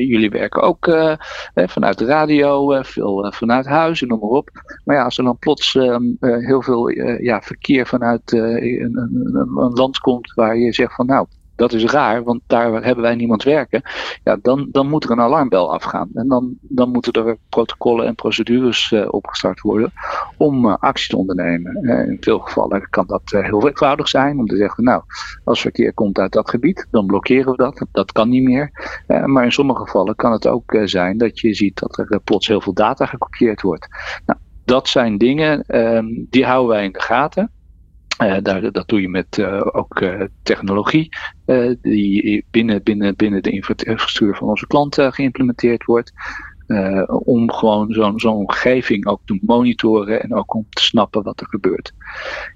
jullie 0.07 0.29
werken 0.29 0.61
ook 0.61 0.85
vanuit 1.53 1.97
de 1.97 2.05
radio, 2.05 2.81
veel 2.81 3.33
vanuit 3.35 3.65
huis 3.65 4.01
en 4.01 4.07
noem 4.07 4.19
maar 4.19 4.29
op. 4.29 4.49
Maar 4.83 4.95
ja, 4.95 5.03
als 5.03 5.17
er 5.17 5.23
dan 5.23 5.37
plots 5.37 5.75
ehm, 5.75 6.03
heel 6.19 6.61
veel 6.61 6.89
ja, 7.21 7.41
verkeer 7.41 7.87
vanuit 7.87 8.31
een, 8.31 8.97
een, 8.97 9.55
een 9.55 9.73
land 9.73 9.99
komt 9.99 10.33
waar 10.33 10.57
je 10.57 10.73
zegt 10.73 10.95
van 10.95 11.05
nou, 11.05 11.27
dat 11.57 11.73
is 11.73 11.83
raar, 11.83 12.23
want 12.23 12.41
daar 12.47 12.83
hebben 12.83 13.03
wij 13.03 13.15
niemand 13.15 13.43
werken. 13.43 13.81
Ja, 14.23 14.37
dan, 14.41 14.67
dan 14.71 14.89
moet 14.89 15.03
er 15.03 15.11
een 15.11 15.19
alarmbel 15.19 15.73
afgaan. 15.73 16.09
En 16.13 16.27
dan, 16.27 16.57
dan 16.61 16.91
moeten 16.91 17.13
er 17.13 17.37
protocollen 17.49 18.05
en 18.05 18.15
procedures 18.15 18.91
uh, 18.91 19.07
opgestart 19.09 19.61
worden 19.61 19.91
om 20.37 20.65
uh, 20.65 20.75
actie 20.79 21.09
te 21.09 21.17
ondernemen. 21.17 21.79
Uh, 21.81 22.07
in 22.07 22.17
veel 22.19 22.39
gevallen 22.39 22.89
kan 22.89 23.05
dat 23.07 23.21
heel 23.25 23.67
eenvoudig 23.67 24.07
zijn 24.07 24.39
om 24.39 24.45
te 24.45 24.55
zeggen, 24.55 24.83
nou, 24.83 25.03
als 25.43 25.61
verkeer 25.61 25.93
komt 25.93 26.19
uit 26.19 26.31
dat 26.31 26.49
gebied, 26.49 26.87
dan 26.91 27.05
blokkeren 27.05 27.51
we 27.51 27.57
dat. 27.57 27.85
Dat 27.91 28.11
kan 28.11 28.29
niet 28.29 28.43
meer. 28.43 28.71
maar 29.25 29.43
in 29.43 29.51
sommige 29.51 29.81
gevallen 29.83 30.15
kan 30.15 30.31
het 30.31 30.47
ook 30.47 30.77
zijn 30.83 31.17
dat 31.17 31.39
je 31.39 31.53
ziet 31.53 31.79
dat 31.79 31.97
er 31.97 32.19
plots 32.23 32.47
heel 32.47 32.61
veel 32.61 32.73
data 32.73 33.05
gekopieerd 33.05 33.61
wordt. 33.61 33.87
Nou, 34.25 34.39
dat 34.65 34.87
zijn 34.87 35.17
dingen, 35.17 35.61
ehm, 35.61 36.05
die 36.29 36.45
houden 36.45 36.75
wij 36.75 36.83
in 36.83 36.91
de 36.91 37.01
gaten. 37.01 37.51
Uh, 38.23 38.37
daar, 38.41 38.71
dat 38.71 38.87
doe 38.87 39.01
je 39.01 39.09
met 39.09 39.37
uh, 39.37 39.61
ook 39.71 40.01
uh, 40.01 40.21
technologie 40.43 41.09
die 41.81 42.45
binnen, 42.51 42.83
binnen, 42.83 43.15
binnen 43.15 43.43
de 43.43 43.51
infrastructuur 43.51 44.35
van 44.35 44.47
onze 44.47 44.67
klanten 44.67 45.13
geïmplementeerd 45.13 45.85
wordt. 45.85 46.13
Om 47.07 47.51
gewoon 47.51 47.93
zo'n 48.15 48.35
omgeving 48.35 49.05
ook 49.05 49.21
te 49.25 49.39
monitoren 49.41 50.23
en 50.23 50.33
ook 50.33 50.53
om 50.53 50.65
te 50.69 50.83
snappen 50.83 51.23
wat 51.23 51.39
er 51.39 51.47
gebeurt. 51.47 51.93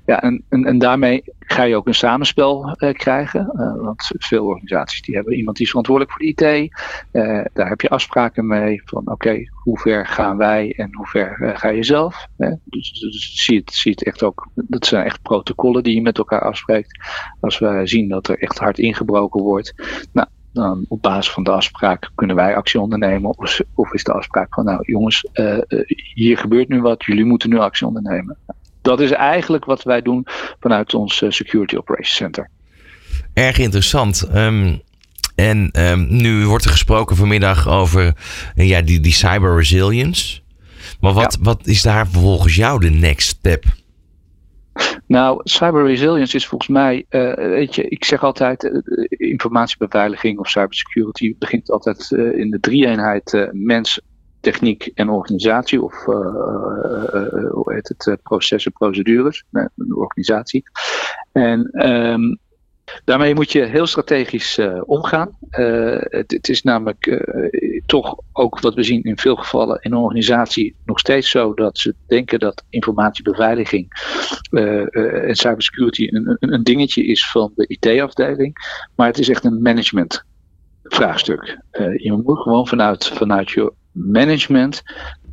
Ja, 0.06 0.22
en, 0.22 0.44
en, 0.50 0.66
en 0.66 0.78
daarmee 0.78 1.24
ga 1.40 1.64
je 1.64 1.76
ook 1.76 1.88
een 1.88 1.94
samenspel 1.94 2.76
krijgen. 2.94 3.52
want 3.82 4.12
veel 4.18 4.46
organisaties 4.46 5.02
die 5.02 5.16
hebben 5.16 5.34
iemand 5.34 5.56
die 5.56 5.66
is 5.66 5.72
verantwoordelijk 5.72 6.16
voor 6.16 6.26
de 6.26 6.68
IT. 6.68 6.76
daar 7.54 7.70
heb 7.70 7.82
je 7.82 7.90
afspraken 7.90 8.48
mee 8.48 8.82
van 8.86 9.12
oké, 9.12 9.44
hoe 9.64 9.80
ver 9.80 10.08
gaan 10.08 10.38
wij 10.38 10.74
en 10.78 10.96
hoe 10.96 11.08
ver 11.08 11.52
ga 11.56 11.70
je 11.70 11.84
zelf. 11.84 12.28
Hè? 12.38 12.52
Dus, 12.64 12.92
dus 12.92 13.46
zie, 13.46 13.58
het, 13.58 13.74
zie 13.74 13.92
het 13.92 14.04
echt 14.04 14.24
ook, 14.24 14.50
dat 14.54 14.86
zijn 14.86 15.06
echt 15.06 15.22
protocollen 15.22 15.84
die 15.84 15.96
je 15.96 16.02
met 16.02 16.18
elkaar 16.18 16.42
afspreekt. 16.42 17.00
Als 17.40 17.60
we 17.60 17.82
zien 17.84 18.10
dat 18.10 18.28
er 18.28 18.40
echt 18.40 18.58
hard 18.58 18.80
ingebroken 18.80 19.42
wordt, 19.42 19.74
nou, 20.14 20.28
dan 20.54 20.86
op 20.88 21.02
basis 21.02 21.32
van 21.32 21.44
de 21.44 21.52
afspraak 21.52 22.12
kunnen 22.16 22.36
wij 22.36 22.56
actie 22.56 22.80
ondernemen. 22.80 23.38
Of, 23.38 23.60
of 23.76 23.94
is 23.94 24.04
de 24.04 24.14
afspraak 24.14 24.54
van, 24.54 24.66
nou 24.66 24.80
jongens, 24.82 25.28
uh, 25.34 25.58
hier 26.14 26.38
gebeurt 26.38 26.70
nu 26.70 26.82
wat, 26.82 27.06
jullie 27.06 27.26
moeten 27.26 27.50
nu 27.50 27.58
actie 27.58 27.88
ondernemen. 27.88 28.38
Dat 28.82 29.00
is 29.00 29.12
eigenlijk 29.12 29.66
wat 29.66 29.84
wij 29.84 30.02
doen 30.02 30.26
vanuit 30.60 30.94
ons 30.94 31.24
Security 31.28 31.76
Operations 31.76 32.16
Center. 32.16 32.50
Erg 33.34 33.58
interessant. 33.58 34.22
Ehm, 34.22 34.78
en 35.36 35.70
ehm, 35.72 36.06
nu 36.10 36.46
wordt 36.46 36.66
er 36.66 36.72
gesproken 36.72 37.16
vanmiddag 37.16 37.68
over 37.68 38.16
eh, 38.56 38.70
ja, 38.70 38.82
die, 38.82 39.00
die 39.00 39.14
cyber 39.14 39.56
resilience. 39.56 40.40
Maar 41.00 41.14
wat, 41.14 41.38
wat 41.42 41.68
is 41.68 41.82
daar 41.82 42.08
volgens 42.08 42.56
jou 42.56 42.80
de 42.80 42.90
next 42.90 43.28
step? 43.28 43.66
Nou, 45.08 45.42
cyber 45.44 45.86
resilience 45.86 46.36
is 46.36 46.48
volgens 46.48 46.70
mij, 46.70 47.06
eh, 47.10 47.34
weet 47.34 47.76
je, 47.76 47.84
ik 47.84 48.06
zeg 48.06 48.24
altijd, 48.24 48.64
eh, 48.64 49.06
informatiebeveiliging 49.08 50.40
of 50.40 50.50
cybersecurity 50.50 51.36
begint 51.40 51.72
altijd 51.72 52.12
eh, 52.12 52.38
in 52.38 52.50
de 52.50 52.60
drie-eenheid 52.60 53.50
mens, 53.52 54.02
techniek 54.40 54.92
en 54.94 55.10
organisatie, 55.10 55.82
of 55.82 56.06
hoe 57.52 57.74
heet 57.74 57.96
het, 57.98 58.18
processen, 58.24 58.72
procedures, 58.72 59.44
een 59.52 59.96
organisatie. 59.96 60.64
En 61.32 61.88
um, 61.88 62.40
Daarmee 63.06 63.36
moet 63.36 63.52
je 63.52 63.64
heel 63.64 63.86
strategisch 63.86 64.60
omgaan. 64.86 65.38
Het, 65.50 66.50
is 66.50 66.62
namelijk 66.62 67.06
toch 67.92 68.18
ook 68.32 68.60
wat 68.60 68.74
we 68.74 68.84
zien 68.84 69.04
in 69.04 69.18
veel 69.18 69.36
gevallen 69.36 69.80
in 69.82 69.92
een 69.92 69.98
organisatie 69.98 70.76
nog 70.86 71.00
steeds 71.00 71.30
zo 71.30 71.54
dat 71.54 71.78
ze 71.78 71.96
denken 72.08 72.40
dat 72.40 72.64
informatiebeveiliging 72.70 73.88
en 74.50 75.36
cybersecurity 75.36 76.08
een, 76.12 76.38
een, 76.40 76.64
dingetje 76.64 77.06
is 77.06 77.30
van 77.30 77.52
de 77.56 77.66
IT-afdeling. 77.68 78.56
Maar 78.96 79.08
het 79.08 79.20
is 79.20 79.30
echt 79.30 79.44
een 79.44 79.62
management 79.62 80.24
vraagstuk. 80.84 81.58
je 81.98 82.22
moet 82.24 82.42
gewoon 82.42 82.68
vanuit, 82.68 83.08
vanuit 83.08 83.50
je 83.50 83.74
management 83.92 84.82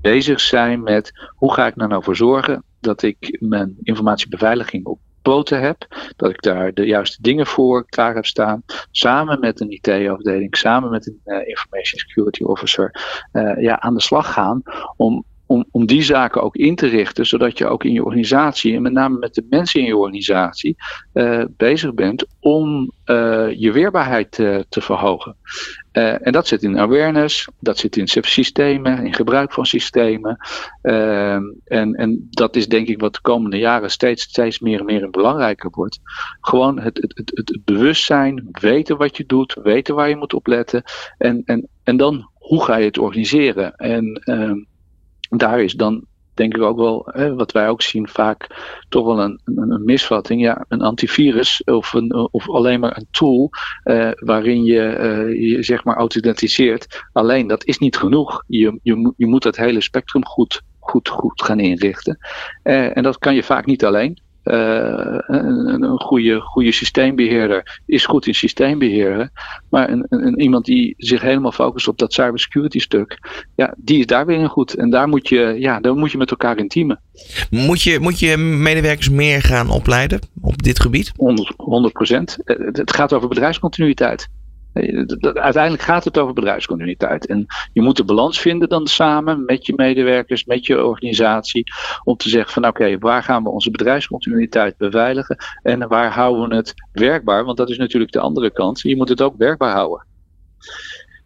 bezig 0.01 0.41
zijn 0.41 0.83
met 0.83 1.13
hoe 1.35 1.53
ga 1.53 1.67
ik 1.67 1.81
er 1.81 1.89
nou 1.89 2.03
voor 2.03 2.17
zorgen 2.17 2.65
dat 2.81 3.03
ik 3.03 3.37
mijn 3.41 3.77
informatiebeveiliging 3.83 4.87
op 4.87 4.99
heb. 5.61 5.87
Dat 6.17 6.31
ik 6.31 6.43
daar 6.43 6.75
de 6.75 6.87
juiste 6.87 7.23
dingen 7.23 7.47
voor 7.47 7.87
klaar 7.89 8.15
heb 8.15 8.27
staan. 8.27 8.63
Samen 8.91 9.41
met 9.41 9.61
een 9.61 9.71
IT-afdeling, 9.71 10.57
samen 10.57 10.91
met 10.91 11.07
een 11.07 11.21
uh, 11.25 11.49
Information 11.49 12.01
Security 12.01 12.43
Officer. 12.43 12.95
Uh, 13.33 13.61
ja, 13.61 13.81
aan 13.81 13.95
de 13.95 14.01
slag 14.01 14.33
gaan 14.33 14.63
om 14.97 15.25
om, 15.49 15.65
om 15.71 15.87
die 15.87 16.03
zaken 16.03 16.43
ook 16.43 16.57
in 16.57 16.75
te 16.75 16.87
richten, 16.87 17.27
zodat 17.27 17.59
je 17.59 17.67
ook 17.67 17.85
in 17.85 17.93
je 17.93 18.05
organisatie, 18.05 18.75
en 18.75 18.83
met 18.83 18.93
name 18.93 19.19
met 19.19 19.35
de 19.35 19.47
mensen 19.51 19.81
in 19.81 19.87
je 19.87 19.97
organisatie, 19.97 20.77
uh, 21.15 21.45
bezig 21.57 21.95
bent 21.95 22.27
om 22.41 22.93
uh, 23.07 23.53
je 23.57 23.73
weerbaarheid 23.73 24.39
uh, 24.39 24.59
te 24.69 24.81
verhogen. 24.81 25.37
en 25.93 26.33
dat 26.33 26.47
zit 26.47 26.63
in 26.63 26.79
awareness, 26.79 27.49
dat 27.61 27.79
zit 27.79 27.97
in 27.97 28.09
systemen, 28.09 29.05
in 29.05 29.15
gebruik 29.15 29.53
van 29.53 29.67
systemen. 29.67 30.37
Ehm, 30.83 31.43
en, 31.65 31.95
en 31.95 32.29
dat 32.31 32.57
is 32.57 32.69
denk 32.69 32.89
ik 32.89 33.01
wat 33.01 33.15
de 33.15 33.21
komende 33.21 33.59
jaren 33.59 33.91
steeds, 33.91 34.23
steeds 34.23 34.59
meer 34.59 34.79
en 34.79 34.85
meer 34.85 35.11
belangrijker 35.11 35.71
wordt. 35.71 36.01
Gewoon 36.41 36.81
het, 36.81 36.97
het, 36.97 37.13
het, 37.17 37.31
het 37.35 37.65
bewustzijn, 37.65 38.49
weten 38.51 38.97
wat 38.97 39.17
je 39.17 39.27
doet, 39.27 39.57
weten 39.63 39.95
waar 39.95 40.09
je 40.09 40.17
moet 40.17 40.35
op 40.35 40.47
letten. 40.47 40.83
En, 41.19 41.43
en, 41.45 41.69
en 41.85 41.97
dan 41.97 42.31
hoe 42.49 42.65
ga 42.65 42.77
je 42.77 42.85
het 42.85 42.99
organiseren? 42.99 43.77
En 43.77 44.21
ehm, 44.25 44.59
daar 45.29 45.63
is 45.63 45.73
dan 45.73 46.07
denk 46.39 46.57
ik 46.57 46.63
ook 46.63 46.77
wel, 46.77 47.09
hè, 47.13 47.35
wat 47.35 47.53
wij 47.53 47.69
ook 47.69 47.83
zien, 47.83 48.09
vaak 48.09 48.47
toch 48.89 49.05
wel 49.07 49.21
een, 49.21 49.41
een, 49.45 49.71
een, 49.71 49.85
misvatting. 49.85 50.41
Ja, 50.41 50.65
een 50.69 50.81
antivirus 50.81 51.65
of, 51.65 51.93
een, 51.93 52.15
of 52.31 52.51
alleen 52.51 52.81
maar 52.81 52.97
een 52.97 53.07
tool 53.11 53.51
uh, 53.85 54.11
waarin 54.15 54.65
je 54.65 54.99
uh, 54.99 55.51
je 55.51 55.63
zeg 55.63 55.85
maar 55.85 55.97
authenticeert. 55.97 57.05
Alleen 57.13 57.47
dat 57.47 57.65
is 57.65 57.79
niet 57.79 57.97
genoeg. 57.97 58.45
Je, 58.47 58.79
je, 58.83 59.13
je 59.17 59.27
moet 59.27 59.43
dat 59.43 59.57
hele 59.57 59.81
spectrum 59.81 60.25
goed, 60.25 60.63
goed, 60.79 61.09
goed 61.09 61.43
gaan 61.43 61.61
inrichten. 61.61 62.19
Uh, 62.65 62.97
en 62.97 63.03
dat 63.03 63.19
kan 63.19 63.35
je 63.35 63.43
vaak 63.43 63.67
niet 63.67 63.85
alleen. 63.85 64.19
Uh, 64.45 65.19
een, 65.27 65.83
een 65.83 66.01
goede, 66.01 66.41
goede 66.41 66.73
systeembeheerder 66.73 67.81
is 67.87 68.07
goed 68.07 68.27
in 68.27 68.35
systeembeheerder. 68.35 69.31
Maar 69.71 69.91
een, 69.91 70.07
een, 70.09 70.41
iemand 70.41 70.65
die 70.65 70.95
zich 70.97 71.21
helemaal 71.21 71.53
focust 71.53 71.89
op 71.89 71.99
dat 71.99 72.13
cybersecurity 72.13 72.79
stuk, 72.79 73.19
ja, 73.57 73.75
die 73.77 73.99
is 73.99 74.07
daar 74.07 74.27
weer 74.27 74.39
in 74.39 74.49
goed. 74.49 74.75
En 74.75 74.91
daar 74.91 75.09
moet 75.09 75.29
je, 75.29 75.57
ja, 75.59 75.81
daar 75.81 75.95
moet 75.95 76.13
je 76.13 76.19
met 76.19 76.31
elkaar 76.31 76.59
in 76.59 76.69
teamen. 76.69 77.01
Moet 77.51 77.83
je, 77.83 77.99
moet 78.01 78.19
je 78.19 78.37
medewerkers 78.37 79.09
meer 79.11 79.43
gaan 79.43 79.71
opleiden 79.71 80.21
op 80.41 80.63
dit 80.63 80.81
gebied? 80.81 81.13
100 81.57 81.93
procent. 81.93 82.39
Het 82.45 82.93
gaat 82.95 83.13
over 83.13 83.29
bedrijfscontinuïteit. 83.29 84.29
Uiteindelijk 85.35 85.83
gaat 85.83 86.05
het 86.05 86.19
over 86.19 86.35
bedrijfscontinuïteit. 86.35 87.27
En 87.27 87.47
je 87.73 87.83
moet 87.83 87.97
de 87.97 88.05
balans 88.05 88.41
vinden 88.41 88.69
dan 88.69 88.87
samen 88.87 89.45
met 89.45 89.67
je 89.67 89.73
medewerkers, 89.77 90.45
met 90.45 90.67
je 90.67 90.85
organisatie. 90.85 91.65
Om 92.05 92.17
te 92.17 92.29
zeggen 92.29 92.53
van 92.53 92.67
oké, 92.67 92.99
waar 92.99 93.23
gaan 93.23 93.43
we 93.43 93.51
onze 93.51 93.71
bedrijfscontinuïteit 93.71 94.77
beveiligen? 94.77 95.37
En 95.63 95.89
waar 95.89 96.13
houden 96.13 96.49
we 96.49 96.55
het 96.55 96.75
werkbaar? 96.93 97.45
Want 97.45 97.57
dat 97.57 97.71
is 97.71 97.79
natuurlijk 97.79 98.13
de 98.13 98.21
andere 98.21 98.53
kant. 98.53 98.81
Je 98.81 98.97
moet 98.97 99.09
het 99.09 99.23
ook 99.23 99.37
werkbaar 99.37 99.73
houden. 99.73 100.07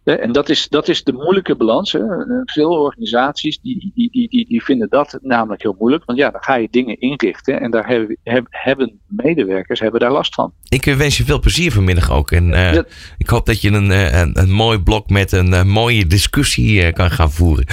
En 0.03 0.31
dat 0.31 0.49
is, 0.49 0.67
dat 0.69 0.87
is 0.87 1.03
de 1.03 1.13
moeilijke 1.13 1.55
balans. 1.55 1.91
Hè. 1.91 1.99
Veel 2.45 2.69
organisaties 2.69 3.59
die, 3.59 3.91
die, 3.95 4.09
die, 4.11 4.29
die, 4.29 4.47
die 4.47 4.63
vinden 4.63 4.89
dat 4.89 5.17
namelijk 5.21 5.61
heel 5.61 5.75
moeilijk. 5.79 6.05
Want 6.05 6.19
ja, 6.19 6.29
dan 6.29 6.43
ga 6.43 6.55
je 6.55 6.67
dingen 6.71 6.99
inrichten 6.99 7.61
en 7.61 7.71
daar 7.71 7.87
hebben, 7.87 8.17
hebben 8.49 8.99
medewerkers 9.07 9.79
hebben 9.79 9.99
daar 9.99 10.11
last 10.11 10.33
van. 10.33 10.53
Ik 10.69 10.85
wens 10.85 11.17
je 11.17 11.23
veel 11.23 11.39
plezier 11.39 11.71
vanmiddag 11.71 12.11
ook. 12.11 12.31
En 12.31 12.49
uh, 12.49 12.73
ik 13.17 13.29
hoop 13.29 13.45
dat 13.45 13.61
je 13.61 13.71
een, 13.71 13.91
eh, 13.91 14.19
een, 14.21 14.39
een 14.39 14.51
mooi 14.51 14.79
blok 14.79 15.09
met 15.09 15.31
een 15.31 15.51
uh, 15.51 15.63
mooie 15.63 16.07
discussie 16.07 16.91
kan 16.91 17.11
gaan 17.11 17.31
voeren. 17.31 17.65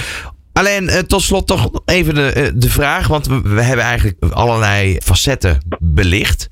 Alleen 0.53 0.89
tot 1.07 1.21
slot 1.21 1.47
toch 1.47 1.69
even 1.85 2.15
de, 2.15 2.51
de 2.55 2.69
vraag, 2.69 3.07
want 3.07 3.27
we, 3.27 3.41
we, 3.41 3.61
hebben 3.61 3.85
eigenlijk 3.85 4.23
allerlei 4.33 4.97
facetten 5.03 5.57
belicht. 5.79 6.47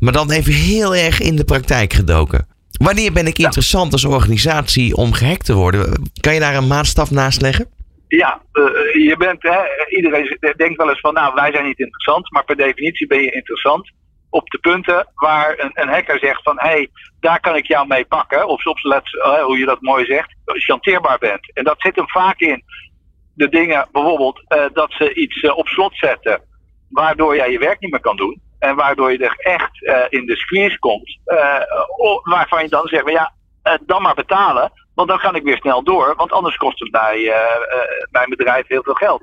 Maar 0.00 0.12
dan 0.12 0.30
even 0.30 0.52
heel 0.52 0.94
erg 0.94 1.20
in 1.20 1.36
de 1.36 1.44
praktijk 1.44 1.92
gedoken. 1.92 2.46
Wanneer 2.78 3.12
ben 3.12 3.26
ik 3.26 3.38
interessant 3.38 3.92
als 3.92 4.04
organisatie 4.04 4.96
om 4.96 5.12
gehackt 5.12 5.44
te 5.44 5.54
worden? 5.54 6.10
Kan 6.20 6.34
je 6.34 6.40
daar 6.40 6.54
een 6.54 6.66
maatstaf 6.66 7.10
naast 7.10 7.40
leggen? 7.40 7.66
Ja, 8.08 8.40
uh, 8.52 8.64
je 9.08 9.14
bent, 9.18 9.42
hè, 9.42 9.58
iedereen 9.88 10.38
denkt 10.56 10.76
wel 10.76 10.88
eens 10.88 11.00
van, 11.00 11.14
nou, 11.14 11.34
wij 11.34 11.52
zijn 11.52 11.64
niet 11.66 11.78
interessant, 11.78 12.30
maar 12.30 12.44
per 12.44 12.56
definitie 12.56 13.06
ben 13.06 13.22
je 13.22 13.30
interessant 13.30 13.90
op 14.30 14.50
de 14.50 14.58
punten 14.58 15.06
waar 15.14 15.58
een, 15.58 15.70
een 15.74 15.88
hacker 15.88 16.18
zegt 16.18 16.42
van, 16.42 16.56
hé, 16.58 16.68
hey, 16.68 16.88
daar 17.20 17.40
kan 17.40 17.56
ik 17.56 17.66
jou 17.66 17.86
mee 17.86 18.04
pakken, 18.04 18.48
of 18.48 18.60
soms, 18.60 18.82
let, 18.82 19.14
uh, 19.14 19.44
hoe 19.44 19.58
je 19.58 19.64
dat 19.64 19.80
mooi 19.80 20.04
zegt, 20.04 20.34
chanteerbaar 20.44 21.18
bent. 21.18 21.52
En 21.52 21.64
dat 21.64 21.80
zit 21.80 21.96
hem 21.96 22.08
vaak 22.08 22.40
in 22.40 22.62
de 23.34 23.48
dingen, 23.48 23.88
bijvoorbeeld, 23.92 24.44
uh, 24.48 24.64
dat 24.72 24.92
ze 24.92 25.14
iets 25.14 25.50
op 25.50 25.66
slot 25.66 25.96
zetten, 25.96 26.40
waardoor 26.90 27.36
jij 27.36 27.50
je 27.50 27.58
werk 27.58 27.80
niet 27.80 27.90
meer 27.90 28.00
kan 28.00 28.16
doen. 28.16 28.40
En 28.66 28.76
waardoor 28.76 29.12
je 29.12 29.18
er 29.18 29.36
echt 29.38 29.82
uh, 29.82 30.04
in 30.08 30.26
de 30.26 30.36
squeeze 30.36 30.78
komt. 30.78 31.18
Uh, 31.26 31.60
waarvan 32.22 32.62
je 32.62 32.68
dan 32.68 32.86
zegt, 32.86 33.10
ja, 33.10 33.32
uh, 33.64 33.72
dan 33.80 34.02
maar 34.02 34.14
betalen. 34.14 34.72
Want 34.94 35.08
dan 35.08 35.18
kan 35.18 35.34
ik 35.34 35.42
weer 35.42 35.56
snel 35.56 35.82
door. 35.82 36.14
Want 36.16 36.32
anders 36.32 36.56
kost 36.56 36.78
het 36.78 36.90
bij 36.90 37.34
mijn 38.10 38.28
bedrijf 38.28 38.66
heel 38.66 38.82
veel 38.82 38.94
geld. 38.94 39.22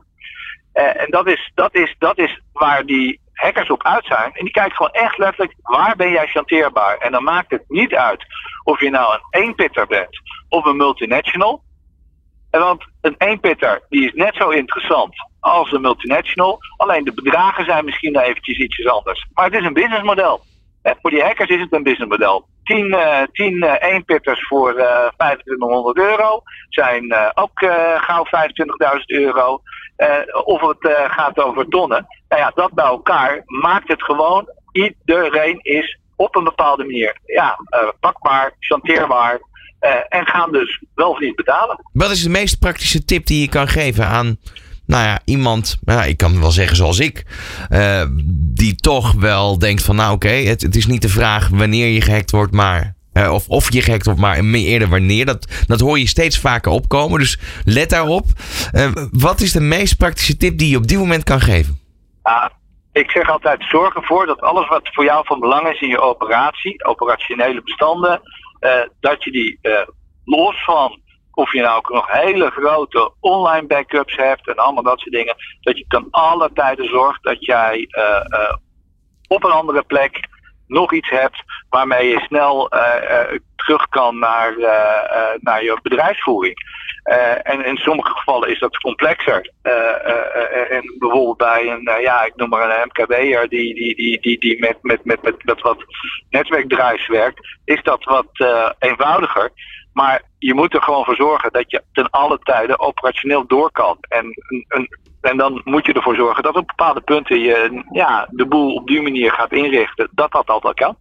en 0.74 1.10
dat 1.10 1.28
is, 1.28 1.52
dat, 1.56 1.76
is, 1.76 1.96
dat 2.00 2.18
is 2.18 2.41
waar 2.52 2.86
die 2.86 3.20
hackers 3.34 3.70
op 3.70 3.84
uit 3.84 4.06
zijn. 4.06 4.32
En 4.34 4.44
die 4.44 4.54
kijken 4.54 4.76
gewoon 4.76 4.91
echt 4.91 5.18
letterlijk, 5.18 5.56
waar 5.62 5.96
ben 5.96 6.12
jij 6.12 6.28
chanteerbaar? 6.28 6.98
En 6.98 7.12
dan 7.12 7.24
maakt 7.24 7.52
het 7.52 7.64
niet 7.68 7.96
uit 7.96 8.26
of 8.64 8.80
je 8.80 8.89
nou 8.89 9.14
een 9.14 9.41
eenpitter 9.41 9.88
bent 9.88 10.22
of 10.50 10.66
een 10.66 10.78
multinational. 10.78 11.64
En 12.50 12.60
want 12.60 12.84
een 13.02 13.16
eenpitter 13.18 13.82
die 13.89 14.06
is 14.06 14.14
net 14.14 14.36
zo 14.36 14.50
interessant 14.50 15.16
als 15.44 15.72
een 15.72 15.82
multinational. 15.82 16.60
Alleen 16.78 17.04
de 17.04 17.14
bedragen 17.14 17.66
zijn 17.66 17.86
misschien 17.86 18.20
eventjes 18.20 18.58
ietsjes 18.58 18.88
anders. 18.88 19.26
Maar 19.34 19.46
het 19.46 19.54
is 19.54 19.66
een 19.66 19.74
businessmodel. 19.74 20.41
voor 21.02 21.10
die 21.10 21.24
hackers 21.24 21.50
is 21.50 21.60
het 21.60 21.74
een 21.74 21.84
businessmodel. 21.84 22.46
10, 22.64 22.86
uh, 22.86 23.22
10 23.32 23.54
uh, 23.54 23.74
eenpitters 23.80 24.48
voor 24.48 24.70
uh, 24.70 25.08
2500 25.18 25.98
euro 25.98 26.41
zijn 26.70 27.06
uh, 27.06 27.30
ook 27.34 27.62
uh, 27.62 28.02
gauw 28.02 28.26
25.000 28.26 29.04
euro. 29.06 29.62
Of 30.44 30.62
het 30.62 31.08
gaat 31.08 31.39
over 31.39 31.68
tonnen. 31.68 32.08
Nou 32.30 32.41
ja, 32.41 32.52
dat 32.56 32.74
bij 32.74 32.86
elkaar 32.86 33.41
maakt 33.46 33.88
het 33.88 34.04
gewoon. 34.04 34.50
Iedereen 34.72 35.60
is 35.62 36.00
op 36.16 36.36
een 36.36 36.44
bepaalde 36.44 36.84
manier 36.84 37.18
ja, 37.26 37.58
pakbaar, 38.00 38.56
chanteerbaar. 38.60 39.39
en 40.10 40.26
gaan 40.26 40.52
dus 40.52 40.84
wel 40.96 41.10
of 41.10 41.20
niet 41.20 41.36
betalen. 41.36 41.80
Wat 41.94 42.12
is 42.12 42.24
de 42.24 42.30
meest 42.30 42.60
praktische 42.60 43.06
tip 43.06 43.26
die 43.26 43.41
je 43.41 43.50
kan 43.50 43.68
geven 43.68 44.08
aan 44.08 44.38
nou 44.86 45.04
ja, 45.04 45.20
iemand, 45.26 45.78
nou, 45.82 46.08
ik 46.08 46.18
kan 46.18 46.40
wel 46.40 46.52
zeggen 46.52 46.76
zoals 46.76 47.00
ik, 47.00 47.26
uh, 47.70 48.06
die 48.36 48.76
toch 48.76 49.12
wel 49.12 49.60
denkt 49.60 49.84
van, 49.84 49.96
nou 49.96 50.14
oké, 50.14 50.30
het, 50.30 50.62
het, 50.62 50.76
is 50.76 50.86
niet 50.86 51.02
de 51.02 51.10
vraag 51.10 51.48
wanneer 51.48 51.88
je 51.88 52.02
gehackt 52.02 52.32
wordt, 52.32 52.54
maar 52.54 52.94
uh, 53.14 53.34
of, 53.34 53.48
of 53.48 53.74
je 53.74 53.82
gehackt 53.82 54.06
wordt, 54.06 54.20
maar 54.20 54.40
eerder 54.40 54.90
wanneer. 54.90 55.26
Dat, 55.26 55.64
dat 55.68 55.80
hoor 55.80 56.00
je 56.00 56.08
steeds 56.08 56.40
vaker 56.40 56.72
opkomen, 56.72 57.20
dus 57.20 57.40
let 57.66 57.90
daarop. 57.90 58.26
Uh, 58.74 58.92
wat 59.12 59.42
is 59.42 59.52
de 59.52 59.62
meest 59.62 59.98
praktische 59.98 60.38
tip 60.38 60.58
die 60.58 60.70
je 60.70 60.78
op 60.78 60.88
dit 60.88 60.98
moment 60.98 61.24
kan 61.24 61.40
geven? 61.40 61.82
Ik 62.92 63.12
zeg 63.12 63.30
altijd, 63.30 63.64
zorg 63.70 63.96
ervoor 63.96 64.26
dat 64.26 64.42
alles 64.42 64.68
wat 64.68 64.82
voor 64.84 65.04
jou 65.04 65.26
van 65.26 65.40
belang 65.40 65.68
is 65.68 65.82
in 65.82 65.88
je 65.88 66.00
operatie, 66.00 66.86
operationele 66.86 67.62
bestanden, 67.64 68.22
dat 69.00 69.24
je 69.24 69.32
die 69.32 69.60
los 70.26 70.64
van 70.64 71.00
of 71.34 71.54
je 71.54 71.62
nou 71.62 71.78
ook 71.78 71.90
nog 71.90 72.12
hele 72.12 72.50
grote 72.50 73.12
online 73.20 73.68
backups 73.68 74.16
hebt 74.16 74.48
en 74.48 74.56
allemaal 74.56 74.84
dat 74.84 75.00
soort 75.00 75.14
dingen. 75.14 75.36
Dat 75.62 75.78
je 75.78 75.86
ten 75.88 76.08
alle 76.12 76.50
tijden 76.54 76.86
zorgt 76.86 77.24
dat 77.24 77.46
jij 77.46 77.88
uh, 77.90 78.40
uh, 78.40 78.54
op 79.28 79.44
een 79.44 79.52
andere 79.52 79.84
plek 79.84 80.28
nog 80.68 80.94
iets 80.94 81.10
hebt 81.10 81.44
waarmee 81.70 82.08
je 82.10 82.20
snel 82.20 82.70
eh, 82.70 83.20
eh, 83.20 83.40
terug 83.56 83.90
kan 83.90 84.20
naar, 84.20 84.58
eh, 84.58 85.18
eh, 85.18 85.40
naar 85.40 85.64
je 85.64 85.80
bedrijfsvoering. 85.82 86.56
Eh, 87.04 87.48
en 87.48 87.66
in 87.66 87.78
sommige 87.78 88.12
gevallen 88.12 88.50
is 88.50 88.60
dat 88.60 88.78
complexer. 88.78 89.52
Eh, 89.62 89.74
eh, 89.74 90.36
eh, 90.36 90.72
en 90.78 90.96
bijvoorbeeld 91.00 91.38
bij 91.38 91.72
een, 91.72 91.86
eh, 91.88 92.02
ja, 92.02 92.26
ik 92.26 92.36
noem 92.36 92.50
maar 92.50 92.80
een 92.80 92.88
MKB'er 92.88 93.50
die, 93.50 93.74
die, 93.74 93.96
die, 93.96 94.22
die, 94.22 94.40
die 94.40 94.60
met, 94.60 94.78
met, 94.82 95.06
met, 95.06 95.22
met, 95.22 95.44
met 95.44 95.62
wat 95.62 95.86
netwerkdrives 96.30 97.08
werkt, 97.08 97.58
is 97.66 97.84
dat 97.84 98.04
wat 98.04 98.28
eh, 98.34 98.70
eenvoudiger. 98.80 99.52
Maar 99.94 100.22
je 100.39 100.54
moet 100.54 100.74
er 100.74 100.82
gewoon 100.82 101.04
voor 101.06 101.16
zorgen 101.16 101.52
dat 101.52 101.72
je 101.72 101.84
ten 101.94 102.10
alle 102.10 102.39
tijden 102.44 102.80
operationeel 102.80 103.48
door 103.48 103.72
kan. 103.72 103.98
En, 104.10 104.26
een- 104.68 104.98
en 105.22 105.38
dan 105.38 105.62
moet 105.64 105.86
je 105.86 105.94
ervoor 105.94 106.16
zorgen 106.16 106.44
dat 106.44 106.56
op 106.56 106.68
bepaalde 106.68 107.02
punten 107.02 107.39
je 107.39 107.84
ja, 107.91 108.28
de 108.32 108.46
boel 108.48 108.74
op 108.74 108.88
die 108.88 109.02
manier 109.02 109.32
gaat 109.32 109.52
inrichten. 109.52 110.08
Dat 110.12 110.32
dat 110.32 110.48
altijd 110.48 110.76
kan. 110.76 110.96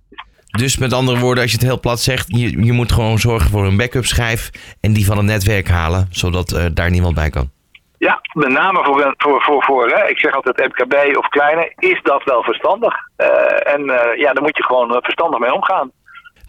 Dus 0.50 0.78
met 0.78 0.92
andere 0.92 1.18
woorden, 1.18 1.42
als 1.42 1.52
je 1.52 1.58
het 1.58 1.66
heel 1.66 1.80
plat 1.80 2.00
zegt, 2.00 2.26
je, 2.28 2.64
je 2.64 2.72
moet 2.72 2.92
gewoon 2.92 3.18
zorgen 3.18 3.50
voor 3.50 3.64
een 3.64 3.76
backup 3.76 4.04
schijf 4.04 4.50
en 4.80 4.92
die 4.92 5.06
van 5.06 5.16
het 5.16 5.26
netwerk 5.26 5.68
halen, 5.68 6.06
zodat 6.10 6.52
eh, 6.52 6.64
daar 6.74 6.90
niemand 6.90 7.14
bij 7.14 7.30
kan. 7.30 7.50
Ja, 7.98 8.20
met 8.32 8.48
name 8.48 8.84
voor, 8.84 9.14
voor, 9.16 9.42
voor, 9.42 9.62
voor 9.64 9.88
hè, 9.88 10.08
ik 10.08 10.18
zeg 10.18 10.34
altijd 10.34 10.56
MKB 10.68 11.16
of 11.16 11.28
kleine, 11.28 11.72
is 11.76 12.00
dat 12.02 12.24
wel 12.24 12.42
verstandig. 12.42 12.94
Eh, 13.16 13.72
en 13.74 13.90
eh, 13.90 14.18
ja, 14.18 14.32
daar 14.32 14.42
moet 14.42 14.56
je 14.56 14.64
gewoon 14.64 14.98
verstandig 15.02 15.38
mee 15.40 15.54
omgaan. 15.54 15.90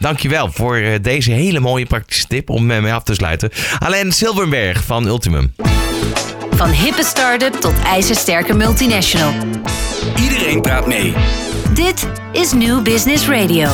Dankjewel 0.04 0.52
voor 0.52 0.76
eh, 0.78 0.94
deze 1.02 1.32
hele 1.32 1.60
mooie 1.60 1.86
praktische 1.86 2.28
tip 2.28 2.50
om 2.50 2.72
eh, 2.72 2.82
mee 2.82 2.94
af 2.94 3.04
te 3.04 3.14
sluiten. 3.14 3.50
Alain 3.80 4.12
Silverberg 4.12 4.84
van 4.84 5.08
Ultimum. 5.08 5.54
Van 6.52 6.70
hippe 6.70 7.04
start-up 7.04 7.54
tot 7.54 7.74
ijzersterke 7.86 8.54
multinational. 8.54 9.34
Iedereen 10.22 10.62
praat 10.62 10.88
mee. 10.88 11.14
Dit 11.74 12.08
is 12.32 12.54
New 12.54 12.82
Business 12.82 13.28
Radio. 13.28 13.70